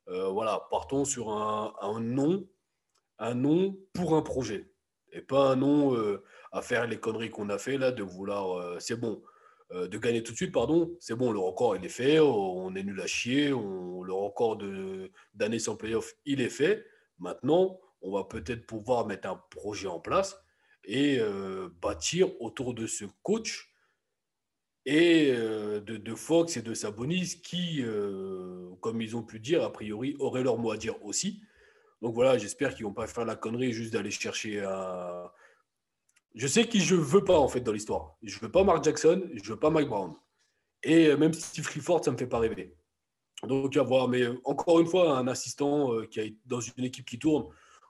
Euh, 0.08 0.28
voilà, 0.28 0.68
partons 0.70 1.04
sur 1.04 1.32
un, 1.32 2.00
nom, 2.00 2.48
un 3.18 3.34
nom 3.34 3.76
pour 3.94 4.16
un 4.16 4.22
projet. 4.22 4.72
Et 5.12 5.22
pas 5.22 5.52
un 5.52 5.56
nom 5.56 5.98
à 6.52 6.62
faire 6.62 6.86
les 6.86 7.00
conneries 7.00 7.32
qu'on 7.32 7.50
a 7.50 7.58
fait 7.58 7.80
là, 7.80 7.92
de 7.92 8.04
vouloir, 8.04 8.80
c'est 8.80 8.96
bon, 8.96 9.24
de 9.72 9.98
gagner 9.98 10.22
tout 10.22 10.34
de 10.34 10.38
suite, 10.38 10.52
pardon, 10.52 10.96
c'est 11.00 11.16
bon, 11.16 11.32
le 11.32 11.40
record, 11.40 11.76
il 11.76 11.84
est 11.84 11.90
fait, 11.90 12.20
on 12.20 12.76
est 12.76 12.84
nul 12.84 13.02
à 13.02 13.08
chier, 13.08 13.50
le 13.50 14.14
record 14.14 14.60
d'année 15.34 15.58
sans 15.58 15.76
playoff, 15.76 16.14
il 16.26 16.42
est 16.42 16.50
fait. 16.50 16.86
Maintenant, 17.18 17.80
on 18.04 18.12
va 18.12 18.24
peut-être 18.24 18.68
pouvoir 18.68 19.08
mettre 19.08 19.28
un 19.28 19.42
projet 19.50 19.88
en 19.88 20.00
place 20.00 20.40
et 20.84 21.20
euh, 21.20 21.70
bâtir 21.82 22.30
autour 22.42 22.74
de 22.74 22.88
ce 22.88 23.06
coach 23.24 23.74
et 24.86 25.32
euh, 25.32 25.82
de, 25.82 26.16
Fox 26.16 26.58
et 26.58 26.62
de 26.62 26.74
Sabonis 26.74 27.42
qui, 27.44 27.84
comme 28.82 29.02
ils 29.02 29.16
ont 29.16 29.24
pu 29.24 29.40
dire, 29.40 29.64
a 29.64 29.72
priori, 29.72 30.16
auraient 30.20 30.44
leur 30.44 30.58
mot 30.58 30.72
à 30.72 30.78
dire 30.78 31.04
aussi. 31.06 31.42
Donc 32.02 32.16
voilà, 32.16 32.38
j'espère 32.38 32.74
qu'ils 32.74 32.86
ne 32.86 32.90
vont 32.90 32.94
pas 32.94 33.08
faire 33.08 33.26
la 33.26 33.36
connerie 33.36 33.74
juste 33.74 33.94
d'aller 33.94 34.12
chercher 34.12 34.62
un, 34.62 35.30
je 36.36 36.48
sais 36.48 36.68
qui 36.68 36.80
je 36.80 36.96
veux 36.96 37.24
pas 37.24 37.38
en 37.38 37.48
fait 37.48 37.62
dans 37.62 37.72
l'histoire. 37.72 38.16
Je 38.24 38.40
veux 38.40 38.52
pas 38.52 38.64
Mark 38.64 38.84
Jackson, 38.84 39.24
je 39.34 39.52
veux 39.52 39.60
pas 39.60 39.70
Mike 39.70 39.90
Brown. 39.90 40.14
Et 40.84 41.08
euh, 41.08 41.18
même 41.18 41.34
Steve 41.34 41.68
Clifford, 41.68 42.04
ça 42.04 42.12
me 42.12 42.18
fait 42.18 42.28
pas 42.28 42.40
rêver. 42.40 42.76
Donc 43.44 43.76
à 43.78 43.84
voir. 43.84 44.08
Mais 44.08 44.22
euh, 44.22 44.40
encore 44.46 44.80
une 44.80 44.88
fois, 44.88 45.18
un 45.18 45.28
assistant 45.28 45.94
euh, 45.94 46.06
qui 46.06 46.20
est 46.20 46.36
dans 46.46 46.60
une 46.62 46.84
équipe 46.84 47.06
qui 47.06 47.20
tourne, 47.20 47.46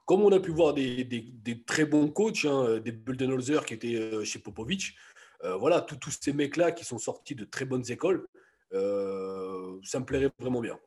comme 0.09 0.23
on 0.23 0.31
a 0.31 0.39
pu 0.39 0.49
voir 0.49 0.73
des, 0.73 1.63
très 1.67 1.85
bons 1.85 2.09
coachs, 2.09 2.43
hein, 2.43 2.79
des 2.79 2.91
Buldenholzer 2.91 3.63
qui 3.63 3.75
étaient 3.75 4.25
chez 4.25 4.39
Popovic. 4.39 4.95
voilà, 5.59 5.81
tous 5.81 6.17
ces 6.19 6.33
mecs-là 6.33 6.71
qui 6.71 6.83
sont 6.83 6.97
sortis 6.97 7.35
de 7.35 7.45
très 7.45 7.65
bonnes 7.65 7.83
écoles, 7.91 8.25
ça 8.71 9.99
me 9.99 10.05
plairait 10.05 10.31
vraiment 10.39 10.61
bien. 10.61 10.79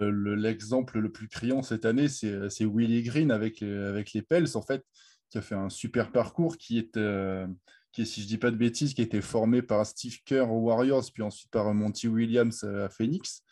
L'exemple 0.00 0.98
le, 0.98 1.12
plus 1.12 1.28
criant 1.28 1.62
cette 1.62 1.84
année, 1.84 2.08
c'est 2.08 2.64
Willie 2.64 3.04
Green 3.04 3.30
avec, 3.30 3.60
les 3.60 4.22
Pels. 4.22 4.56
En 4.56 4.62
fait, 4.62 4.84
qui 5.30 5.38
a 5.38 5.40
fait 5.40 5.54
un 5.54 5.68
super 5.68 6.10
parcours, 6.10 6.56
qui 6.56 6.78
est, 6.78 6.96
euh, 6.96 7.46
qui 7.92 8.04
si 8.04 8.20
je 8.20 8.26
dis 8.26 8.38
pas 8.38 8.50
de 8.50 8.56
bêtises, 8.56 8.94
qui 8.94 9.02
a 9.02 9.04
été 9.04 9.20
formé 9.20 9.62
par 9.62 9.86
Steve 9.86 10.18
Kerr 10.24 10.50
aux 10.50 10.58
Warriors, 10.58 11.04
puis 11.14 11.22
ensuite 11.22 11.52
par 11.52 11.72
Monty 11.72 12.08
Williams 12.08 12.64
à 12.64 12.88
Phoenix. 12.88 13.44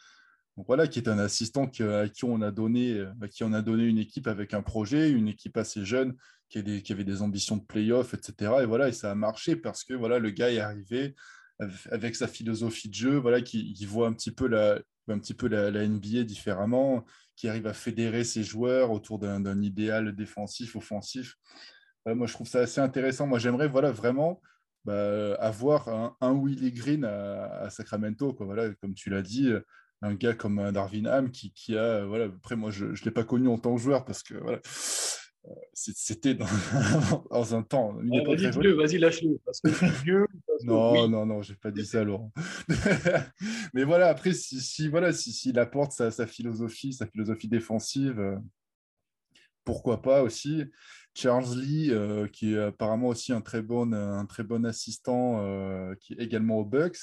Voilà, 0.57 0.87
qui 0.87 1.01
est 1.01 1.09
un 1.09 1.19
assistant 1.19 1.65
à 1.81 2.09
qui 2.09 2.25
on 2.25 2.41
a 2.41 2.53
donné, 2.53 3.05
à 3.21 3.29
qui 3.29 3.43
on 3.43 3.53
a 3.53 3.61
donné 3.61 3.85
une 3.85 3.99
équipe 3.99 4.29
avec 4.29 4.55
un 4.55 4.63
projet, 4.63 5.11
une 5.11 5.29
équipe 5.29 5.57
assez 5.57 5.85
jeune, 5.85 6.15
qui, 6.49 6.59
avait 6.93 7.05
des 7.05 7.23
ambitions 7.23 7.57
de 7.57 7.65
playoff, 7.65 8.15
etc. 8.15 8.53
Et 8.63 8.67
voilà, 8.67 8.93
ça 8.93 9.11
a 9.11 9.15
marché 9.17 9.57
parce 9.57 9.83
que 9.83 9.95
voilà, 9.95 10.21
le 10.21 10.31
gars 10.31 10.53
est 10.53 10.61
arrivé 10.61 11.17
avec 11.91 12.15
sa 12.15 12.29
philosophie 12.29 12.89
de 12.89 12.95
jeu, 12.95 13.17
voilà, 13.17 13.43
qui, 13.43 13.75
voit 13.87 14.07
un 14.07 14.13
petit 14.13 14.31
peu 14.31 14.47
la, 14.47 14.79
un 15.09 15.19
petit 15.19 15.35
peu 15.35 15.49
la, 15.49 15.89
NBA 15.89 16.23
différemment, 16.23 17.05
qui 17.35 17.49
arrive 17.49 17.67
à 17.67 17.73
fédérer 17.75 18.23
ses 18.23 18.45
joueurs 18.45 18.93
autour 18.93 19.19
d'un 19.19 19.61
idéal 19.61 20.15
défensif, 20.15 20.77
offensif 20.77 21.37
moi, 22.07 22.27
je 22.27 22.35
trouve 22.35 22.47
ça 22.47 22.61
assez 22.61 22.81
intéressant. 22.81 23.27
Moi, 23.27 23.39
j'aimerais 23.39 23.69
voilà, 23.69 23.91
vraiment 23.91 24.43
bah, 24.85 25.35
avoir 25.37 25.89
un, 25.89 26.17
un, 26.21 26.33
Willie 26.35 26.73
Green 26.73 27.05
à, 27.05 27.71
Sacramento. 27.71 28.37
Voilà, 28.41 28.75
comme 28.75 28.95
tu 28.95 29.09
l'as 29.09 29.23
dit, 29.23 29.51
un 30.05 30.15
gars 30.15 30.35
comme 30.35 30.71
Darwin 30.73 31.07
Ham 31.07 31.31
qui, 31.31 31.53
qui 31.53 31.77
a. 31.77 32.05
Voilà, 32.05 32.27
après, 32.27 32.57
moi, 32.57 32.71
je 32.71 32.87
ne 32.87 33.05
l'ai 33.05 33.11
pas 33.11 33.25
connu 33.25 33.49
en 33.49 33.59
tant 33.59 33.75
que 33.75 33.81
joueur 33.81 34.05
parce 34.05 34.23
que 34.23 34.35
voilà, 34.35 34.61
c'était 35.73 36.35
dans, 36.35 36.47
dans, 37.31 37.55
un 37.55 37.63
temps. 37.63 37.95
vas-y, 37.95 38.73
vas-y, 38.73 38.99
lâche-le. 38.99 39.39
Parce 39.45 39.61
que 39.61 39.69
vieux. 40.03 40.27
non, 40.65 41.09
non, 41.09 41.27
non, 41.27 41.43
j'ai 41.43 41.55
pas 41.55 41.71
dit 41.71 41.85
ça, 41.85 42.05
Laurent. 42.05 42.33
Mais 43.75 43.85
voilà, 43.85 44.09
après, 44.09 44.33
si, 44.33 44.61
si 44.61 44.89
voilà, 44.89 45.13
s'il 45.13 45.33
si, 45.33 45.59
apporte 45.59 45.93
sa, 45.93 46.11
sa, 46.11 46.27
philosophie, 46.27 46.93
sa 46.93 47.07
philosophie 47.07 47.49
défensive, 47.49 48.19
euh, 48.19 48.37
pourquoi 49.65 50.01
pas 50.03 50.23
aussi. 50.23 50.65
Charles 51.15 51.59
Lee, 51.59 51.91
euh, 51.91 52.27
qui 52.27 52.55
est 52.55 52.59
apparemment 52.59 53.09
aussi 53.09 53.33
un 53.33 53.41
très 53.41 53.63
bon, 53.63 53.93
un 53.93 54.27
très 54.27 54.43
bon 54.43 54.65
assistant, 54.65 55.41
euh, 55.41 55.95
qui 56.01 56.15
est 56.15 56.23
également 56.23 56.59
aux 56.59 56.65
Bucks. 56.65 56.99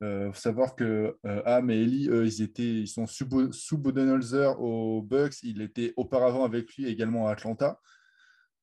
Il 0.00 0.06
euh, 0.06 0.32
faut 0.32 0.40
savoir 0.40 0.76
que 0.76 1.16
Ham 1.24 1.70
et 1.70 1.82
Ellie, 1.82 2.08
eux, 2.10 2.26
ils, 2.26 2.42
étaient, 2.42 2.62
ils 2.62 2.88
sont 2.88 3.06
sous, 3.06 3.52
sous 3.52 3.78
Budenholzer 3.78 4.60
aux 4.60 5.02
Bucks. 5.02 5.42
Il 5.42 5.62
était 5.62 5.94
auparavant 5.96 6.44
avec 6.44 6.74
lui 6.74 6.86
également 6.86 7.28
à 7.28 7.32
Atlanta. 7.32 7.80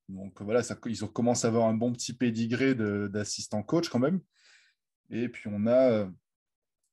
Donc 0.09 0.41
voilà, 0.41 0.61
ça, 0.61 0.77
ils 0.86 0.99
commencé 1.07 1.45
à 1.45 1.49
avoir 1.49 1.67
un 1.67 1.73
bon 1.73 1.91
petit 1.91 2.13
pédigré 2.13 2.75
d'assistant 2.75 3.63
coach 3.63 3.89
quand 3.89 3.99
même. 3.99 4.19
Et 5.09 5.27
puis 5.29 5.49
on 5.51 5.65
a, 5.65 6.07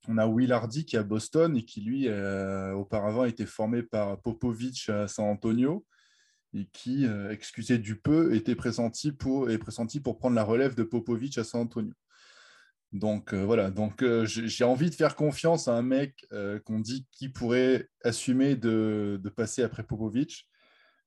on 0.09 0.18
a 0.18 0.26
Will 0.26 0.53
Hardy 0.53 0.84
qui 0.84 0.97
est 0.97 1.01
à 1.01 1.03
Boston 1.03 1.57
et 1.57 1.64
qui 1.64 1.82
lui, 1.82 2.09
auparavant, 2.09 3.24
été 3.24 3.45
formé 3.45 3.82
par 3.82 4.20
Popovich 4.22 4.88
à 4.88 5.07
San 5.07 5.26
Antonio 5.26 5.84
et 6.55 6.66
qui, 6.72 7.07
euh, 7.07 7.30
excusez 7.30 7.78
du 7.78 7.97
peu, 7.97 8.34
était 8.34 8.57
pressenti 8.57 9.12
pour, 9.12 9.51
est 9.51 9.59
pressenti 9.59 10.01
pour 10.01 10.18
prendre 10.18 10.36
la 10.36 10.45
relève 10.45 10.74
de 10.74 10.82
Popovic 10.82 11.38
à 11.38 11.45
San 11.45 11.62
Antonio. 11.62 11.93
Donc 12.93 13.32
euh, 13.32 13.45
voilà, 13.45 13.70
donc 13.70 14.03
euh, 14.03 14.26
j'ai 14.26 14.64
envie 14.64 14.91
de 14.91 14.95
faire 14.95 15.14
confiance 15.14 15.68
à 15.68 15.74
un 15.74 15.82
mec 15.82 16.26
qu'on 16.64 16.80
dit 16.80 17.07
qui 17.12 17.28
pourrait 17.28 17.88
assumer 18.03 18.57
de, 18.57 19.20
passer 19.36 19.62
après 19.62 19.84
Popovic. 19.84 20.49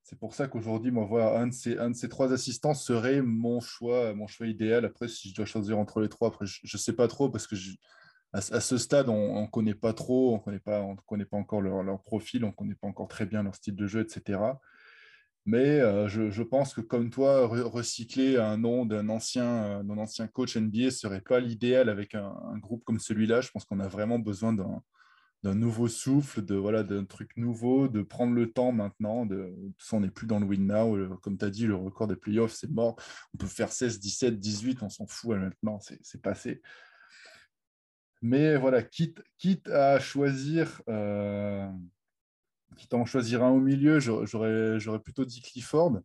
c'est 0.03 0.17
pour 0.17 0.33
ça 0.33 0.47
qu'aujourd'hui, 0.47 0.91
moi, 0.91 1.05
voilà, 1.05 1.39
un 1.39 1.47
de, 1.47 1.53
ces, 1.53 1.77
un 1.77 1.93
ces 1.93 2.07
trois 2.07 2.31
assistants 2.31 2.73
serait 2.73 3.21
mon 3.21 3.59
choix, 3.59 4.13
mon 4.13 4.27
choix 4.27 4.47
idéal. 4.47 4.85
Après, 4.85 5.07
si 5.09 5.29
je 5.29 5.35
dois 5.35 5.45
choisir 5.45 5.77
entre 5.77 5.99
les 5.99 6.09
trois, 6.09 6.29
après, 6.29 6.45
je 6.45 6.59
ne 6.73 6.79
sais 6.79 6.93
pas 6.93 7.07
trop 7.07 7.29
parce 7.29 7.47
que 7.47 7.55
à, 8.33 8.41
ce 8.41 8.77
stade, 8.77 9.09
on 9.09 9.43
ne 9.43 9.47
connaît 9.47 9.75
pas 9.75 9.93
trop, 9.93 10.33
on 10.33 10.37
ne 10.37 10.41
connaît 10.41 10.59
pas, 10.59 10.81
on 10.81 10.95
connaît 10.95 11.25
pas 11.25 11.37
encore 11.37 11.61
leur, 11.61 11.83
leur 11.83 12.01
profil, 12.01 12.43
on 12.43 12.47
ne 12.47 12.53
connaît 12.53 12.75
pas 12.75 12.87
encore 12.87 13.07
très 13.07 13.27
bien 13.27 13.43
leur 13.43 13.53
style 13.53 13.75
de 13.75 13.85
jeu, 13.85 14.01
etc. 14.01 14.39
Mais 15.45 15.81
euh, 15.81 16.07
je, 16.07 16.41
pense 16.41 16.73
que 16.73 16.79
comme 16.79 17.09
toi, 17.09 17.47
recycler 17.47 18.37
un 18.37 18.57
nom 18.57 18.85
d'un 18.85 19.09
ancien, 19.09 19.81
euh, 19.81 19.95
ancien 19.97 20.27
coach 20.27 20.55
NBA 20.55 20.85
ne 20.85 20.89
serait 20.89 21.21
pas 21.21 21.41
l'idéal 21.41 21.89
avec 21.89 22.15
un, 22.15 22.57
groupe 22.59 22.85
comme 22.85 22.99
celui-là. 22.99 23.41
Je 23.41 23.51
pense 23.51 23.65
qu'on 23.65 23.81
a 23.81 23.87
vraiment 23.89 24.19
besoin 24.19 24.53
d'un 24.53 25.55
nouveau 25.55 25.89
souffle, 25.89 26.41
voilà, 26.55 26.83
d'un 26.83 27.03
truc 27.03 27.35
nouveau, 27.35 27.89
de 27.89 28.01
prendre 28.01 28.33
le 28.33 28.53
temps 28.53 28.71
maintenant. 28.71 29.25
De, 29.25 29.53
on 29.91 29.99
n'est 29.99 30.09
plus 30.09 30.27
dans 30.27 30.39
le 30.39 30.45
win 30.45 30.65
now. 30.65 31.17
Comme 31.17 31.37
tu 31.37 31.43
as 31.43 31.49
dit, 31.49 31.67
le 31.67 31.75
record 31.75 32.07
des 32.07 32.15
playoffs, 32.15 32.53
c'est 32.53 32.71
mort. 32.71 32.95
On 33.33 33.37
peut 33.37 33.47
faire 33.47 33.71
16, 33.71 33.99
17, 33.99 34.39
18, 34.39 34.81
on 34.81 34.89
s'en 34.89 35.07
fout 35.07 35.35
maintenant, 35.37 35.79
c'est 35.81 36.21
passé. 36.21 36.61
Mais 38.21 38.55
voilà, 38.55 38.81
quitte, 38.81 39.21
quitte 39.37 39.67
à 39.67 39.99
choisir... 39.99 40.81
Euh, 40.87 41.67
quitte 42.75 42.93
à 42.93 42.97
en 42.97 43.05
choisir 43.05 43.43
un 43.43 43.49
au 43.49 43.59
milieu, 43.59 43.99
j'aurais 43.99 44.99
plutôt 45.03 45.25
dit 45.25 45.41
Clifford, 45.41 45.99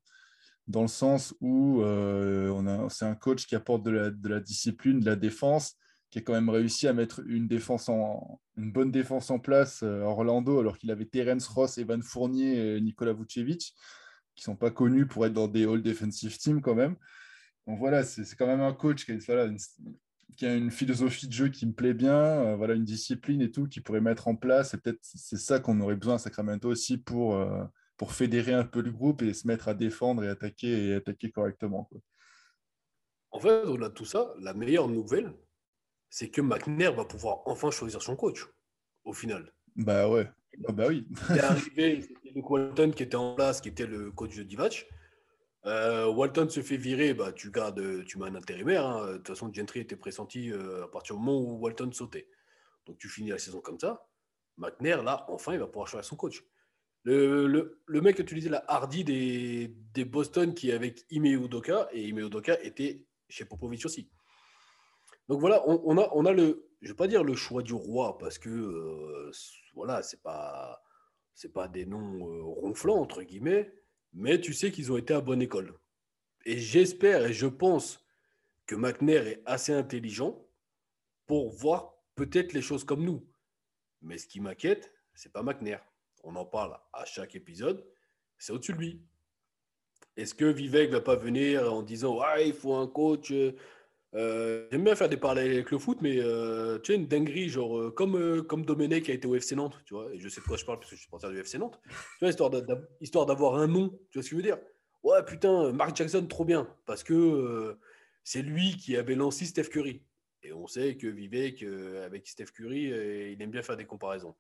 dans 0.67 0.83
le 0.83 0.89
sens 0.89 1.35
où 1.41 1.81
euh, 1.83 2.89
c'est 2.91 3.07
un 3.07 3.15
coach 3.15 3.47
qui 3.47 3.57
apporte 3.57 3.83
de 3.83 4.29
la, 4.29 4.41
discipline, 4.41 5.01
de 5.01 5.07
la 5.07 5.17
défense, 5.17 5.77
qui 6.11 6.19
a 6.19 6.23
quand 6.23 6.33
même 6.33 6.51
réussi 6.51 6.87
à 6.87 6.93
mettre 6.93 7.23
une, 7.27 7.49
défense 7.49 7.89
en, 7.89 8.41
bonne 8.57 8.91
défense 8.91 9.31
en 9.31 9.39
place 9.39 9.83
euh, 9.83 10.03
à 10.03 10.07
Orlando, 10.07 10.61
alors 10.61 10.79
qu'il 10.79 10.91
avait 10.91 11.07
Terence 11.07 11.49
Ross, 11.49 11.79
Evan 11.79 12.03
Fournier 12.03 12.77
et 12.77 12.81
Nikola 12.81 13.13
Vucevic, 13.13 13.75
qui 14.35 14.43
sont 14.45 14.57
pas 14.57 14.71
connus 14.71 15.07
pour 15.07 15.27
être 15.27 15.33
dans 15.33 15.49
des 15.49 15.67
All 15.67 15.83
Defensive 15.83 16.37
Teams 16.39 16.61
quand 16.61 16.75
même. 16.75 16.97
Donc 17.67 17.79
voilà, 17.79 18.03
c'est 18.05 18.25
quand 18.37 18.47
même 18.47 18.63
un 18.63 18.73
coach 18.73 19.05
qui 19.05 19.13
a, 19.13 19.49
qui 20.37 20.47
a 20.47 20.55
une 20.55 20.71
philosophie 20.71 21.27
de 21.27 21.33
jeu 21.33 21.49
qui 21.49 21.67
me 21.67 21.73
plaît 21.73 21.95
bien, 21.95 22.15
euh, 22.15 22.57
voilà, 22.57 22.75
une 22.75 22.85
discipline 22.85 23.43
et 23.43 23.51
tout 23.51 23.67
qui 23.67 23.81
pourrait 23.81 24.01
mettre 24.01 24.29
en 24.29 24.37
place. 24.37 24.75
Et 24.75 24.79
peut-être 24.79 25.01
c'est 25.03 25.39
ça 25.39 25.61
qu'on 25.61 25.81
aurait 25.81 25.97
besoin 25.97 26.15
à 26.15 26.19
Sacramento 26.19 26.69
aussi 26.69 26.99
pour, 26.99 27.37
euh, 27.37 27.65
pour 27.97 28.13
fédérer 28.13 28.53
un 28.53 28.65
peu 28.65 28.81
le 28.81 28.93
groupe 28.93 29.23
et 29.23 29.35
se 29.35 29.47
mettre 29.47 29.69
à 29.69 29.75
défendre 29.75 30.23
et 30.25 30.29
attaquer 30.29 30.89
et 30.89 30.95
attaquer 30.95 31.31
correctement. 31.31 31.89
En 33.31 33.41
fait, 33.41 33.65
au-delà 33.65 33.89
de 33.89 33.95
tout 33.95 34.05
ça, 34.05 34.33
la 34.41 34.55
meilleure 34.55 34.89
nouvelle, 34.89 35.33
c'est 36.09 36.31
que 36.31 36.41
McNair 36.41 36.95
va 36.95 37.05
pouvoir 37.05 37.43
enfin 37.47 37.71
choisir 37.71 38.03
son 38.03 38.17
coach, 38.17 38.47
au 39.05 39.13
final. 39.13 39.53
Bah 39.77 40.09
ouais, 40.09 40.31
ah 40.67 40.73
bah 40.73 40.87
oui. 40.89 41.07
Il 41.31 41.37
est 41.37 41.41
arrivé, 41.41 42.01
c'était 42.03 42.31
Luke 42.35 42.51
Walton 42.51 42.91
qui 42.93 43.03
était 43.03 43.17
en 43.17 43.35
place, 43.35 43.61
qui 43.61 43.69
était 43.69 43.87
le 43.87 44.11
coach 44.11 44.37
de 44.37 44.43
Divac. 44.43 44.87
Euh, 45.69 46.07
Walton 46.07 46.49
se 46.49 46.63
fait 46.63 46.79
virer, 46.79 47.13
bah, 47.13 47.31
tu 47.33 47.51
gardes, 47.51 48.05
tu 48.07 48.19
mets 48.19 48.27
un 48.27 48.35
intérimaire. 48.35 48.87
Hein. 48.87 49.13
De 49.13 49.17
toute 49.19 49.29
façon, 49.29 49.53
Gentry 49.53 49.81
était 49.81 49.97
pressenti 49.97 50.51
euh, 50.51 50.85
à 50.85 50.89
partir 50.89 51.15
du 51.15 51.23
moment 51.23 51.39
où 51.39 51.59
Walton 51.59 51.93
sautait. 51.93 52.27
Donc 52.87 52.97
tu 52.99 53.09
finis 53.09 53.29
la 53.31 53.39
saison 53.39 53.61
comme 53.61 53.79
ça. 53.79 54.07
McNair, 54.57 55.03
là, 55.03 55.27
enfin, 55.29 55.53
il 55.53 55.59
va 55.59 55.67
pouvoir 55.67 55.87
choisir 55.87 56.09
son 56.09 56.17
coach. 56.17 56.43
Le, 57.05 57.47
le, 57.87 58.01
mec 58.01 58.21
disais, 58.23 58.49
la 58.49 58.65
Hardy 58.67 59.05
des, 59.05 60.05
Boston 60.05 60.55
qui 60.55 60.71
est 60.71 60.73
avec 60.75 61.05
Ime 61.11 61.27
Udoka, 61.27 61.89
et 61.93 62.03
Ime 62.03 62.19
Udoka 62.19 62.61
était 62.63 63.07
chez 63.29 63.45
Popovic 63.45 63.85
aussi. 63.85 64.11
Donc 65.29 65.41
voilà, 65.41 65.63
on, 65.67 65.97
a, 66.25 66.33
le, 66.33 66.67
je 66.81 66.89
vais 66.89 66.97
pas 66.97 67.07
dire 67.07 67.23
le 67.23 67.35
choix 67.35 67.63
du 67.63 67.75
roi, 67.75 68.19
parce 68.19 68.39
que 68.39 68.49
euh, 68.49 69.31
voilà, 69.75 70.01
pas, 70.23 70.83
des 71.69 71.87
noms 71.87 72.53
ronflants, 72.55 73.01
entre 73.01 73.23
guillemets, 73.23 73.73
mais 74.13 74.41
tu 74.41 74.53
sais 74.53 74.71
qu'ils 74.71 74.93
ont 74.93 74.97
été 74.97 75.15
à 75.15 75.21
bonne 75.21 75.43
école. 75.43 75.79
Et 76.45 76.59
j'espère 76.59 77.27
et 77.27 77.33
je 77.33 77.47
pense 77.47 78.05
que 78.67 78.75
McNair 78.75 79.27
est 79.27 79.43
assez 79.47 79.73
intelligent 79.73 80.47
pour 81.27 81.51
voir 81.51 81.95
peut-être 82.15 82.53
les 82.53 82.63
choses 82.63 82.85
comme 82.85 83.05
nous. 83.05 83.27
Mais 84.03 84.19
ce 84.19 84.27
qui 84.27 84.41
m'inquiète, 84.41 84.93
c'est 85.15 85.33
pas 85.33 85.43
McNair. 85.43 85.85
On 86.25 86.37
en 86.37 86.45
parle 86.45 86.79
à 86.93 87.05
chaque 87.05 87.35
épisode, 87.35 87.87
c'est 88.39 88.53
au-dessus 88.53 88.73
de 88.73 88.79
lui. 88.79 89.03
Est-ce 90.17 90.35
que 90.35 90.47
Vivek 90.47 90.91
va 90.91 91.01
pas 91.01 91.17
venir 91.17 91.73
en 91.73 91.83
disant 91.83 92.19
ouais, 92.19 92.49
il 92.49 92.55
faut 92.55 92.75
un 92.75 92.89
coach 92.89 93.33
euh, 94.15 94.67
J'aime 94.71 94.85
bien 94.85 94.95
faire 94.95 95.09
des 95.09 95.17
parallèles 95.17 95.53
avec 95.53 95.71
le 95.71 95.79
foot, 95.79 95.99
mais 96.01 96.19
euh, 96.19 96.79
tu 96.79 96.93
sais, 96.93 96.99
une 96.99 97.07
dinguerie, 97.07 97.49
genre 97.49 97.79
euh, 97.79 97.91
comme, 97.91 98.43
comme 98.47 98.65
Domenech 98.65 99.05
qui 99.05 99.11
a 99.11 99.15
été 99.15 99.27
au 99.27 99.35
FC 99.35 99.55
Nantes, 99.55 99.79
tu 99.85 99.95
vois, 99.95 100.13
et 100.13 100.19
je 100.19 100.29
sais 100.29 100.41
de 100.41 100.47
quoi 100.47 100.57
je 100.57 100.65
parle 100.65 100.79
parce 100.79 100.91
que 100.91 100.97
je 100.97 101.01
suis 101.01 101.05
supporter 101.05 101.31
du 101.31 101.39
FC 101.39 101.59
Nantes, 101.59 101.81
tu 102.19 102.25
vois, 102.25 102.31
histoire 103.01 103.27
d'avoir 103.27 103.57
un 103.57 103.67
nom, 103.67 103.91
tu 104.11 104.19
vois 104.19 104.23
ce 104.23 104.31
que 104.31 104.31
je 104.31 104.37
veux 104.37 104.43
dire 104.43 104.59
Ouais, 105.03 105.23
putain, 105.25 105.73
Mark 105.73 105.97
Jackson, 105.97 106.27
trop 106.27 106.45
bien, 106.45 106.69
parce 106.85 107.05
que 107.05 107.79
c'est 108.25 108.43
lui 108.43 108.77
qui 108.77 108.97
avait 108.97 109.15
lancé 109.15 109.45
Steph 109.45 109.65
Curry. 109.65 110.03
Et 110.43 110.53
on 110.53 110.67
sait 110.67 110.97
que 110.97 111.07
Vivek, 111.07 111.65
avec 112.05 112.27
Steph 112.27 112.47
Curry, 112.47 112.91
il 113.33 113.41
aime 113.41 113.51
bien 113.51 113.63
faire 113.63 113.77
des 113.77 113.87
comparaisons. 113.87 114.35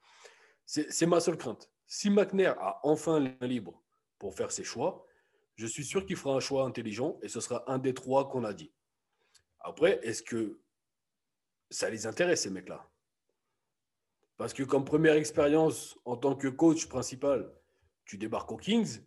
C'est 0.66 1.06
ma 1.06 1.20
seule 1.20 1.38
crainte. 1.38 1.70
Si 1.86 2.10
McNair 2.10 2.58
a 2.60 2.80
enfin 2.82 3.20
l'air 3.20 3.36
libre 3.40 3.82
pour 4.18 4.34
faire 4.34 4.50
ses 4.50 4.64
choix, 4.64 5.06
je 5.54 5.66
suis 5.66 5.84
sûr 5.84 6.04
qu'il 6.04 6.16
fera 6.16 6.34
un 6.34 6.40
choix 6.40 6.64
intelligent 6.64 7.18
et 7.22 7.28
ce 7.28 7.40
sera 7.40 7.64
un 7.70 7.78
des 7.78 7.94
trois 7.94 8.28
qu'on 8.28 8.44
a 8.44 8.52
dit. 8.52 8.70
Après, 9.60 10.00
est-ce 10.02 10.22
que 10.22 10.60
ça 11.70 11.90
les 11.90 12.06
intéresse, 12.06 12.42
ces 12.42 12.50
mecs-là? 12.50 12.88
Parce 14.36 14.54
que 14.54 14.62
comme 14.62 14.84
première 14.84 15.14
expérience 15.14 15.98
en 16.04 16.16
tant 16.16 16.36
que 16.36 16.48
coach 16.48 16.86
principal, 16.86 17.52
tu 18.04 18.16
débarques 18.16 18.52
aux 18.52 18.56
Kings, 18.56 19.00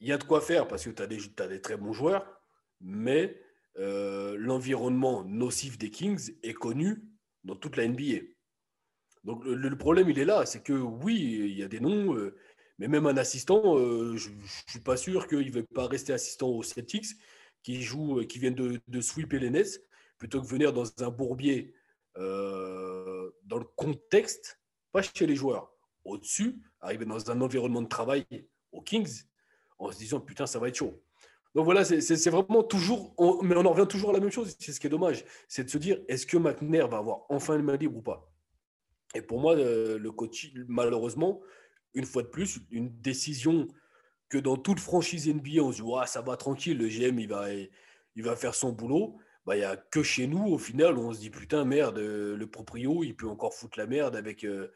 il 0.00 0.08
y 0.08 0.12
a 0.12 0.18
de 0.18 0.24
quoi 0.24 0.40
faire 0.40 0.66
parce 0.66 0.84
que 0.84 0.90
tu 0.90 1.02
as, 1.02 1.46
des 1.46 1.60
très 1.60 1.76
bons 1.76 1.92
joueurs, 1.92 2.26
mais 2.80 3.40
euh, 3.78 4.36
l'environnement 4.38 5.24
nocif 5.24 5.78
des 5.78 5.90
Kings 5.90 6.32
est 6.42 6.54
connu 6.54 7.04
dans 7.44 7.56
toute 7.56 7.76
la 7.76 7.86
NBA. 7.86 8.20
Donc 9.24 9.44
le, 9.44 9.76
problème, 9.76 10.10
il 10.10 10.18
est 10.18 10.24
là, 10.24 10.44
c'est 10.44 10.62
que 10.62 10.72
oui, 10.72 11.14
il 11.48 11.58
y 11.58 11.62
a 11.62 11.68
des 11.68 11.80
noms, 11.80 12.14
euh, 12.14 12.36
mais 12.78 12.88
même 12.88 13.06
un 13.06 13.16
assistant, 13.16 13.78
euh, 13.78 14.16
je 14.16 14.30
ne 14.30 14.46
suis 14.68 14.80
pas 14.80 14.96
sûr 14.96 15.26
qu'il 15.28 15.46
ne 15.46 15.52
va 15.52 15.62
pas 15.74 15.86
rester 15.86 16.12
assistant 16.12 16.48
aux 16.48 16.62
Celtics 16.62 17.16
qui 17.64 17.82
jouent, 17.82 18.20
euh, 18.20 18.24
qui 18.24 18.38
viennent 18.38 18.54
de, 18.54 19.00
sweeper 19.00 19.40
les 19.40 19.50
Nets, 19.50 19.82
plutôt 20.18 20.40
que 20.40 20.46
venir 20.46 20.72
dans 20.72 20.84
un 20.98 21.10
bourbier 21.10 21.74
euh, 22.16 23.30
dans 23.42 23.58
le 23.58 23.64
contexte, 23.64 24.60
pas 24.92 25.02
chez 25.02 25.26
les 25.26 25.34
joueurs, 25.34 25.74
au-dessus, 26.04 26.62
arriver 26.80 27.06
dans 27.06 27.30
un 27.30 27.40
environnement 27.40 27.82
de 27.82 27.88
travail 27.88 28.24
aux 28.70 28.82
Kings 28.82 29.24
en 29.78 29.90
se 29.90 29.98
disant 29.98 30.20
putain, 30.20 30.46
ça 30.46 30.60
va 30.60 30.68
être 30.68 30.76
chaud. 30.76 31.02
Donc 31.54 31.64
voilà, 31.64 31.84
c'est 31.84 32.30
vraiment 32.30 32.62
toujours, 32.62 33.14
mais 33.42 33.56
on 33.56 33.64
en 33.64 33.72
revient 33.72 33.88
toujours 33.88 34.10
à 34.10 34.12
la 34.12 34.20
même 34.20 34.30
chose. 34.30 34.56
C'est 34.58 34.72
ce 34.72 34.80
qui 34.80 34.88
est 34.88 34.90
dommage, 34.90 35.24
c'est 35.48 35.64
de 35.64 35.70
se 35.70 35.78
dire 35.78 36.00
est-ce 36.08 36.26
que 36.26 36.36
McNair 36.36 36.88
va 36.88 36.98
avoir 36.98 37.22
enfin 37.28 37.56
le 37.56 37.62
main 37.62 37.76
libre 37.76 37.96
ou 37.96 38.02
pas? 38.02 38.30
Et 39.14 39.22
pour 39.22 39.40
moi, 39.40 39.56
euh, 39.56 39.96
le 39.96 40.10
coach, 40.10 40.52
malheureusement, 40.66 41.40
une 41.94 42.04
fois 42.04 42.22
de 42.22 42.28
plus, 42.28 42.58
une 42.72 42.90
décision 43.00 43.68
que 44.34 44.38
dans 44.40 44.56
toute 44.56 44.80
franchise 44.80 45.28
NBA, 45.28 45.62
on 45.62 45.70
se 45.70 45.80
dit 45.80 45.88
ça 46.06 46.20
va 46.20 46.36
tranquille, 46.36 46.76
le 46.76 46.88
GM 46.88 47.20
il 47.20 47.28
va, 47.28 47.52
il 47.52 48.22
va 48.24 48.34
faire 48.34 48.56
son 48.56 48.72
boulot. 48.72 49.16
Bah, 49.46 49.54
il 49.54 49.60
n'y 49.60 49.64
a 49.64 49.76
que 49.76 50.02
chez 50.02 50.26
nous, 50.26 50.44
au 50.46 50.58
final, 50.58 50.98
on 50.98 51.12
se 51.12 51.20
dit 51.20 51.30
putain, 51.30 51.64
merde, 51.64 51.98
euh, 51.98 52.36
le 52.36 52.50
proprio, 52.50 53.04
il 53.04 53.14
peut 53.14 53.28
encore 53.28 53.54
foutre 53.54 53.78
la 53.78 53.86
merde 53.86 54.16
avec, 54.16 54.42
euh, 54.42 54.72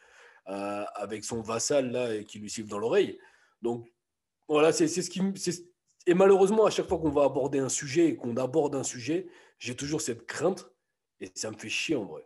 euh, 0.46 0.84
avec 0.94 1.24
son 1.24 1.40
vassal 1.40 1.90
là 1.90 2.22
qui 2.22 2.38
lui 2.38 2.48
siffle 2.48 2.68
dans 2.68 2.78
l'oreille. 2.78 3.18
Donc 3.60 3.90
voilà, 4.46 4.70
c'est 4.70 4.86
ce 4.86 5.10
qui. 5.10 5.20
Et 6.06 6.14
malheureusement, 6.14 6.64
à 6.64 6.70
chaque 6.70 6.86
fois 6.86 6.98
qu'on 6.98 7.10
va 7.10 7.24
aborder 7.24 7.58
un 7.58 7.68
sujet 7.68 8.06
et 8.10 8.16
qu'on 8.16 8.36
aborde 8.36 8.76
un 8.76 8.84
sujet, 8.84 9.26
j'ai 9.58 9.74
toujours 9.74 10.00
cette 10.00 10.24
crainte 10.24 10.70
et 11.18 11.32
ça 11.34 11.50
me 11.50 11.56
fait 11.56 11.68
chier 11.68 11.96
en 11.96 12.04
vrai. 12.04 12.22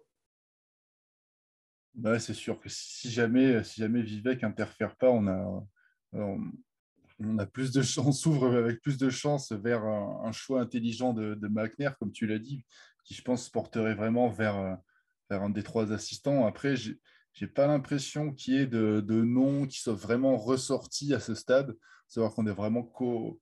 Bah, 1.95 2.19
c'est 2.19 2.35
sûr 2.35 2.61
que 2.61 2.69
si 2.69 3.11
jamais, 3.11 3.65
si 3.65 3.81
jamais 3.81 4.03
Vivek 4.03 4.45
interfère 4.45 4.97
pas, 4.97 5.11
on 5.11 5.27
a, 5.29 5.65
a 7.39 7.47
plus 7.47 7.73
de 7.73 7.83
chance, 7.83 8.21
s'ouvre 8.23 8.55
avec 8.55 8.81
plus 8.81 8.99
de 8.99 9.11
chance 9.11 9.53
vers 9.53 9.85
un, 9.85 10.33
choix 10.33 10.61
intelligent 10.61 11.13
de, 11.13 11.35
de 11.35 11.49
McNair, 11.49 11.97
comme 11.99 12.13
tu 12.13 12.27
l'as 12.27 12.39
dit, 12.39 12.65
qui 13.05 13.15
je 13.15 13.23
pense 13.23 13.49
porterait 13.49 13.95
vraiment 13.95 14.29
vers, 14.29 14.57
euh, 14.57 14.75
vers 15.31 15.43
un 15.43 15.51
des 15.51 15.63
trois 15.63 15.93
assistants. 15.93 16.47
Après, 16.47 16.77
j'ai 16.77 16.99
n'ai 17.41 17.47
pas 17.47 17.67
l'impression 17.67 18.33
qu'il 18.33 18.55
y 18.55 18.57
ait 18.59 18.67
de, 18.67 19.01
de, 19.01 19.23
noms 19.23 19.67
qui 19.67 19.81
soient 19.81 19.95
vraiment 19.95 20.37
ressortis 20.37 21.15
à 21.15 21.21
ce 21.21 21.35
stade. 21.35 21.75
Savoir 22.09 22.35
qu'on 22.35 22.47
est 22.47 22.53
vraiment 22.53 22.83
qu'au 22.83 23.41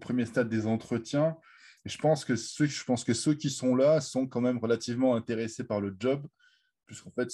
premier 0.00 0.26
stade 0.26 0.48
des 0.48 0.66
entretiens. 0.66 1.36
Et 1.84 1.88
je 1.88 1.98
pense 1.98 2.24
que 2.24 2.36
ceux, 2.36 2.66
je 2.66 2.84
pense 2.84 3.02
que 3.02 3.14
ceux 3.14 3.34
qui 3.34 3.50
sont 3.50 3.74
là 3.74 4.00
sont 4.00 4.28
quand 4.28 4.40
même 4.40 4.58
relativement 4.58 5.16
intéressés 5.16 5.64
par 5.64 5.80
le 5.80 5.94
job 5.98 6.24
puisqu'en 6.86 7.10
fait, 7.10 7.28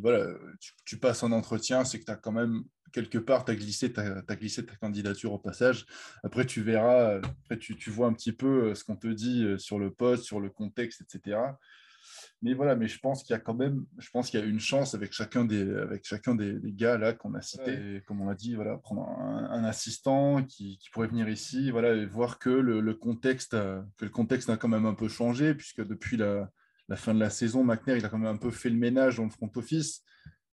voilà, 0.00 0.34
tu, 0.84 0.98
passes 0.98 1.22
un 1.22 1.32
entretien, 1.32 1.84
c'est 1.84 1.98
que 1.98 2.04
tu 2.04 2.10
as 2.10 2.16
quand 2.16 2.32
même, 2.32 2.64
quelque 2.92 3.18
part, 3.18 3.44
tu 3.44 3.52
as, 3.52 3.56
glissé 3.56 3.92
ta, 3.92 4.22
glissé 4.36 4.64
ta 4.64 4.76
candidature 4.76 5.32
au 5.32 5.38
passage. 5.38 5.86
Après, 6.22 6.46
tu 6.46 6.62
verras, 6.62 7.16
après, 7.16 7.58
tu, 7.58 7.76
tu 7.76 7.90
vois 7.90 8.06
un 8.06 8.12
petit 8.12 8.32
peu 8.32 8.70
euh, 8.70 8.74
ce 8.74 8.84
qu'on 8.84 8.96
te 8.96 9.08
dit 9.08 9.44
euh, 9.44 9.58
sur 9.58 9.78
le 9.78 9.90
poste, 9.92 10.24
sur 10.24 10.40
le 10.40 10.50
contexte, 10.50 11.02
etc. 11.02 11.38
mais 12.42 12.54
voilà, 12.54 12.76
mais 12.76 12.88
je 12.88 12.98
pense 12.98 13.22
qu'il 13.22 13.34
y 13.34 13.36
a 13.36 13.40
quand 13.40 13.54
même, 13.54 13.86
je 13.98 14.10
pense 14.10 14.30
qu'il 14.30 14.40
y 14.40 14.42
a 14.42 14.46
une 14.46 14.60
chance 14.60 14.94
avec 14.94 15.12
chacun 15.12 15.44
des, 15.44 15.62
avec 15.74 16.04
chacun 16.04 16.34
des, 16.34 16.58
gars 16.64 16.98
là 16.98 17.12
qu'on 17.12 17.34
a 17.34 17.40
cités, 17.40 18.02
comme 18.06 18.20
on 18.20 18.28
a 18.28 18.34
dit, 18.34 18.54
voilà, 18.54 18.76
prendre 18.78 19.08
un, 19.08 19.64
assistant 19.64 20.42
qui, 20.42 20.78
qui, 20.78 20.90
pourrait 20.90 21.08
venir 21.08 21.28
ici, 21.28 21.70
voilà, 21.70 21.94
et 21.94 22.06
voir 22.06 22.38
que 22.38 22.50
le, 22.50 22.94
contexte, 22.94 23.52
que 23.52 24.04
le 24.04 24.10
contexte 24.10 24.50
a 24.50 24.56
quand 24.56 24.68
même 24.68 24.86
un 24.86 24.94
peu 24.94 25.08
changé, 25.08 25.54
puisque 25.54 25.86
depuis 25.86 26.16
la, 26.16 26.50
la, 26.88 26.96
fin 26.96 27.14
de 27.14 27.20
la 27.20 27.30
saison, 27.30 27.64
McNair, 27.64 27.96
il 27.96 28.04
a 28.04 28.08
quand 28.08 28.18
même 28.18 28.34
un 28.34 28.38
peu 28.38 28.50
fait 28.50 28.70
le 28.70 28.76
ménage 28.76 29.16
dans 29.16 29.24
le 29.24 29.30
front 29.30 29.50
office, 29.56 30.02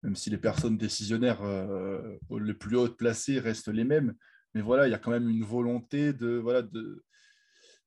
même 0.02 0.16
si 0.16 0.30
les 0.30 0.38
personnes 0.38 0.76
décisionnaires 0.76 1.42
euh, 1.42 2.18
les 2.40 2.54
plus 2.54 2.76
hautes 2.76 2.96
placées 2.96 3.38
restent 3.38 3.68
les 3.68 3.84
mêmes. 3.84 4.14
Mais 4.54 4.62
voilà, 4.62 4.86
il 4.86 4.90
y 4.90 4.94
a 4.94 4.98
quand 4.98 5.10
même 5.10 5.28
une 5.28 5.44
volonté 5.44 6.12
de, 6.12 6.36
voilà, 6.36 6.62
de, 6.62 7.04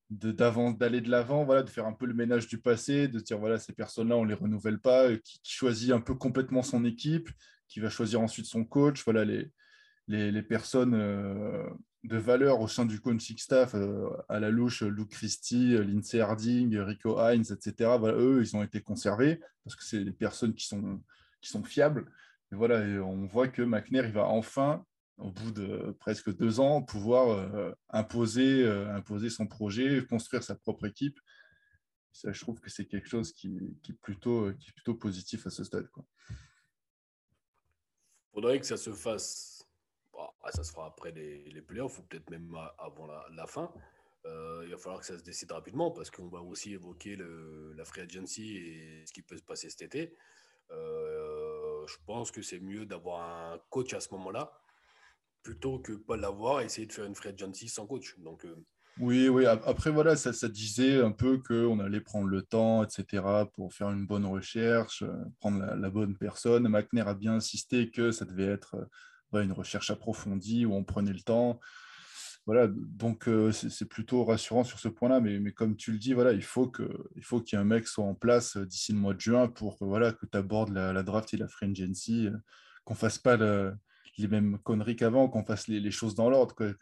d'aller 0.10 1.02
de 1.02 1.10
l'avant, 1.10 1.46
voilà, 1.46 1.64
de 1.64 1.70
faire 1.70 1.86
un 1.86 1.94
peu 1.94 2.06
le 2.06 2.14
ménage 2.14 2.48
du 2.48 2.60
passé, 2.60 3.08
de 3.08 3.20
dire 3.20 3.39
voilà, 3.39 3.58
ces 3.58 3.74
personnes-là, 3.74 4.18
on 4.18 4.24
ne 4.24 4.30
les 4.30 4.36
renouvelle 4.36 4.80
pas, 4.80 5.08
euh, 5.08 5.18
qui, 5.18 5.39
choisit 5.44 5.92
un 5.92 6.02
peu 6.02 6.16
complètement 6.16 6.64
son 6.64 6.84
équipe, 6.86 7.30
qui 7.68 7.80
va 7.80 7.89
choisir 7.89 8.22
ensuite 8.22 8.46
son 8.46 8.66
coach, 8.66 9.04
voilà, 9.06 9.24
les, 9.24 9.50
les, 10.08 10.41
personnes 10.41 10.93
euh, 10.93 11.70
de 12.04 12.18
valeur 12.18 12.60
au 12.60 12.68
sein 12.68 12.86
du 12.86 12.99
coaching 12.99 13.38
staff, 13.38 13.76
euh, 13.76 14.10
à 14.30 14.39
la 14.39 14.49
louche, 14.49 14.84
Luke 14.84 15.12
Christie, 15.12 15.78
Lindsay 15.78 16.20
Harding, 16.20 16.78
Rico 16.78 17.18
Hines, 17.20 17.45
etc., 17.52 17.91
eux, 18.04 18.41
ils 18.41 18.56
ont 18.56 18.64
été 18.64 18.82
conservés 18.82 19.39
parce 19.64 19.76
que 19.76 19.84
c'est 19.84 20.04
des 20.04 20.12
personnes 20.12 20.54
qui 20.54 20.68
sont, 20.68 21.02
qui 21.41 21.49
sont 21.49 21.64
fiables. 21.64 22.12
Et 22.52 22.56
voilà, 22.56 22.80
on 23.04 23.26
voit 23.26 23.47
que 23.47 23.62
McNair, 23.62 24.06
il 24.06 24.12
va 24.12 24.26
enfin 24.26 24.86
au 25.22 25.32
bout 25.32 25.52
de 25.52 25.95
presque 25.99 26.36
deux 26.36 26.60
ans, 26.60 26.82
pouvoir 26.82 27.30
euh, 27.30 27.72
imposer, 27.89 28.64
euh, 28.64 28.93
imposer 28.93 29.30
son 29.30 29.47
projet, 29.47 30.06
construire 30.06 30.43
sa 30.43 30.56
propre 30.56 30.86
équipe. 30.86 31.20
Ça, 32.12 32.32
je 32.32 32.41
trouve 32.41 32.60
que 32.60 32.70
c'est 32.70 32.86
quelque 32.86 33.08
chose 33.08 33.32
qui, 33.32 33.78
qui, 33.84 33.93
est 33.93 34.02
plutôt, 34.02 34.52
qui 34.54 34.70
est 34.70 34.74
plutôt 34.74 34.95
positif 34.95 35.47
à 35.47 35.49
ce 35.49 35.64
stade. 35.64 35.88
Il 36.30 36.36
faudrait 38.34 38.60
que 38.60 38.66
ça 38.66 38.78
se 38.78 38.91
fasse. 38.91 39.51
Ça 40.51 40.63
se 40.63 40.72
fera 40.72 40.88
après 40.88 41.11
les, 41.11 41.43
les 41.45 41.61
playoffs 41.61 41.99
ou 41.99 42.03
peut-être 42.03 42.30
même 42.30 42.55
avant 42.78 43.07
la, 43.07 43.47
fin. 43.47 43.72
Euh, 44.26 44.61
il 44.65 44.72
va 44.72 44.78
falloir 44.78 44.99
que 44.99 45.05
ça 45.05 45.17
se 45.17 45.24
décide 45.24 45.51
rapidement 45.51 45.91
parce 45.91 46.11
qu'on 46.11 46.28
va 46.28 46.41
aussi 46.41 46.74
évoquer 46.74 47.17
la 47.76 47.86
free 47.86 48.01
agency 48.01 48.57
et 48.57 49.03
ce 49.05 49.13
qui 49.13 49.22
peut 49.22 49.38
se 49.38 49.43
passer 49.43 49.69
cet 49.69 49.82
été. 49.82 50.15
je 50.69 51.97
pense 52.05 52.32
que 52.32 52.41
c'est 52.41 52.59
mieux 52.59 52.86
d'avoir 52.86 53.22
un 53.53 53.59
coach 53.69 53.93
à 53.93 53.99
ce 53.99 54.13
moment-là 54.13 54.61
plutôt 55.43 55.80
que 55.80 55.93
pas 55.93 56.17
l'avoir 56.17 56.61
et 56.61 56.65
essayer 56.65 56.88
de 56.88 56.93
faire 56.93 57.05
une 57.05 57.15
free 57.15 57.30
agency 57.30 57.67
sans 57.67 57.88
coach. 57.88 58.15
Donc, 58.19 58.45
euh, 58.45 58.55
Oui, 58.99 59.30
oui. 59.30 59.45
Après, 59.45 59.89
voilà, 59.89 60.15
ça, 60.15 60.47
disait 60.47 61.01
un 61.01 61.11
peu 61.11 61.39
qu'on 61.39 61.80
allait 61.80 62.01
prendre 62.01 62.28
le 62.28 62.41
temps, 62.41 62.84
etc., 62.84 63.24
pour 63.53 63.74
faire 63.74 63.89
une 63.89 64.05
bonne 64.05 64.26
recherche, 64.26 65.03
euh, 65.03 65.24
prendre 65.39 65.63
la, 65.63 65.89
bonne 65.89 66.17
personne. 66.17 66.67
McNair 66.67 67.07
a 67.07 67.15
bien 67.15 67.34
insisté 67.34 67.89
que 67.89 68.11
ça 68.11 68.26
devait 68.26 68.45
être 68.45 68.88
euh, 69.34 69.44
une 69.44 69.52
recherche 69.52 69.92
approfondie 69.92 70.66
où 70.66 70.74
on 70.74 70.84
prenait 70.84 71.14
le 71.14 71.22
temps. 71.22 71.60
Voilà, 72.48 72.68
donc 72.68 73.30
c'est 73.52 73.86
plutôt 73.88 74.26
rassurant 74.26 74.64
sur 74.64 74.80
ce 74.80 74.88
point-là, 74.88 75.20
mais, 75.20 75.40
mais, 75.40 75.52
comme 75.52 75.76
tu 75.76 75.92
le 75.92 76.00
dis, 76.00 76.14
voilà, 76.14 76.34
il 76.34 76.44
faut 76.44 76.68
qu'il 76.70 76.88
y 76.88 77.54
ait 77.54 77.56
un 77.56 77.64
mec 77.64 77.88
soit 77.88 78.04
en 78.04 78.16
place 78.16 78.58
d'ici 78.58 78.94
le 78.94 78.98
mois 78.98 79.14
de 79.14 79.20
juin 79.20 79.48
pour 79.48 79.78
voilà, 79.80 80.12
que 80.12 80.26
tu 80.26 80.36
abordes 80.36 80.74
la, 80.74 81.04
draft 81.04 81.32
et 81.36 81.38
la 81.38 81.48
free 81.48 81.70
agency, 81.70 82.30
qu'on 82.84 82.96
fasse 82.96 83.20
pas 83.20 83.38
le, 83.38 83.76
les 84.18 84.28
mêmes 84.28 84.58
conneries 84.60 84.96
qu'avant, 84.96 85.28
qu'on 85.28 85.44
fasse 85.44 85.68
les, 85.68 85.92
choses 85.92 86.16
dans 86.16 86.30
l'ordre, 86.30 86.56
que, 86.56 86.76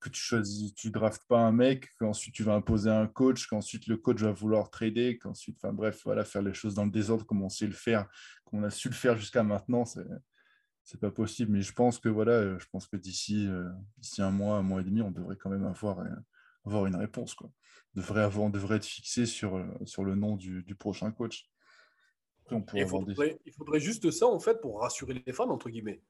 que, 0.00 0.08
tu 0.08 0.20
choisis, 0.20 0.74
tu 0.74 0.90
draftes 0.90 1.24
pas 1.28 1.40
un 1.40 1.52
mec, 1.52 1.88
qu'ensuite 1.98 2.34
tu 2.34 2.42
vas 2.42 2.54
imposer 2.54 2.90
un 2.90 3.06
coach, 3.06 3.46
qu'ensuite 3.46 3.86
le 3.86 3.96
coach 3.96 4.20
va 4.20 4.32
vouloir 4.32 4.70
trader, 4.70 5.18
qu'ensuite, 5.18 5.56
enfin 5.62 5.72
bref, 5.72 6.00
voilà, 6.04 6.24
faire 6.24 6.42
les 6.42 6.54
choses 6.54 6.74
dans 6.74 6.84
le 6.84 6.90
désordre 6.90 7.24
comme 7.24 7.42
on 7.42 7.48
sait 7.48 7.66
le 7.66 7.72
faire, 7.72 8.08
comme 8.44 8.60
on 8.60 8.64
a 8.64 8.70
su 8.70 8.88
le 8.88 8.94
faire 8.94 9.16
jusqu'à 9.16 9.42
maintenant, 9.42 9.84
c'est 10.84 11.00
pas 11.00 11.10
possible. 11.10 11.52
Mais 11.52 11.62
je 11.62 11.72
pense 11.72 11.98
que 11.98 12.08
voilà, 12.08 12.58
je 12.58 12.66
pense 12.70 12.86
que 12.86 12.96
d'ici 12.96 13.46
euh, 13.46 13.68
un 14.18 14.30
mois, 14.30 14.56
un 14.56 14.62
mois 14.62 14.80
et 14.80 14.84
demi, 14.84 15.02
on 15.02 15.10
devrait 15.10 15.36
quand 15.36 15.50
même 15.50 15.64
avoir 15.64 16.00
euh, 16.00 16.08
avoir 16.64 16.86
une 16.86 16.96
réponse 16.96 17.34
quoi. 17.34 17.50
On 17.94 18.00
devrait 18.00 18.22
avoir, 18.22 18.46
on 18.46 18.50
devrait 18.50 18.76
être 18.76 18.86
fixé 18.86 19.26
sur 19.26 19.56
euh, 19.56 19.66
sur 19.84 20.04
le 20.04 20.14
nom 20.14 20.36
du, 20.36 20.62
du 20.62 20.74
prochain 20.74 21.10
coach. 21.10 21.50
il, 22.50 22.86
faudrait, 22.86 23.38
il 23.44 23.52
faudrait 23.52 23.80
juste 23.80 24.10
ça 24.10 24.26
en 24.26 24.38
fait 24.38 24.60
pour 24.60 24.80
rassurer 24.80 25.22
les 25.26 25.32
fans 25.32 25.48
entre 25.50 25.70
guillemets 25.70 26.02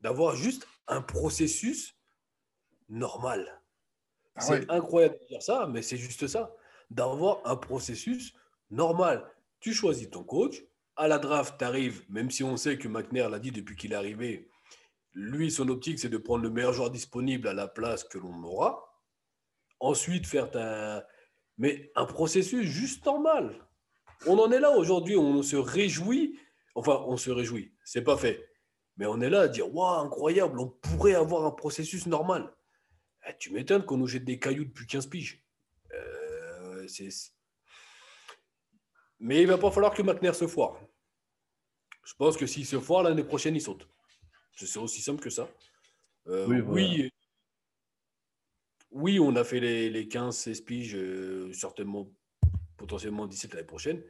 d'avoir 0.00 0.34
juste 0.36 0.66
un 0.88 1.02
processus 1.02 1.96
normal. 2.88 3.62
Ah 4.34 4.40
c'est 4.40 4.70
incroyable 4.70 5.18
de 5.20 5.26
dire 5.26 5.42
ça, 5.42 5.68
mais 5.70 5.82
c'est 5.82 5.96
juste 5.96 6.26
ça. 6.26 6.54
D'avoir 6.90 7.40
un 7.44 7.56
processus 7.56 8.34
normal. 8.70 9.24
Tu 9.60 9.72
choisis 9.72 10.08
ton 10.10 10.24
coach. 10.24 10.64
À 11.00 11.08
la 11.08 11.18
draft, 11.18 11.54
tu 11.58 11.92
même 12.10 12.30
si 12.30 12.44
on 12.44 12.58
sait 12.58 12.76
que 12.76 12.86
McNair 12.86 13.30
l'a 13.30 13.38
dit 13.38 13.52
depuis 13.52 13.74
qu'il 13.74 13.92
est 13.92 13.96
arrivé, 13.96 14.50
lui, 15.14 15.50
son 15.50 15.70
optique, 15.70 15.98
c'est 15.98 16.10
de 16.10 16.18
prendre 16.18 16.42
le 16.42 16.50
meilleur 16.50 16.74
joueur 16.74 16.90
disponible 16.90 17.48
à 17.48 17.54
la 17.54 17.66
place 17.66 18.04
que 18.04 18.18
l'on 18.18 18.44
aura. 18.44 18.84
Ensuite, 19.80 20.26
faire 20.26 20.50
ta. 20.50 21.06
Mais 21.56 21.90
un 21.96 22.04
processus 22.04 22.66
juste 22.66 23.06
normal. 23.06 23.66
On 24.26 24.38
en 24.38 24.52
est 24.52 24.60
là 24.60 24.72
aujourd'hui, 24.72 25.16
on 25.16 25.42
se 25.42 25.56
réjouit. 25.56 26.38
Enfin, 26.74 27.02
on 27.06 27.16
se 27.16 27.30
réjouit. 27.30 27.72
C'est 27.82 28.02
pas 28.02 28.18
fait. 28.18 28.46
Mais 28.98 29.06
on 29.06 29.22
est 29.22 29.30
là 29.30 29.40
à 29.40 29.48
dire 29.48 29.74
Waouh, 29.74 30.04
incroyable, 30.04 30.60
on 30.60 30.68
pourrait 30.68 31.14
avoir 31.14 31.46
un 31.46 31.50
processus 31.50 32.06
normal. 32.08 32.54
Eh, 33.26 33.32
tu 33.38 33.54
m'étonnes 33.54 33.86
qu'on 33.86 33.96
nous 33.96 34.06
jette 34.06 34.26
des 34.26 34.38
cailloux 34.38 34.66
depuis 34.66 34.86
15 34.86 35.06
piges. 35.06 35.42
Euh, 35.94 36.86
Mais 39.18 39.40
il 39.40 39.48
va 39.48 39.56
pas 39.56 39.70
falloir 39.70 39.94
que 39.94 40.02
McNair 40.02 40.34
se 40.34 40.46
foire. 40.46 40.78
Je 42.10 42.14
pense 42.16 42.36
que 42.36 42.46
s'il 42.46 42.66
se 42.66 42.80
foire, 42.80 43.04
l'année 43.04 43.22
prochaine, 43.22 43.54
il 43.54 43.60
saute. 43.60 43.86
C'est 44.56 44.78
aussi 44.78 45.00
simple 45.00 45.22
que 45.22 45.30
ça. 45.30 45.48
Euh, 46.26 46.46
oui, 46.66 47.08
oui, 48.90 49.20
on 49.20 49.36
a 49.36 49.44
fait 49.44 49.60
les, 49.60 49.88
les 49.88 50.06
15-16 50.06 50.64
piges, 50.64 50.96
euh, 50.96 51.52
certainement, 51.52 52.10
potentiellement 52.76 53.28
17 53.28 53.54
l'année 53.54 53.66
prochaine. 53.66 54.02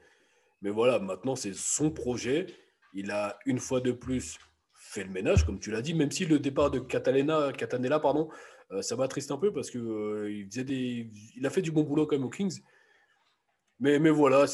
Mais 0.63 0.71
voilà, 0.71 0.99
maintenant, 0.99 1.37
c'est 1.37 1.53
son 1.55 1.91
projet. 1.91 2.47
Il 2.95 3.11
a 3.11 3.39
une 3.45 3.59
fois 3.59 3.83
de 3.83 3.93
plus 3.93 4.39
fait 4.73 5.05
le 5.05 5.11
ménage, 5.11 5.45
comme 5.45 5.61
tu 5.61 5.71
l'as 5.71 5.83
dit, 5.83 5.93
même 5.93 6.11
si 6.11 6.25
le 6.25 6.39
départ 6.39 6.71
de 6.71 6.79
Catalena, 6.79 7.53
Catanella, 7.53 8.01
pardon, 8.01 8.31
euh, 8.73 8.81
ça 8.81 8.97
m'attriste 8.97 9.31
un 9.31 9.37
peu 9.37 9.53
parce 9.53 9.71
que 9.71 9.79
euh, 9.79 10.33
il, 10.33 10.47
faisait 10.47 10.65
des, 10.65 11.11
il 11.37 11.47
a 11.47 11.51
fait 11.51 11.63
du 11.63 11.71
bon 11.71 11.83
boulot 11.83 12.07
quand 12.07 12.17
même 12.17 12.25
aux 12.25 12.31
Kings. 12.31 12.61
Mais, 13.79 13.99
mais 13.99 14.11
voilà, 14.11 14.47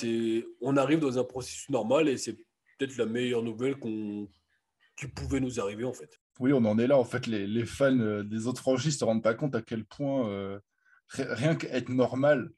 on 0.60 0.76
arrive 0.76 0.98
dans 0.98 1.18
un 1.18 1.24
processus 1.24 1.70
normal 1.70 2.08
et 2.08 2.16
c'est 2.16 2.36
peut-être 2.76 2.96
la 2.96 3.06
meilleure 3.06 3.42
nouvelle 3.42 3.76
qu'on, 3.76 4.28
qui 4.96 5.06
pouvait 5.06 5.40
nous 5.40 5.60
arriver 5.60 5.84
en 5.84 5.92
fait. 5.92 6.18
Oui, 6.38 6.52
on 6.52 6.64
en 6.64 6.78
est 6.78 6.86
là. 6.86 6.98
En 6.98 7.04
fait, 7.04 7.26
les, 7.26 7.46
les 7.46 7.64
fans 7.64 7.98
euh, 7.98 8.22
des 8.22 8.46
autres 8.46 8.60
franchises 8.60 8.98
se 8.98 9.04
rendent 9.04 9.22
pas 9.22 9.34
compte 9.34 9.54
à 9.54 9.62
quel 9.62 9.84
point 9.84 10.60
rien 11.08 11.54
qu'être 11.54 11.88
normal 11.88 12.50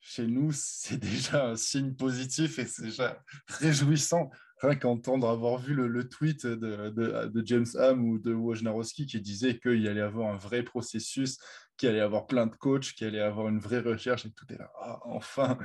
chez 0.00 0.26
nous, 0.26 0.50
c'est 0.52 0.98
déjà 0.98 1.46
un 1.46 1.56
signe 1.56 1.94
positif 1.94 2.58
et 2.58 2.66
c'est 2.66 2.84
déjà 2.84 3.22
réjouissant 3.48 4.30
rien 4.60 4.76
qu'entendre 4.76 5.28
avoir 5.28 5.58
vu 5.58 5.74
le, 5.74 6.08
tweet 6.08 6.46
de, 6.46 6.90
de, 6.90 7.42
James 7.44 7.66
Ham 7.78 8.04
ou 8.04 8.18
de 8.18 8.32
Wojnarowski 8.32 9.06
qui 9.06 9.20
disait 9.20 9.58
qu'il 9.58 9.80
y 9.80 9.88
allait 9.88 10.00
avoir 10.00 10.32
un 10.32 10.36
vrai 10.36 10.62
processus, 10.62 11.38
qu'il 11.76 11.88
allait 11.88 12.00
avoir 12.00 12.26
plein 12.26 12.46
de 12.46 12.54
coachs, 12.56 12.92
qu'il 12.92 13.06
allait 13.06 13.20
avoir 13.20 13.48
une 13.48 13.58
vraie 13.58 13.80
recherche 13.80 14.26
et 14.26 14.32
tout 14.32 14.46
est 14.52 14.58
là. 14.58 14.70
Ah, 14.80 15.00
enfin, 15.04 15.58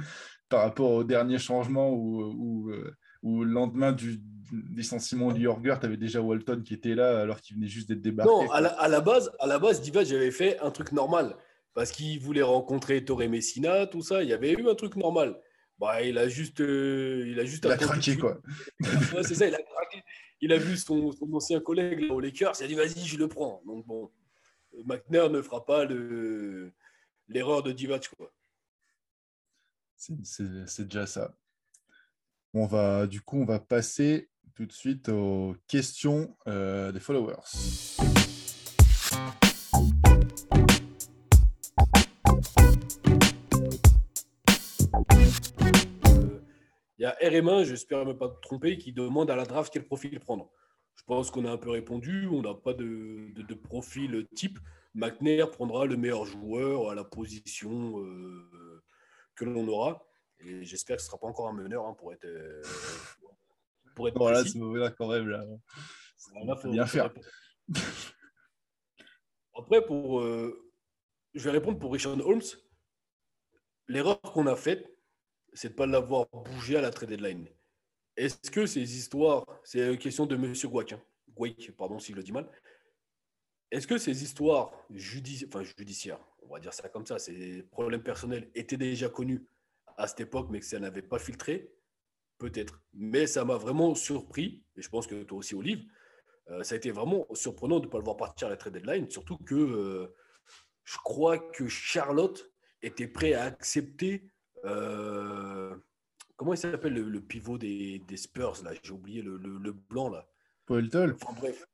par 0.49 0.63
rapport 0.63 0.91
au 0.91 1.03
dernier 1.03 1.39
changement 1.39 1.91
où, 1.91 2.69
euh, 2.71 2.95
où, 3.23 3.43
le 3.43 3.51
lendemain 3.51 3.91
du 3.91 4.19
licenciement 4.75 5.31
du 5.31 5.41
Yorger, 5.41 5.75
tu 5.79 5.85
avais 5.85 5.97
déjà 5.97 6.21
Walton 6.21 6.61
qui 6.65 6.73
était 6.73 6.95
là 6.95 7.21
alors 7.21 7.39
qu'il 7.39 7.55
venait 7.55 7.67
juste 7.67 7.87
d'être 7.87 8.01
débarqué. 8.01 8.31
Non, 8.31 8.49
à 8.51 8.87
la, 8.87 9.01
base, 9.01 9.31
à 9.39 9.47
la 9.47 9.59
base, 9.59 9.81
Diva, 9.81 10.03
j'avais 10.03 10.31
fait 10.31 10.59
un 10.59 10.71
truc 10.71 10.91
normal 10.91 11.35
parce 11.73 11.91
qu'il 11.91 12.19
voulait 12.19 12.41
rencontrer 12.41 13.05
Torre 13.05 13.29
Messina, 13.29 13.85
tout 13.87 14.01
ça. 14.01 14.23
Il 14.23 14.29
y 14.29 14.33
avait 14.33 14.53
eu 14.53 14.67
un 14.67 14.75
truc 14.75 14.95
normal. 14.95 15.39
Bah, 15.77 16.01
il 16.01 16.17
a 16.17 16.27
juste. 16.27 16.59
Euh, 16.61 17.25
il 17.27 17.39
a 17.39 17.45
juste. 17.45 17.65
Il 17.65 17.71
a 17.71 17.77
craqué, 17.77 18.17
quoi. 18.17 18.37
c'est 19.23 19.35
ça, 19.35 19.47
il 19.47 19.55
a 19.55 19.61
craqué. 19.61 20.03
Il 20.41 20.51
a 20.51 20.57
vu 20.57 20.77
son, 20.77 21.11
ancien 21.33 21.59
collègue 21.59 22.01
là, 22.01 22.13
au 22.13 22.19
Lakers, 22.19 22.53
il 22.59 22.63
a 22.63 22.67
dit 22.67 22.75
vas-y, 22.75 23.05
je 23.05 23.17
le 23.17 23.27
prends. 23.27 23.61
Donc 23.65 23.85
bon, 23.85 24.09
McNair 24.85 25.29
ne 25.29 25.41
fera 25.41 25.65
pas 25.65 25.85
l'erreur 27.27 27.63
de 27.63 27.71
Divac, 27.71 28.09
quoi. 28.17 28.31
C'est 29.95 30.83
déjà 30.85 31.05
ça. 31.05 31.35
On 32.55 32.65
va, 32.65 33.05
du 33.05 33.21
coup, 33.21 33.37
on 33.37 33.45
va 33.45 33.59
passer 33.59 34.27
tout 34.55 34.65
de 34.65 34.71
suite 34.71 35.09
aux 35.09 35.55
questions 35.67 36.35
euh, 36.47 36.91
des 36.91 36.99
followers. 36.99 37.35
Il 46.97 47.03
y 47.03 47.05
a 47.05 47.15
RM1, 47.21 47.65
j'espère 47.65 48.03
ne 48.03 48.13
pas 48.13 48.29
me 48.29 48.41
tromper, 48.41 48.79
qui 48.79 48.93
demande 48.93 49.29
à 49.29 49.35
la 49.35 49.45
draft 49.45 49.71
quel 49.71 49.85
profil 49.85 50.19
prendre. 50.19 50.49
Je 50.95 51.03
pense 51.03 51.29
qu'on 51.29 51.45
a 51.45 51.51
un 51.51 51.57
peu 51.57 51.69
répondu, 51.69 52.27
on 52.31 52.41
n'a 52.41 52.55
pas 52.55 52.73
de, 52.73 53.53
profil 53.53 54.25
type. 54.33 54.57
McNair 54.95 55.51
prendra 55.51 55.85
le 55.85 55.97
meilleur 55.97 56.25
joueur 56.25 56.89
à 56.89 56.95
la 56.95 57.03
position 57.03 57.99
euh, 57.99 58.81
que 59.35 59.45
l'on 59.45 59.67
aura. 59.67 60.08
Et 60.41 60.63
j'espère 60.63 60.97
que 60.97 61.01
ce 61.01 61.07
ne 61.07 61.09
sera 61.09 61.19
pas 61.19 61.27
encore 61.27 61.47
un 61.49 61.53
meneur 61.53 61.85
hein, 61.85 61.93
pour 61.93 62.13
être. 62.13 62.25
Euh, 62.25 62.61
pour 63.95 64.07
être 64.07 64.17
voilà, 64.17 64.43
c'est 64.43 64.57
là 64.57 64.91
quand 64.91 65.09
même. 65.09 65.27
Là. 65.27 65.45
faut 66.55 66.71
bien 66.71 66.85
faire. 66.85 67.11
Après, 69.57 69.85
pour, 69.85 70.21
euh, 70.21 70.71
je 71.33 71.43
vais 71.43 71.51
répondre 71.51 71.79
pour 71.79 71.91
Richard 71.91 72.17
Holmes. 72.25 72.41
L'erreur 73.87 74.21
qu'on 74.21 74.47
a 74.47 74.55
faite, 74.55 74.89
c'est 75.53 75.69
de 75.69 75.73
ne 75.73 75.77
pas 75.77 75.87
l'avoir 75.87 76.27
bougé 76.29 76.77
à 76.77 76.81
la 76.81 76.91
trade 76.91 77.09
deadline. 77.09 77.49
Est-ce 78.15 78.51
que 78.51 78.65
ces 78.65 78.97
histoires, 78.97 79.45
c'est 79.63 79.91
une 79.91 79.97
question 79.97 80.25
de 80.25 80.35
M. 80.35 80.53
Guac, 80.53 80.93
hein, 80.93 81.01
pardon 81.77 81.99
si 81.99 82.11
je 82.11 82.17
le 82.17 82.23
dis 82.23 82.31
mal, 82.31 82.49
est-ce 83.71 83.87
que 83.87 83.97
ces 83.97 84.23
histoires 84.23 84.71
judiciaires, 84.91 86.19
on 86.41 86.49
va 86.49 86.59
dire 86.59 86.73
ça 86.73 86.89
comme 86.89 87.05
ça, 87.05 87.19
ces 87.19 87.63
problèmes 87.63 88.03
personnels 88.03 88.49
étaient 88.55 88.77
déjà 88.77 89.09
connus 89.09 89.45
à 89.99 90.07
cette 90.07 90.21
époque, 90.21 90.47
mais 90.49 90.59
que 90.59 90.65
ça 90.65 90.79
n'avait 90.79 91.01
pas 91.01 91.19
filtré 91.19 91.71
Peut-être. 92.39 92.81
Mais 92.93 93.27
ça 93.27 93.43
m'a 93.43 93.57
vraiment 93.57 93.95
surpris, 93.95 94.63
et 94.77 94.81
je 94.81 94.89
pense 94.89 95.07
que 95.07 95.23
toi 95.23 95.39
aussi, 95.39 95.55
Olive, 95.55 95.83
euh, 96.49 96.63
ça 96.63 96.75
a 96.75 96.77
été 96.77 96.89
vraiment 96.89 97.27
surprenant 97.33 97.79
de 97.79 97.85
ne 97.85 97.91
pas 97.91 97.97
le 97.97 98.05
voir 98.05 98.15
partir 98.15 98.47
à 98.47 98.49
la 98.49 98.55
trade 98.55 98.73
deadline, 98.73 99.09
surtout 99.09 99.37
que 99.37 99.55
euh, 99.55 100.15
je 100.85 100.97
crois 101.03 101.37
que 101.37 101.67
Charlotte 101.67 102.49
était 102.81 103.07
prêt 103.07 103.33
à 103.33 103.43
accepter. 103.43 104.31
Euh, 104.63 105.75
comment 106.37 106.53
il 106.53 106.57
s'appelle 106.57 106.93
le, 106.93 107.21
pivot 107.21 107.57
des, 107.57 108.01
Spurs 108.15 108.63
là? 108.63 108.71
J'ai 108.81 108.93
oublié 108.93 109.21
le, 109.21 109.37
blanc 109.73 110.09
là. 110.09 110.29
Poeltel. 110.65 111.15
Enfin 111.21 111.33
bref. 111.33 111.67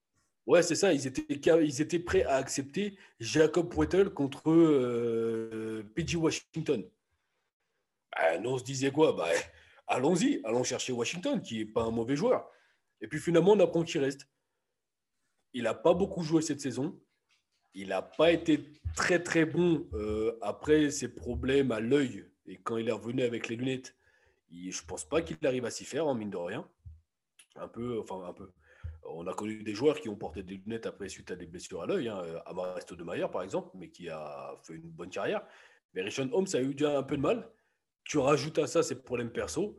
Ouais, 0.47 0.63
c'est 0.63 0.75
ça. 0.75 0.93
Ils 0.93 1.07
étaient, 1.07 1.25
ils 1.63 1.81
étaient 1.81 1.99
prêts 1.99 2.23
à 2.23 2.35
accepter 2.35 2.97
Jacob 3.19 3.71
Poeltel 3.73 4.09
contre 4.09 4.51
euh, 4.51 5.83
PG 5.95 6.17
Washington. 6.17 6.83
Ben, 8.15 8.45
on 8.45 8.57
se 8.57 8.63
disait 8.63 8.91
quoi? 8.91 9.13
Bah, 9.13 9.29
Allons-y, 9.87 10.41
allons 10.43 10.63
chercher 10.63 10.93
Washington, 10.93 11.41
qui 11.41 11.59
n'est 11.59 11.65
pas 11.65 11.83
un 11.83 11.91
mauvais 11.91 12.15
joueur. 12.15 12.49
Et 13.01 13.07
puis 13.07 13.19
finalement, 13.19 13.51
on 13.51 13.59
apprend 13.59 13.83
qu'il 13.83 14.01
reste. 14.01 14.27
Il 15.53 15.63
n'a 15.63 15.73
pas 15.73 15.93
beaucoup 15.93 16.23
joué 16.23 16.41
cette 16.41 16.59
saison. 16.59 16.99
Il 17.73 17.89
n'a 17.89 18.01
pas 18.01 18.31
été 18.31 18.73
très 18.95 19.21
très 19.21 19.45
bon 19.45 19.87
euh, 19.93 20.37
après 20.41 20.89
ses 20.89 21.13
problèmes 21.13 21.71
à 21.71 21.79
l'œil. 21.79 22.25
Et 22.47 22.57
quand 22.57 22.77
il 22.77 22.87
est 22.87 22.93
revenu 22.93 23.21
avec 23.23 23.47
les 23.47 23.55
lunettes, 23.55 23.95
je 24.51 24.81
ne 24.81 24.87
pense 24.87 25.07
pas 25.07 25.21
qu'il 25.21 25.37
arrive 25.45 25.65
à 25.65 25.71
s'y 25.71 25.85
faire, 25.85 26.07
en 26.07 26.11
hein, 26.11 26.17
mine 26.17 26.29
de 26.29 26.37
rien. 26.37 26.67
Un 27.55 27.67
peu, 27.67 27.99
enfin 27.99 28.23
un 28.27 28.33
peu. 28.33 28.51
On 29.03 29.27
a 29.27 29.33
connu 29.33 29.61
des 29.61 29.75
joueurs 29.75 29.99
qui 29.99 30.09
ont 30.09 30.15
porté 30.15 30.41
des 30.41 30.55
lunettes 30.55 30.87
après 30.87 31.09
suite 31.09 31.29
à 31.31 31.35
des 31.35 31.45
blessures 31.45 31.83
à 31.83 31.85
l'œil. 31.85 32.07
Hein. 32.07 32.21
Amaresto 32.45 32.95
de 32.95 33.03
Mayer, 33.03 33.27
par 33.31 33.43
exemple, 33.43 33.69
mais 33.75 33.89
qui 33.89 34.09
a 34.09 34.55
fait 34.63 34.73
une 34.73 34.89
bonne 34.89 35.09
carrière. 35.09 35.45
Mais 35.93 36.01
Richon 36.01 36.29
Holmes 36.31 36.47
a 36.53 36.61
eu 36.61 36.73
déjà 36.73 36.97
un 36.97 37.03
peu 37.03 37.17
de 37.17 37.21
mal. 37.21 37.47
Tu 38.05 38.17
rajoutes 38.17 38.59
à 38.59 38.67
ça 38.67 38.83
ses 38.83 38.95
problèmes 38.95 39.31
perso. 39.31 39.77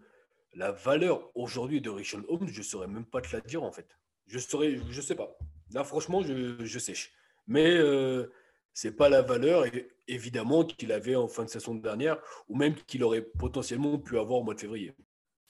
La 0.52 0.72
valeur 0.72 1.30
aujourd'hui 1.34 1.80
de 1.80 1.90
Richon 1.90 2.22
Holmes, 2.28 2.48
je 2.48 2.58
ne 2.58 2.64
saurais 2.64 2.86
même 2.86 3.04
pas 3.04 3.20
te 3.20 3.34
la 3.34 3.40
dire 3.40 3.62
en 3.62 3.72
fait. 3.72 3.88
Je 4.26 4.36
ne 4.38 4.90
je 4.90 5.00
sais 5.00 5.14
pas. 5.14 5.36
Là, 5.72 5.84
franchement, 5.84 6.22
je, 6.22 6.64
je 6.64 6.78
sèche. 6.78 7.12
Mais 7.46 7.76
euh, 7.76 8.26
ce 8.74 8.88
n'est 8.88 8.94
pas 8.94 9.08
la 9.08 9.22
valeur, 9.22 9.64
évidemment, 10.08 10.64
qu'il 10.64 10.92
avait 10.92 11.16
en 11.16 11.28
fin 11.28 11.44
de 11.44 11.48
saison 11.48 11.74
dernière, 11.74 12.18
ou 12.48 12.56
même 12.56 12.74
qu'il 12.74 13.04
aurait 13.04 13.22
potentiellement 13.22 13.98
pu 13.98 14.18
avoir 14.18 14.40
au 14.40 14.44
mois 14.44 14.54
de 14.54 14.60
février. 14.60 14.94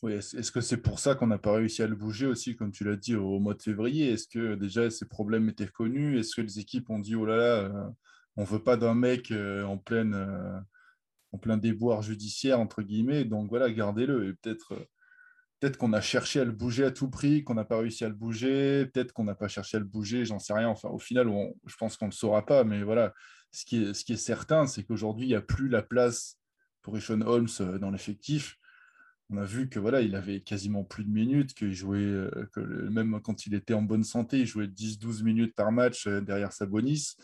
Oui, 0.03 0.13
est-ce 0.13 0.53
que 0.53 0.61
c'est 0.61 0.77
pour 0.77 0.99
ça 0.99 1.15
qu'on 1.15 1.27
n'a 1.27 1.39
pas 1.39 1.55
réussi 1.55 1.83
à 1.83 1.87
le 1.87 1.97
bouger 1.97 2.27
aussi, 2.27 2.55
comme 2.55 2.71
tu 2.71 2.85
l'as 2.85 2.97
dit, 2.97 3.17
au 3.17 3.41
mois 3.41 3.55
de 3.55 3.63
février? 3.63 4.13
Est-ce 4.13 4.29
que 4.29 4.55
déjà 4.55 4.91
ces 4.91 5.07
problèmes 5.07 5.49
étaient 5.49 5.67
connus? 5.67 6.19
Est-ce 6.19 6.37
que 6.37 6.43
les 6.43 6.59
équipes 6.59 6.91
ont 6.91 6.99
dit, 6.99 7.15
oh 7.15 7.25
là 7.25 7.37
là, 7.37 7.55
euh, 7.65 7.89
on 8.37 8.43
ne 8.43 8.47
veut 8.47 8.63
pas 8.63 8.77
d'un 8.77 8.95
mec 8.95 9.31
euh, 9.31 9.65
en, 9.65 9.79
pleine, 9.79 10.15
en 11.37 11.39
plein 11.39 11.57
déboire 11.57 12.03
judiciaire, 12.03 12.61
entre 12.61 12.83
guillemets, 12.83 13.25
donc 13.25 13.49
voilà, 13.49 13.71
gardez-le. 13.71 14.29
Et 14.29 14.33
peut-être 14.35 14.89
Peut-être 15.61 15.79
qu'on 15.79 15.95
a 15.95 16.03
cherché 16.03 16.41
à 16.41 16.45
le 16.45 16.53
bouger 16.53 16.85
à 16.85 16.91
tout 16.91 17.09
prix, 17.09 17.43
qu'on 17.43 17.55
n'a 17.55 17.65
pas 17.65 17.79
réussi 17.79 18.05
à 18.05 18.09
le 18.09 18.15
bouger. 18.15 18.87
Peut-être 18.87 19.13
qu'on 19.13 19.25
n'a 19.25 19.35
pas 19.35 19.49
cherché 19.49 19.79
à 19.79 19.81
le 19.81 19.87
bouger, 19.87 20.27
j'en 20.27 20.39
sais 20.39 20.53
rien. 20.53 20.69
Enfin, 20.69 20.91
au 20.91 20.99
final, 20.99 21.29
je 21.65 21.77
pense 21.77 21.97
qu'on 21.97 22.07
ne 22.07 22.11
le 22.11 22.15
saura 22.15 22.45
pas. 22.45 22.63
Mais 22.63 22.83
voilà, 22.83 23.15
ce 23.53 23.65
qui 23.65 23.83
est, 23.83 23.95
ce 23.95 24.05
qui 24.05 24.13
est 24.13 24.17
certain, 24.17 24.67
c'est 24.67 24.85
qu'aujourd'hui, 24.85 25.25
il 25.25 25.31
n'y 25.31 25.35
a 25.35 25.41
plus 25.41 25.69
la 25.69 25.83
place 25.83 26.39
pour 26.83 26.95
Rishon 26.95 27.23
Holmes 27.23 27.49
euh, 27.61 27.79
dans 27.79 27.91
l'effectif. 27.91 28.59
On 29.31 29.39
a 29.39 29.45
vu 29.45 29.69
que 29.69 29.79
voilà, 29.79 30.03
il 30.03 30.15
avait 30.15 30.41
quasiment 30.41 30.85
plus 30.85 31.05
de 31.05 31.11
minutes, 31.11 31.55
qu'il 31.55 31.73
jouait, 31.73 31.99
euh, 31.99 32.49
que 32.53 32.61
même 32.61 33.19
quand 33.23 33.47
il 33.47 33.55
était 33.55 33.75
en 33.75 33.83
bonne 33.83 34.05
santé, 34.05 34.41
il 34.41 34.47
jouait 34.47 34.69
10-12 34.69 35.25
minutes 35.25 35.55
par 35.55 35.73
match 35.73 36.07
euh, 36.07 36.21
derrière 36.21 36.53
Sabonis. 36.53 37.17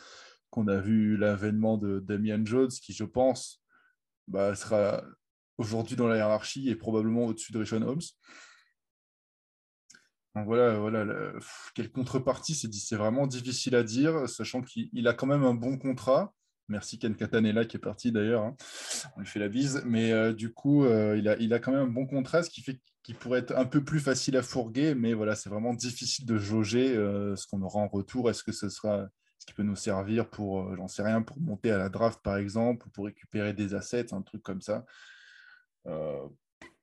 Qu'on 0.50 0.68
a 0.68 0.80
vu 0.80 1.16
l'avènement 1.18 1.76
de 1.76 2.00
Damian 2.00 2.44
Jones, 2.44 2.68
qui, 2.68 2.92
je 2.92 3.04
pense, 3.04 3.61
bah, 4.28 4.54
sera 4.54 5.02
aujourd'hui 5.58 5.96
dans 5.96 6.08
la 6.08 6.16
hiérarchie 6.16 6.68
et 6.68 6.76
probablement 6.76 7.26
au-dessus 7.26 7.52
de 7.52 7.58
Rishon 7.58 7.82
Holmes. 7.82 8.00
Donc 10.34 10.46
voilà, 10.46 10.78
voilà 10.78 11.04
quelle 11.74 11.92
contrepartie, 11.92 12.54
c'est 12.54 12.96
vraiment 12.96 13.26
difficile 13.26 13.74
à 13.74 13.82
dire, 13.82 14.28
sachant 14.28 14.62
qu'il 14.62 15.06
a 15.06 15.12
quand 15.12 15.26
même 15.26 15.44
un 15.44 15.54
bon 15.54 15.76
contrat. 15.76 16.32
Merci 16.68 16.98
Ken 16.98 17.14
Catanella 17.14 17.64
qui 17.66 17.76
est 17.76 17.80
parti 17.80 18.12
d'ailleurs, 18.12 18.44
hein. 18.44 18.56
on 19.16 19.20
lui 19.20 19.26
fait 19.26 19.40
la 19.40 19.48
bise. 19.48 19.82
Mais 19.84 20.12
euh, 20.12 20.32
du 20.32 20.52
coup, 20.52 20.84
euh, 20.84 21.18
il, 21.18 21.52
a, 21.52 21.58
quand 21.58 21.72
même 21.72 21.82
un 21.82 21.86
bon 21.86 22.06
contrat, 22.06 22.42
ce 22.42 22.50
qui 22.50 22.62
fait 22.62 22.80
qu'il 23.02 23.16
pourrait 23.16 23.40
être 23.40 23.54
un 23.56 23.66
peu 23.66 23.84
plus 23.84 24.00
facile 24.00 24.36
à 24.36 24.42
fourguer. 24.42 24.94
Mais 24.94 25.12
voilà, 25.12 25.34
c'est 25.34 25.50
vraiment 25.50 25.74
difficile 25.74 26.24
de 26.24 26.38
jauger 26.38 26.96
euh, 26.96 27.36
ce 27.36 27.46
qu'on 27.46 27.60
aura 27.62 27.80
en 27.80 27.88
retour. 27.88 28.30
Est-ce 28.30 28.42
que 28.42 28.52
ce 28.52 28.70
sera 28.70 29.06
qui 29.44 29.54
peut 29.54 29.62
nous 29.62 29.76
servir 29.76 30.28
pour, 30.28 30.74
j'en 30.76 30.88
sais 30.88 31.02
rien, 31.02 31.22
pour 31.22 31.40
monter 31.40 31.70
à 31.70 31.78
la 31.78 31.88
draft 31.88 32.20
par 32.22 32.36
exemple, 32.36 32.86
ou 32.86 32.90
pour 32.90 33.06
récupérer 33.06 33.52
des 33.52 33.74
assets, 33.74 34.12
un 34.12 34.22
truc 34.22 34.42
comme 34.42 34.60
ça. 34.60 34.84
Euh, 35.86 36.26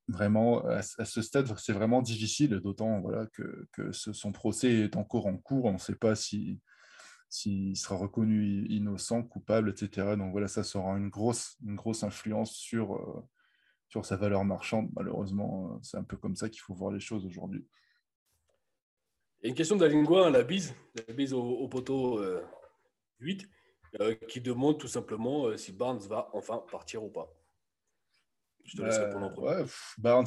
vraiment, 0.07 0.65
à, 0.65 0.81
ce 0.81 1.21
stade, 1.21 1.51
c'est 1.57 1.73
vraiment 1.73 2.01
difficile, 2.01 2.59
d'autant 2.59 2.99
voilà, 3.01 3.27
que, 3.27 3.67
que 3.71 3.91
son 3.91 4.31
procès 4.31 4.71
est 4.71 4.95
encore 4.95 5.27
en 5.27 5.37
cours. 5.37 5.65
On 5.65 5.73
ne 5.73 5.77
sait 5.77 5.95
pas 5.95 6.15
si 6.15 6.59
s'il 7.29 7.77
sera 7.77 7.95
reconnu 7.95 8.65
innocent, 8.69 9.23
coupable, 9.23 9.69
etc. 9.69 10.15
Donc 10.17 10.31
voilà, 10.31 10.47
ça 10.47 10.63
sera 10.63 10.97
une 10.97 11.09
grosse, 11.09 11.57
une 11.63 11.75
grosse 11.75 12.03
influence 12.03 12.53
sur, 12.53 12.95
euh, 12.95 13.23
sur 13.87 14.05
sa 14.05 14.17
valeur 14.17 14.43
marchande. 14.43 14.89
Malheureusement, 14.95 15.73
euh, 15.73 15.79
c'est 15.83 15.97
un 15.97 16.03
peu 16.03 16.17
comme 16.17 16.35
ça 16.35 16.49
qu'il 16.49 16.61
faut 16.61 16.73
voir 16.73 16.91
les 16.91 16.99
choses 16.99 17.25
aujourd'hui. 17.25 17.65
Une 19.43 19.53
question 19.53 19.75
de 19.75 19.85
la 19.85 19.91
lingua, 19.91 20.29
la 20.29 20.43
bise, 20.43 20.73
la 21.07 21.13
bise 21.13 21.33
au, 21.33 21.67
poteau 21.67 22.21
8, 23.19 23.47
qui 24.27 24.41
demande 24.41 24.77
tout 24.77 24.87
simplement 24.87 25.55
si 25.57 25.71
Barnes 25.71 25.99
va 26.09 26.29
enfin 26.33 26.63
partir 26.69 27.03
ou 27.03 27.09
pas. 27.09 27.33
Euh, 28.79 29.65
bah, 29.97 30.21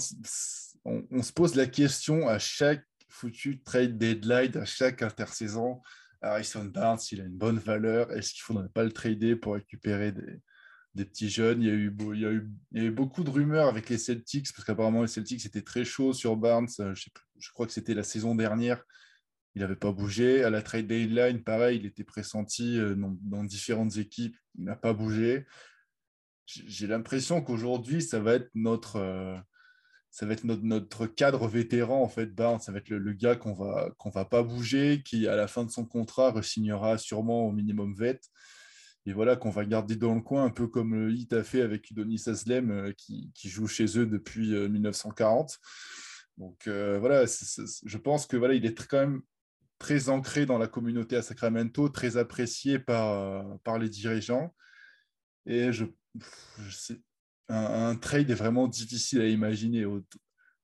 on, 0.84 1.22
se 1.22 1.32
pose 1.32 1.54
la 1.54 1.66
question 1.66 2.28
à 2.28 2.38
chaque 2.38 2.84
foutu 3.08 3.60
trade 3.62 3.98
deadline, 3.98 4.56
à 4.56 4.64
chaque 4.64 5.02
intersaison. 5.02 5.80
Harrison 6.20 6.64
Barnes, 6.64 6.98
il 7.10 7.20
a 7.20 7.24
une 7.24 7.36
bonne 7.36 7.58
valeur. 7.58 8.10
Est-ce 8.12 8.32
qu'il 8.32 8.42
ne 8.42 8.46
faudrait 8.46 8.68
pas 8.68 8.84
le 8.84 8.92
trader 8.92 9.36
pour 9.36 9.54
récupérer 9.54 10.12
des, 10.12 11.04
petits 11.04 11.28
jeunes? 11.28 11.62
Il 11.62 11.68
y, 11.68 11.70
a 11.70 11.74
eu, 11.74 11.96
il, 12.14 12.20
y 12.20 12.26
a 12.26 12.30
eu, 12.30 12.50
il 12.72 12.82
y 12.82 12.84
a 12.84 12.88
eu 12.88 12.92
beaucoup 12.92 13.24
de 13.24 13.30
rumeurs 13.30 13.68
avec 13.68 13.88
les 13.88 13.98
Celtics, 13.98 14.52
parce 14.52 14.64
qu'apparemment 14.64 15.02
les 15.02 15.08
Celtics 15.08 15.44
étaient 15.44 15.62
très 15.62 15.84
chauds 15.84 16.12
sur 16.12 16.36
Barnes. 16.36 16.68
Euh, 16.80 16.94
je, 16.94 17.08
je 17.38 17.50
crois 17.50 17.66
que 17.66 17.72
c'était 17.72 17.94
la 17.94 18.04
saison 18.04 18.34
dernière. 18.34 18.82
Il 19.54 19.62
n'avait 19.62 19.76
pas 19.76 19.92
bougé. 19.92 20.44
À 20.44 20.50
la 20.50 20.62
trade 20.62 20.86
deadline, 20.86 21.42
pareil, 21.42 21.78
il 21.78 21.86
était 21.86 22.04
pressenti 22.04 22.78
euh, 22.78 22.94
dans, 22.96 23.44
différentes 23.44 23.96
équipes. 23.96 24.36
Il 24.56 24.64
n'a 24.64 24.76
pas 24.76 24.92
bougé 24.92 25.46
j'ai 26.46 26.86
l'impression 26.86 27.42
qu'aujourd'hui, 27.42 28.02
ça 28.02 28.20
va 28.20 28.34
être 28.34 28.50
notre, 28.54 28.96
euh, 28.96 29.36
ça 30.10 30.26
va 30.26 30.32
être 30.34 30.44
notre, 30.44 31.06
cadre 31.06 31.48
vétéran, 31.48 32.02
en 32.02 32.08
fait, 32.08 32.26
Barnes. 32.26 32.60
Ça 32.60 32.72
va 32.72 32.78
être 32.78 32.90
le, 32.90 33.12
gars 33.12 33.36
qu'on 33.36 33.54
va, 33.54 33.94
va 34.04 34.24
pas 34.24 34.42
bouger, 34.42 35.02
qui, 35.04 35.26
à 35.26 35.36
la 35.36 35.48
fin 35.48 35.64
de 35.64 35.70
son 35.70 35.86
contrat, 35.86 36.32
resignera 36.32 36.98
sûrement 36.98 37.46
au 37.46 37.52
minimum 37.52 37.94
vet. 37.94 38.20
Et 39.06 39.12
voilà, 39.12 39.34
qu'on 39.34 39.50
va 39.50 39.64
garder 39.64 39.96
dans 39.96 40.14
le 40.14 40.20
coin, 40.20 40.44
un 40.44 40.50
peu 40.50 40.68
comme 40.68 40.94
le 40.94 41.10
Heat 41.10 41.32
a 41.32 41.42
fait 41.42 41.62
avec 41.62 41.90
Udonis 41.90 42.22
Aslem, 42.26 42.70
euh, 42.70 42.92
qui, 42.96 43.32
joue 43.44 43.66
chez 43.66 43.98
eux 43.98 44.06
depuis 44.06 44.50
1940. 44.50 45.58
Euh, 46.38 46.38
Donc 46.38 46.68
voilà, 47.00 47.24
je 47.26 47.96
pense 47.98 48.26
que 48.26 48.36
voilà, 48.36 48.54
il 48.54 48.64
est 48.64 48.86
quand 48.86 49.00
même 49.00 49.22
très 49.82 50.08
ancré 50.08 50.46
dans 50.46 50.58
la 50.58 50.68
communauté 50.68 51.16
à 51.16 51.22
Sacramento, 51.22 51.88
très 51.88 52.16
apprécié 52.16 52.78
par, 52.78 53.44
par 53.64 53.80
les 53.80 53.88
dirigeants. 53.88 54.54
Et 55.44 55.72
je 55.72 55.86
un, 57.48 57.96
trade 57.96 58.30
est 58.30 58.34
vraiment 58.34 58.68
difficile 58.68 59.22
à 59.22 59.26
imaginer. 59.26 59.84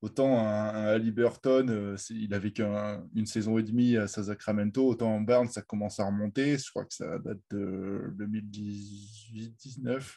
Autant 0.00 0.38
un, 0.38 0.86
Ali 0.86 1.10
Burton, 1.10 1.68
euh, 1.68 1.96
il 2.10 2.32
avait 2.32 2.52
qu'une 2.52 3.26
saison 3.26 3.58
et 3.58 3.64
demie 3.64 3.96
à 3.96 4.06
Sacramento, 4.06 4.86
autant 4.86 5.16
en 5.16 5.20
Barnes, 5.20 5.48
ça 5.48 5.62
commence 5.62 5.98
à 5.98 6.06
remonter. 6.06 6.56
Je 6.56 6.70
crois 6.70 6.84
que 6.84 6.94
ça 6.94 7.18
date 7.18 7.40
de 7.50 8.14
2018-19. 8.16 10.16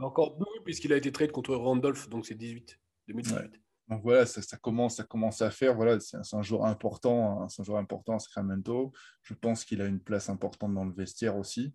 encore 0.00 0.38
plus, 0.38 0.62
puisqu'il 0.64 0.92
a 0.92 0.96
été 0.96 1.10
trade 1.10 1.32
contre 1.32 1.56
Randolph, 1.56 2.08
donc 2.08 2.24
c'est 2.24 2.36
18. 2.36 2.78
2018. 3.08 3.60
Donc 3.90 4.02
voilà, 4.04 4.24
ça, 4.24 4.56
commence, 4.56 4.96
ça 4.96 5.04
commence 5.04 5.42
à 5.42 5.50
faire. 5.50 5.74
Voilà, 5.74 5.98
c'est 5.98 6.16
un, 6.32 6.42
joueur 6.42 6.64
important, 6.64 7.48
c'est 7.48 7.62
un 7.62 7.64
joueur 7.64 7.78
important 7.78 8.14
à 8.14 8.18
Sacramento. 8.20 8.92
Je 9.22 9.34
pense 9.34 9.64
qu'il 9.64 9.82
a 9.82 9.86
une 9.86 9.98
place 9.98 10.28
importante 10.28 10.72
dans 10.74 10.84
le 10.84 10.92
vestiaire 10.92 11.36
aussi. 11.36 11.74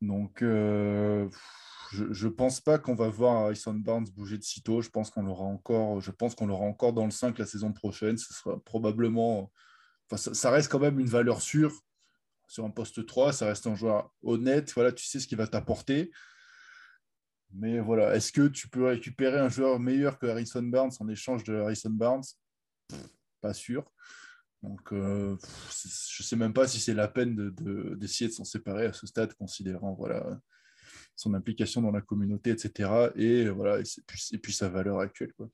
Donc, 0.00 0.40
euh, 0.42 1.28
je 1.90 2.26
ne 2.26 2.32
pense 2.32 2.60
pas 2.60 2.78
qu'on 2.78 2.94
va 2.94 3.08
voir 3.08 3.44
Harrison 3.44 3.74
Barnes 3.74 4.06
bouger 4.14 4.38
de 4.38 4.44
sitôt. 4.44 4.82
Je 4.82 4.88
pense 4.88 5.10
qu'on 5.10 5.24
l'aura 5.24 5.44
encore, 5.44 6.00
je 6.00 6.12
pense 6.12 6.36
qu'on 6.36 6.46
l'aura 6.46 6.64
encore 6.64 6.92
dans 6.92 7.06
le 7.06 7.10
5 7.10 7.36
la 7.38 7.46
saison 7.46 7.72
prochaine. 7.72 8.16
Ce 8.16 8.32
sera 8.32 8.60
probablement. 8.60 9.50
Enfin, 10.08 10.32
ça, 10.32 10.50
reste 10.50 10.70
quand 10.70 10.78
même 10.78 11.00
une 11.00 11.08
valeur 11.08 11.42
sûre 11.42 11.72
sur 12.46 12.64
un 12.64 12.70
poste 12.70 13.04
3. 13.04 13.32
Ça 13.32 13.46
reste 13.46 13.66
un 13.66 13.74
joueur 13.74 14.12
honnête. 14.22 14.72
Voilà, 14.74 14.92
tu 14.92 15.04
sais 15.04 15.18
ce 15.18 15.26
qu'il 15.26 15.38
va 15.38 15.48
t'apporter. 15.48 16.12
Mais 17.52 17.80
voilà, 17.80 18.14
est-ce 18.14 18.32
que 18.32 18.48
tu 18.48 18.68
peux 18.68 18.86
récupérer 18.86 19.38
un 19.38 19.48
joueur 19.48 19.78
meilleur 19.80 20.18
que 20.18 20.26
Harrison 20.26 20.62
Barnes 20.62 20.92
en 21.00 21.08
échange 21.08 21.44
de 21.44 21.54
Harrison 21.54 21.90
Barnes? 21.90 22.22
Pas 23.40 23.54
sûr. 23.54 23.90
Donc, 24.62 24.92
euh, 24.92 25.36
je 25.40 26.22
ne 26.22 26.26
sais 26.26 26.36
même 26.36 26.52
pas 26.52 26.68
si 26.68 26.78
c'est 26.80 26.94
la 26.94 27.08
peine 27.08 27.34
d'essayer 27.96 28.28
de, 28.28 28.32
de 28.32 28.36
s'en 28.36 28.44
séparer 28.44 28.86
à 28.86 28.92
ce 28.92 29.06
stade, 29.06 29.32
considérant 29.34 29.94
voilà, 29.94 30.38
son 31.16 31.34
implication 31.34 31.80
dans 31.82 31.90
la 31.90 32.02
communauté, 32.02 32.50
etc. 32.50 33.10
Et, 33.16 33.48
voilà, 33.48 33.80
et, 33.80 33.84
puis, 34.06 34.28
et 34.32 34.38
puis 34.38 34.52
sa 34.52 34.68
valeur 34.68 35.00
actuelle. 35.00 35.32
Quoi. 35.32 35.48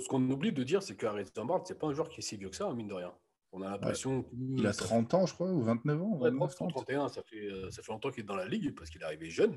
Ce 0.00 0.08
qu'on 0.08 0.28
oublie 0.30 0.52
de 0.52 0.62
dire, 0.62 0.82
c'est 0.82 0.96
qu'Harrison 0.96 1.44
Barnes, 1.44 1.62
ce 1.66 1.72
n'est 1.72 1.78
pas 1.78 1.88
un 1.88 1.92
joueur 1.92 2.08
qui 2.08 2.20
est 2.20 2.22
si 2.22 2.36
vieux 2.36 2.48
que 2.48 2.56
ça, 2.56 2.66
hein, 2.66 2.74
mine 2.74 2.88
de 2.88 2.94
rien. 2.94 3.12
On 3.52 3.62
a 3.62 3.70
l'impression 3.70 4.28
Il 4.56 4.66
a 4.66 4.72
30 4.72 5.14
ans, 5.14 5.26
je 5.26 5.34
crois, 5.34 5.50
ou 5.52 5.62
29 5.62 6.02
ans. 6.02 6.48
30, 6.48 6.70
31, 6.70 7.08
ça 7.08 7.22
fait, 7.22 7.36
euh, 7.36 7.70
ça 7.70 7.82
fait 7.82 7.92
longtemps 7.92 8.10
qu'il 8.10 8.24
est 8.24 8.26
dans 8.26 8.34
la 8.34 8.48
ligue 8.48 8.74
parce 8.74 8.90
qu'il 8.90 9.00
est 9.00 9.04
arrivé 9.04 9.30
jeune. 9.30 9.56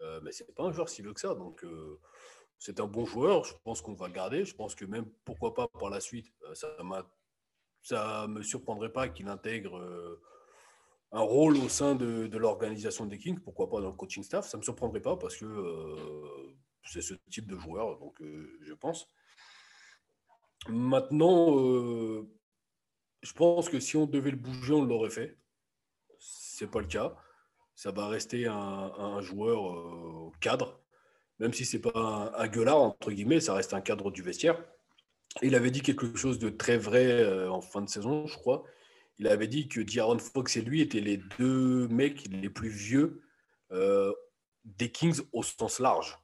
Euh, 0.00 0.20
mais 0.22 0.32
ce 0.32 0.44
n'est 0.44 0.52
pas 0.52 0.64
un 0.64 0.72
joueur 0.72 0.88
si 0.88 1.02
vieux 1.02 1.12
que 1.12 1.20
ça. 1.20 1.34
Donc, 1.34 1.64
euh, 1.64 2.00
c'est 2.58 2.80
un 2.80 2.86
bon 2.86 3.06
joueur. 3.06 3.44
Je 3.44 3.54
pense 3.64 3.80
qu'on 3.80 3.94
va 3.94 4.08
le 4.08 4.12
garder. 4.12 4.44
Je 4.44 4.54
pense 4.54 4.74
que 4.74 4.84
même, 4.84 5.06
pourquoi 5.24 5.54
pas, 5.54 5.68
par 5.68 5.90
la 5.90 6.00
suite, 6.00 6.32
ça 6.54 6.76
ne 6.78 8.26
me 8.26 8.42
surprendrait 8.42 8.92
pas 8.92 9.08
qu'il 9.08 9.28
intègre 9.28 10.18
un 11.12 11.20
rôle 11.20 11.56
au 11.56 11.68
sein 11.68 11.94
de, 11.94 12.26
de 12.26 12.38
l'organisation 12.38 13.06
des 13.06 13.18
Kings, 13.18 13.38
pourquoi 13.38 13.70
pas 13.70 13.80
dans 13.80 13.88
le 13.88 13.96
coaching 13.96 14.22
staff, 14.22 14.46
ça 14.46 14.56
ne 14.56 14.60
me 14.60 14.64
surprendrait 14.64 15.00
pas 15.00 15.16
parce 15.16 15.36
que 15.36 15.44
euh, 15.44 16.54
c'est 16.84 17.02
ce 17.02 17.14
type 17.30 17.46
de 17.46 17.56
joueur, 17.56 17.98
donc 17.98 18.20
euh, 18.20 18.58
je 18.62 18.74
pense. 18.74 19.08
Maintenant, 20.68 21.58
euh, 21.58 22.28
je 23.22 23.32
pense 23.32 23.68
que 23.68 23.78
si 23.78 23.96
on 23.96 24.06
devait 24.06 24.32
le 24.32 24.36
bouger, 24.36 24.74
on 24.74 24.84
l'aurait 24.84 25.10
fait. 25.10 25.38
C'est 26.18 26.70
pas 26.70 26.80
le 26.80 26.86
cas. 26.86 27.16
Ça 27.76 27.92
va 27.92 28.08
rester 28.08 28.46
un, 28.46 29.20
joueur 29.20 30.32
cadre, 30.40 30.80
même 31.38 31.52
si 31.52 31.64
c'est 31.64 31.80
pas 31.80 32.32
un, 32.36 32.48
gueulard 32.48 32.78
entre 32.78 33.12
guillemets, 33.12 33.40
ça 33.40 33.54
reste 33.54 33.74
un 33.74 33.80
cadre 33.80 34.10
du 34.10 34.22
vestiaire. 34.22 34.60
Il 35.42 35.54
avait 35.54 35.70
dit 35.70 35.82
quelque 35.82 36.16
chose 36.16 36.40
de 36.40 36.48
très 36.48 36.78
vrai 36.78 37.46
en 37.46 37.60
fin 37.60 37.82
de 37.82 37.88
saison, 37.88 38.26
je 38.26 38.34
crois 38.36 38.64
il 39.18 39.28
avait 39.28 39.48
dit 39.48 39.68
que 39.68 39.80
D'Aaron 39.80 40.18
Fox 40.18 40.56
et 40.56 40.62
lui 40.62 40.80
étaient 40.80 41.00
les 41.00 41.20
deux 41.38 41.88
mecs 41.88 42.26
les 42.30 42.50
plus 42.50 42.68
vieux 42.68 43.22
euh, 43.72 44.12
des 44.64 44.90
Kings 44.90 45.20
au 45.32 45.42
sens 45.42 45.80
large. 45.80 46.18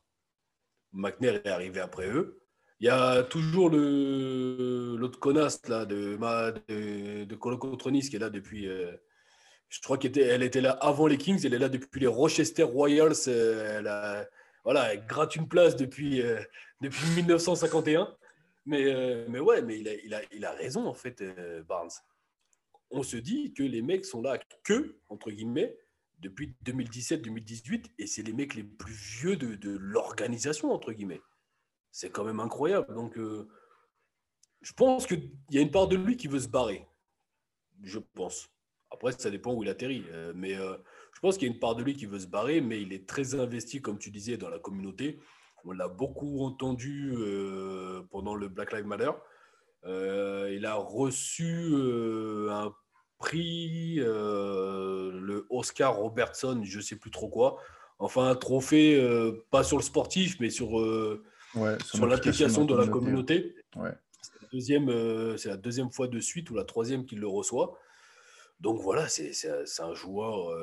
McNair 0.92 1.36
est 1.36 1.48
arrivé 1.48 1.80
après 1.80 2.08
eux. 2.08 2.42
Il 2.80 2.86
y 2.86 2.90
a 2.90 3.22
toujours 3.22 3.70
l'autre 3.70 5.18
connasse 5.20 5.66
là, 5.68 5.86
de, 5.86 6.18
de, 6.68 7.24
de 7.24 7.34
Colocotronis 7.36 8.08
qui 8.08 8.16
est 8.16 8.18
là 8.18 8.30
depuis. 8.30 8.68
Euh, 8.68 8.92
je 9.72 9.80
crois 9.80 9.96
qu'elle 9.96 10.42
était, 10.42 10.60
là 10.60 10.72
avant 10.72 11.06
les 11.06 11.16
Kings, 11.16 11.40
elle 11.44 11.54
est 11.54 11.58
là 11.58 11.68
depuis 11.68 12.00
les 12.00 12.06
Rochester 12.06 12.62
Royals. 12.62 13.28
Euh, 13.28 13.78
elle, 13.78 14.28
voilà, 14.64 14.92
elle 14.92 15.06
gratte 15.06 15.34
une 15.36 15.48
place 15.48 15.76
depuis, 15.76 16.22
depuis 16.80 17.06
1951. 17.16 18.14
Mais, 18.66 19.26
mais 19.28 19.40
ouais, 19.40 19.62
mais 19.62 19.80
il 19.80 19.88
a, 19.88 19.94
il, 20.04 20.14
a, 20.14 20.20
il 20.30 20.44
a 20.44 20.52
raison 20.52 20.86
en 20.86 20.94
fait, 20.94 21.22
Barnes 21.66 21.90
on 22.92 23.02
se 23.02 23.16
dit 23.16 23.52
que 23.54 23.62
les 23.62 23.82
mecs 23.82 24.04
sont 24.04 24.22
là 24.22 24.38
que, 24.62 24.96
entre 25.08 25.30
guillemets, 25.30 25.76
depuis 26.20 26.54
2017-2018, 26.64 27.86
et 27.98 28.06
c'est 28.06 28.22
les 28.22 28.32
mecs 28.32 28.54
les 28.54 28.62
plus 28.62 28.92
vieux 28.92 29.36
de, 29.36 29.76
l'organisation, 29.76 30.72
entre 30.72 30.92
guillemets. 30.92 31.22
C'est 31.90 32.10
quand 32.10 32.24
même 32.24 32.38
incroyable. 32.38 32.94
Donc, 32.94 33.18
euh, 33.18 33.48
je 34.60 34.72
pense 34.72 35.06
qu'il 35.06 35.32
y 35.50 35.58
a 35.58 35.62
une 35.62 35.70
part 35.70 35.88
de 35.88 35.96
lui 35.96 36.16
qui 36.16 36.28
veut 36.28 36.38
se 36.38 36.48
barrer. 36.48 36.86
Je 37.82 37.98
pense. 37.98 38.48
Après, 38.92 39.12
ça 39.12 39.30
dépend 39.30 39.54
où 39.54 39.62
il 39.62 39.68
atterrit. 39.68 40.04
Euh, 40.12 40.32
mais 40.34 40.54
euh, 40.54 40.76
je 41.14 41.20
pense 41.20 41.38
qu'il 41.38 41.48
y 41.48 41.50
a 41.50 41.54
une 41.54 41.60
part 41.60 41.74
de 41.74 41.82
lui 41.82 41.94
qui 41.94 42.06
veut 42.06 42.18
se 42.18 42.26
barrer, 42.26 42.60
mais 42.60 42.80
il 42.80 42.92
est 42.92 43.08
très 43.08 43.34
investi, 43.34 43.80
comme 43.80 43.98
tu 43.98 44.10
disais, 44.10 44.36
dans 44.36 44.48
la 44.48 44.58
communauté. 44.58 45.18
On 45.64 45.72
l'a 45.72 45.88
beaucoup 45.88 46.44
entendu 46.44 47.14
pendant 48.10 48.34
le 48.34 48.48
Black 48.48 48.72
Lives 48.72 48.86
Matter. 48.86 49.12
il 49.84 50.66
a 50.66 50.74
reçu 50.74 51.72
un 52.50 52.74
prix 53.22 54.00
euh, 54.00 55.12
le 55.12 55.46
Oscar 55.48 55.96
Robertson, 55.96 56.60
je 56.64 56.80
sais 56.80 56.96
plus 56.96 57.10
trop 57.10 57.28
quoi. 57.28 57.58
Enfin, 57.98 58.28
un 58.28 58.34
trophée, 58.34 59.00
euh, 59.00 59.44
pas 59.50 59.62
sur 59.62 59.76
le 59.76 59.82
sportif, 59.82 60.38
mais 60.40 60.50
sur, 60.50 60.78
euh, 60.80 61.22
sur 61.84 62.06
l'application 62.06 62.64
de 62.64 62.74
la 62.74 62.88
communauté. 62.88 63.54
C'est 63.74 64.42
la, 64.42 64.48
deuxième, 64.52 65.36
c'est 65.38 65.48
la 65.48 65.56
deuxième 65.56 65.92
fois 65.92 66.08
de 66.08 66.18
suite 66.18 66.50
ou 66.50 66.54
la 66.54 66.64
troisième 66.64 67.06
qu'il 67.06 67.20
le 67.20 67.28
reçoit. 67.28 67.78
Donc 68.62 68.80
voilà, 68.80 69.08
c'est 69.08 69.80
un 69.80 69.94
joueur. 69.94 70.56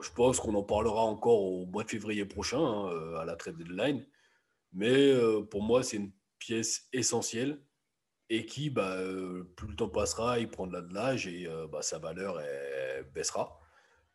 je 0.00 0.10
pense 0.12 0.40
qu'on 0.40 0.54
en 0.54 0.62
parlera 0.62 1.02
encore 1.02 1.42
au 1.42 1.66
mois 1.66 1.84
de 1.84 1.90
février 1.90 2.24
prochain, 2.24 2.60
hein, 2.60 3.16
à 3.18 3.24
la 3.24 3.36
trade 3.36 3.56
deadline. 3.56 4.06
Mais 4.72 5.12
pour 5.50 5.62
moi, 5.62 5.82
c'est 5.82 5.96
une 5.96 6.12
pièce 6.38 6.88
essentielle 6.92 7.60
et 8.30 8.46
qui, 8.46 8.70
bah, 8.70 8.96
euh, 8.96 9.44
plus 9.56 9.68
le 9.68 9.76
temps 9.76 9.88
passera, 9.88 10.38
il 10.38 10.48
prendra 10.48 10.82
de 10.82 10.92
l'âge 10.92 11.26
et 11.26 11.46
euh, 11.46 11.66
bah, 11.66 11.82
sa 11.82 11.98
valeur 11.98 12.40
baissera. 13.14 13.58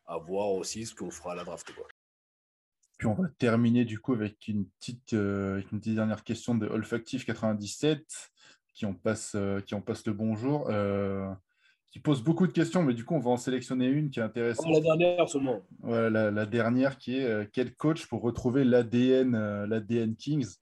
À 0.06 0.18
voir 0.18 0.50
aussi 0.50 0.84
ce 0.84 0.94
qu'on 0.94 1.10
fera 1.10 1.32
à 1.32 1.34
la 1.34 1.44
draft. 1.44 1.72
Puis 2.98 3.06
on 3.06 3.14
va 3.14 3.26
terminer 3.38 3.86
du 3.86 3.98
coup 3.98 4.12
avec 4.12 4.48
une 4.48 4.66
petite, 4.68 5.14
euh, 5.14 5.62
dernière 5.72 6.22
question 6.24 6.54
de 6.54 6.66
Olfactif 6.66 7.24
97 7.24 8.06
qui 8.74 8.84
on 8.84 8.94
passe 8.94 9.34
le 9.34 10.12
bonjour, 10.12 10.68
qui 11.94 12.00
pose 12.00 12.24
beaucoup 12.24 12.48
de 12.48 12.52
questions, 12.52 12.82
mais 12.82 12.92
du 12.92 13.04
coup 13.04 13.14
on 13.14 13.20
va 13.20 13.30
en 13.30 13.36
sélectionner 13.36 13.86
une 13.86 14.10
qui 14.10 14.18
est 14.18 14.22
intéressante. 14.24 14.66
la 14.68 14.80
dernière 14.80 15.28
seulement. 15.28 15.62
Ouais, 15.84 16.10
la, 16.10 16.32
la, 16.32 16.44
dernière 16.44 16.98
qui 16.98 17.18
est 17.18 17.48
quel 17.52 17.72
coach 17.76 18.06
pour 18.08 18.20
retrouver 18.20 18.64
l'ADN, 18.64 19.64
l'ADN 19.64 20.16
Kings? 20.16 20.56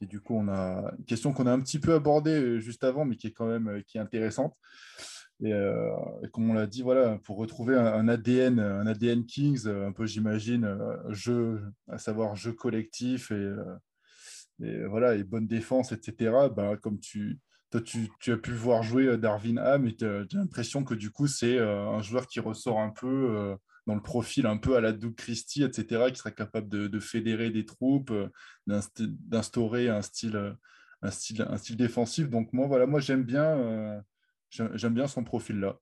Et 0.00 0.06
du 0.06 0.20
coup, 0.20 0.34
on 0.36 0.48
a 0.48 0.92
une 0.96 1.04
question 1.04 1.32
qu'on 1.32 1.46
a 1.46 1.52
un 1.52 1.60
petit 1.60 1.78
peu 1.78 1.94
abordée 1.94 2.40
euh, 2.40 2.58
juste 2.58 2.84
avant, 2.84 3.04
mais 3.04 3.16
qui 3.16 3.26
est 3.26 3.32
quand 3.32 3.46
même 3.46 3.68
euh, 3.68 3.82
qui 3.86 3.98
est 3.98 4.00
intéressante. 4.00 4.54
Euh, 5.44 5.90
et, 6.22 6.28
comme 6.28 6.50
on 6.50 6.54
l'a 6.54 6.66
dit, 6.66 6.82
voilà, 6.82 7.18
pour 7.24 7.36
retrouver 7.36 7.76
un, 7.76 8.08
ADN, 8.08 8.60
un 8.60 8.86
ADN 8.86 9.24
Kings, 9.24 9.66
un 9.66 9.92
peu, 9.92 10.06
j'imagine, 10.06 10.76
jeu, 11.10 11.62
à 11.88 11.98
savoir 11.98 12.36
jeu 12.36 12.52
collectif 12.52 13.30
et, 13.30 14.86
voilà, 14.86 15.14
et 15.14 15.22
bonne 15.22 15.46
défense, 15.46 15.92
etc. 15.92 16.48
Bah, 16.54 16.76
comme 16.76 16.98
tu, 16.98 17.38
toi, 17.70 17.80
tu, 17.80 18.32
as 18.32 18.36
pu 18.36 18.52
voir 18.52 18.82
jouer 18.82 19.16
Darwin 19.18 19.58
Ham, 19.58 19.86
et 19.86 19.94
tu 19.94 20.06
as, 20.06 20.24
l'impression 20.32 20.84
que 20.84 20.94
du 20.94 21.10
coup, 21.10 21.26
c'est 21.26 21.58
un 21.58 22.00
joueur 22.02 22.26
qui 22.26 22.40
ressort 22.40 22.80
un 22.80 22.90
peu 22.90 23.56
dans 23.88 23.94
le 23.94 24.02
profil 24.02 24.46
un 24.46 24.58
peu 24.58 24.76
à 24.76 24.82
la 24.82 24.92
Doug 24.92 25.14
Christie, 25.14 25.64
etc., 25.64 26.10
qui 26.12 26.18
serait 26.18 26.34
capable 26.34 26.68
de, 26.68 27.00
fédérer 27.00 27.48
des 27.48 27.64
troupes, 27.64 28.10
euh, 28.10 28.28
d'instaurer 28.66 29.88
un 29.88 30.02
style, 30.02 30.36
euh, 30.36 31.10
défensif. 31.70 32.28
Donc 32.28 32.52
moi, 32.52 32.66
voilà, 32.66 32.86
moi 32.86 33.00
j'aime 33.00 33.24
bien, 33.24 33.46
euh, 33.46 34.00
bien 34.90 35.08
son 35.08 35.24
profil-là. 35.24 35.78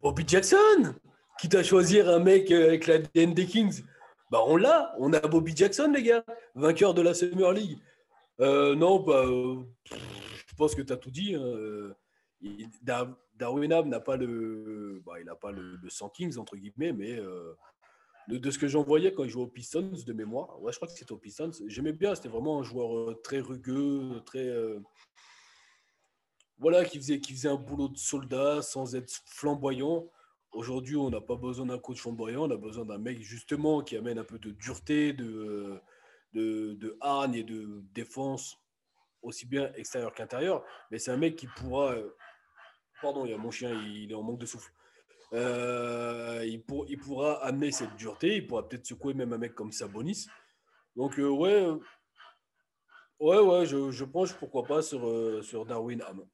Bobby 0.00 0.22
Jackson 0.24 0.94
qui 1.40 1.48
t'a 1.48 1.64
choisir 1.64 2.08
un 2.08 2.20
mec 2.20 2.52
avec 2.52 2.86
la 2.86 2.98
DND 2.98 3.46
Kings 3.46 3.82
bah 4.30 4.40
on 4.46 4.56
l'a, 4.56 4.94
on 4.98 5.12
a 5.12 5.20
Bobby 5.20 5.54
Jackson, 5.54 5.92
les 5.94 6.04
gars, 6.04 6.24
vainqueur 6.54 6.94
de 6.94 7.02
la 7.02 7.12
Summer 7.12 7.52
League. 7.52 7.78
Non, 8.38 9.00
bah, 9.00 9.24
je 9.84 10.54
pense 10.56 10.74
que 10.74 10.82
tu 10.82 10.92
as 10.92 10.96
tout 10.96 11.10
dit. 11.10 11.34
Hein. 11.34 11.94
Darwin 13.34 13.72
Ham 13.72 13.88
n'a 13.88 14.00
pas 14.00 14.16
le, 14.16 15.02
bah, 15.04 15.14
il 15.20 15.26
n'a 15.26 15.34
pas 15.34 15.52
le, 15.52 15.76
le 15.76 15.90
100 15.90 16.10
Kings 16.10 16.38
entre 16.38 16.56
guillemets, 16.56 16.92
mais 16.92 17.12
euh, 17.18 17.54
de, 18.28 18.50
ce 18.50 18.58
que 18.58 18.68
j'en 18.68 18.82
voyais 18.82 19.12
quand 19.12 19.24
il 19.24 19.30
jouait 19.30 19.44
aux 19.44 19.48
Pistons 19.48 19.90
de 20.06 20.12
mémoire, 20.12 20.60
ouais, 20.62 20.72
je 20.72 20.76
crois 20.78 20.88
que 20.88 20.94
c'était 20.94 21.12
aux 21.12 21.18
Pistons. 21.18 21.50
J'aimais 21.66 21.92
bien, 21.92 22.14
c'était 22.14 22.28
vraiment 22.28 22.60
un 22.60 22.62
joueur 22.62 22.96
euh, 22.96 23.20
très 23.22 23.40
rugueux, 23.40 24.20
très 24.26 24.46
euh, 24.46 24.78
voilà, 26.58 26.84
qui 26.84 26.98
faisait, 26.98 27.20
qui 27.20 27.32
faisait 27.32 27.48
un 27.48 27.56
boulot 27.56 27.88
de 27.88 27.96
soldat 27.96 28.62
sans 28.62 28.94
être 28.94 29.12
flamboyant. 29.26 30.08
Aujourd'hui, 30.52 30.96
on 30.96 31.10
n'a 31.10 31.20
pas 31.20 31.36
besoin 31.36 31.66
d'un 31.66 31.78
coach 31.78 32.00
flamboyant, 32.00 32.48
on 32.48 32.50
a 32.50 32.56
besoin 32.56 32.84
d'un 32.84 32.98
mec 32.98 33.20
justement 33.22 33.80
qui 33.82 33.96
amène 33.96 34.18
un 34.18 34.24
peu 34.24 34.38
de 34.38 34.50
dureté, 34.50 35.12
de, 35.12 35.80
de, 36.32 36.74
de 36.74 36.98
et 37.34 37.44
de 37.44 37.82
défense, 37.92 38.58
aussi 39.22 39.46
bien 39.46 39.72
extérieur 39.74 40.12
qu'intérieur. 40.14 40.64
Mais 40.90 40.98
c'est 40.98 41.10
un 41.10 41.16
mec 41.16 41.36
qui 41.36 41.46
pourra 41.46 41.94
Pardon, 43.02 43.26
il 43.26 43.32
y 43.32 43.34
a 43.34 43.38
mon 43.38 43.50
chien, 43.50 43.72
il 43.84 44.12
est 44.12 44.14
en 44.14 44.22
manque 44.22 44.38
de 44.38 44.46
souffle. 44.46 44.72
Euh, 45.32 46.44
il, 46.46 46.62
pour, 46.62 46.86
il, 46.88 46.98
pourra 46.98 47.44
amener 47.44 47.72
cette 47.72 47.96
dureté, 47.96 48.36
il 48.36 48.46
pourra 48.46 48.68
peut-être 48.68 48.86
secouer 48.86 49.12
même 49.12 49.32
un 49.32 49.38
mec 49.38 49.56
comme 49.56 49.72
Sabonis. 49.72 50.28
Donc, 50.94 51.18
euh, 51.18 51.28
ouais, 51.28 51.64
euh, 51.64 51.78
ouais, 53.18 53.40
ouais, 53.40 53.66
je, 53.66 53.90
je 53.90 54.04
penche 54.04 54.34
pourquoi 54.34 54.64
pas 54.64 54.82
sur, 54.82 55.42
sur 55.42 55.66
Darwin 55.66 56.00
Ham. 56.02 56.24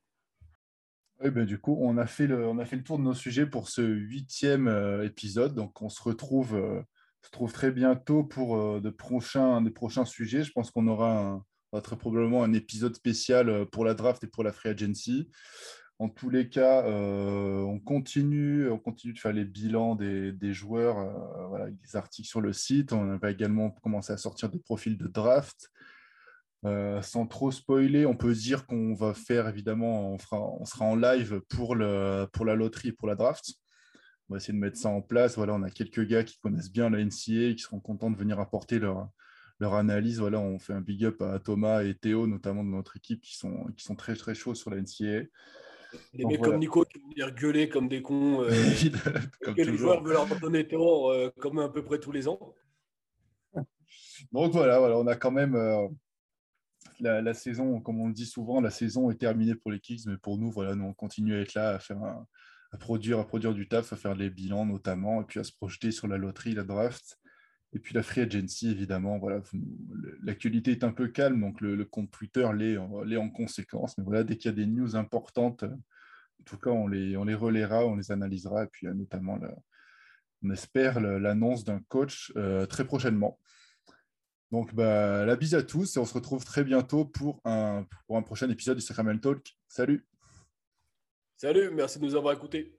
Oui, 1.20 1.30
ben, 1.30 1.46
du 1.46 1.58
coup, 1.58 1.78
on 1.80 1.96
a, 1.96 2.06
fait 2.06 2.26
le, 2.26 2.46
on 2.46 2.58
a 2.58 2.66
fait 2.66 2.76
le 2.76 2.84
tour 2.84 2.98
de 2.98 3.04
nos 3.04 3.14
sujets 3.14 3.46
pour 3.46 3.70
ce 3.70 3.80
huitième 3.80 4.68
épisode. 5.02 5.54
Donc, 5.54 5.80
on 5.80 5.88
se 5.88 6.02
retrouve 6.02 6.84
se 7.22 7.30
trouve 7.30 7.52
très 7.52 7.70
bientôt 7.70 8.24
pour 8.24 8.80
de 8.80 8.90
prochains, 8.90 9.60
des 9.60 9.70
prochains 9.70 10.04
sujets. 10.04 10.44
Je 10.44 10.52
pense 10.52 10.70
qu'on 10.70 10.88
aura 10.88 11.42
très 11.82 11.96
probablement 11.96 12.44
un 12.44 12.52
épisode 12.52 12.94
spécial 12.94 13.66
pour 13.66 13.84
la 13.84 13.94
draft 13.94 14.24
et 14.24 14.26
pour 14.26 14.44
la 14.44 14.52
free 14.52 14.70
agency. 14.70 15.28
En 15.98 16.08
tous 16.08 16.30
les 16.30 16.48
cas, 16.48 16.84
on, 16.86 17.80
continue, 17.80 18.70
on 18.70 18.78
continue 18.78 19.12
de 19.12 19.18
faire 19.18 19.32
les 19.32 19.44
bilans 19.44 19.96
des, 19.96 20.52
joueurs, 20.52 20.96
voilà, 21.48 21.70
des 21.70 21.96
articles 21.96 22.28
sur 22.28 22.40
le 22.40 22.52
site. 22.52 22.92
On 22.92 23.16
va 23.16 23.30
également 23.30 23.70
commencer 23.82 24.12
à 24.12 24.16
sortir 24.16 24.48
des 24.48 24.60
profils 24.60 24.96
de 24.96 25.08
draft. 25.08 25.70
Euh, 26.64 27.00
sans 27.02 27.26
trop 27.26 27.52
spoiler, 27.52 28.04
on 28.04 28.16
peut 28.16 28.34
dire 28.34 28.66
qu'on 28.66 28.92
va 28.94 29.14
faire 29.14 29.46
évidemment, 29.46 30.14
on, 30.14 30.18
sera 30.64 30.84
en 30.84 30.96
live 30.96 31.40
pour, 31.48 31.76
le, 31.76 32.26
pour 32.32 32.44
la 32.44 32.56
loterie, 32.56 32.92
pour 32.92 33.06
la 33.06 33.14
draft. 33.14 33.54
On 34.28 34.34
va 34.34 34.38
essayer 34.38 34.52
de 34.52 34.58
mettre 34.58 34.76
ça 34.76 34.90
en 34.90 35.00
place. 35.00 35.36
Voilà, 35.36 35.54
on 35.54 35.62
a 35.62 35.70
quelques 35.70 36.06
gars 36.06 36.22
qui 36.22 36.38
connaissent 36.38 36.70
bien 36.70 36.90
la 36.90 37.02
NCA, 37.02 37.54
qui 37.54 37.58
seront 37.58 37.80
contents 37.80 38.10
de 38.10 38.16
venir 38.16 38.38
apporter 38.40 38.78
leur, 38.78 39.08
leur 39.58 39.74
analyse. 39.74 40.18
Voilà, 40.18 40.38
on 40.38 40.58
fait 40.58 40.74
un 40.74 40.80
big 40.80 41.04
up 41.04 41.22
à 41.22 41.38
Thomas 41.38 41.82
et 41.82 41.94
Théo, 41.94 42.26
notamment 42.26 42.62
de 42.62 42.68
notre 42.68 42.96
équipe, 42.96 43.22
qui 43.22 43.36
sont, 43.36 43.66
qui 43.76 43.84
sont 43.84 43.96
très 43.96 44.14
très 44.14 44.34
chauds 44.34 44.54
sur 44.54 44.70
la 44.70 44.80
NCA. 44.80 45.26
Les 46.12 46.26
mecs 46.26 46.42
comme 46.42 46.58
Nico 46.58 46.84
qui 46.84 46.98
vont 46.98 47.08
venir 47.08 47.34
gueuler 47.34 47.68
comme 47.70 47.88
des 47.88 48.02
cons. 48.02 48.42
Euh, 48.42 48.50
comme 49.42 49.54
que 49.54 49.62
les 49.62 49.76
joueurs 49.76 50.02
veulent 50.02 50.12
leur 50.12 50.40
donner 50.40 50.68
tort 50.68 51.10
euh, 51.10 51.30
comme 51.38 51.58
à 51.58 51.70
peu 51.70 51.82
près 51.82 51.98
tous 51.98 52.12
les 52.12 52.28
ans. 52.28 52.54
Donc 54.32 54.52
voilà, 54.52 54.78
voilà 54.78 54.98
on 54.98 55.06
a 55.06 55.14
quand 55.14 55.30
même 55.30 55.56
la, 57.00 57.34
saison, 57.34 57.80
comme 57.80 58.00
on 58.00 58.08
le 58.08 58.12
dit 58.12 58.26
souvent, 58.26 58.60
la 58.60 58.70
saison 58.70 59.10
est 59.10 59.16
terminée 59.16 59.54
pour 59.54 59.70
les 59.70 59.80
Kicks, 59.80 60.06
mais 60.06 60.16
pour 60.16 60.38
nous, 60.38 60.50
voilà, 60.50 60.74
nous 60.74 60.84
on 60.84 60.92
continue 60.92 61.34
à 61.34 61.40
être 61.40 61.54
là, 61.54 61.70
à 61.70 61.78
faire 61.78 61.98
à 62.72 62.76
produire, 62.76 63.18
à 63.18 63.26
produire 63.26 63.54
du 63.54 63.68
taf, 63.68 63.92
à 63.92 63.96
faire 63.96 64.14
les 64.14 64.30
bilans 64.30 64.66
notamment, 64.66 65.22
et 65.22 65.24
puis 65.24 65.40
à 65.40 65.44
se 65.44 65.52
projeter 65.52 65.90
sur 65.90 66.06
la 66.06 66.18
loterie, 66.18 66.54
la 66.54 66.64
draft, 66.64 67.18
et 67.72 67.78
puis 67.78 67.94
la 67.94 68.02
free 68.02 68.22
agency 68.22 68.70
évidemment. 68.70 69.18
Voilà, 69.18 69.40
l'actualité 70.22 70.72
est 70.72 70.84
un 70.84 70.92
peu 70.92 71.08
calme, 71.08 71.40
donc 71.40 71.60
le, 71.60 71.84
compte 71.84 72.10
Twitter 72.10 72.48
l'est 72.54 72.76
en 73.16 73.30
conséquence. 73.30 73.96
Mais 73.98 74.04
voilà, 74.04 74.24
dès 74.24 74.36
qu'il 74.36 74.50
y 74.50 74.54
a 74.54 74.56
des 74.56 74.66
news 74.66 74.96
importantes, 74.96 75.64
en 75.64 76.44
tout 76.44 76.58
cas, 76.58 76.70
on 76.70 76.86
les, 76.86 77.16
on 77.16 77.24
les 77.24 77.34
relaiera, 77.34 77.84
on 77.86 77.96
les 77.96 78.12
analysera, 78.12 78.64
et 78.64 78.68
puis 78.68 78.86
notamment, 78.86 79.38
on 80.42 80.50
espère 80.50 81.00
l'annonce 81.00 81.64
d'un 81.64 81.80
coach 81.88 82.32
euh, 82.36 82.66
très 82.66 82.84
prochainement. 82.84 83.38
Donc, 84.50 84.74
bah, 84.74 85.26
la 85.26 85.36
bise 85.36 85.54
à 85.54 85.62
tous 85.62 85.96
et 85.96 86.00
on 86.00 86.06
se 86.06 86.14
retrouve 86.14 86.44
très 86.44 86.64
bientôt 86.64 87.04
pour 87.04 87.40
un, 87.44 87.86
pour 88.06 88.16
un 88.16 88.22
prochain 88.22 88.48
épisode 88.48 88.78
du 88.78 88.82
Sacramento 88.82 89.34
Talk. 89.34 89.58
Salut 89.66 90.06
Salut, 91.40 91.70
merci 91.70 92.00
de 92.00 92.04
nous 92.04 92.16
avoir 92.16 92.34
écoutés. 92.34 92.77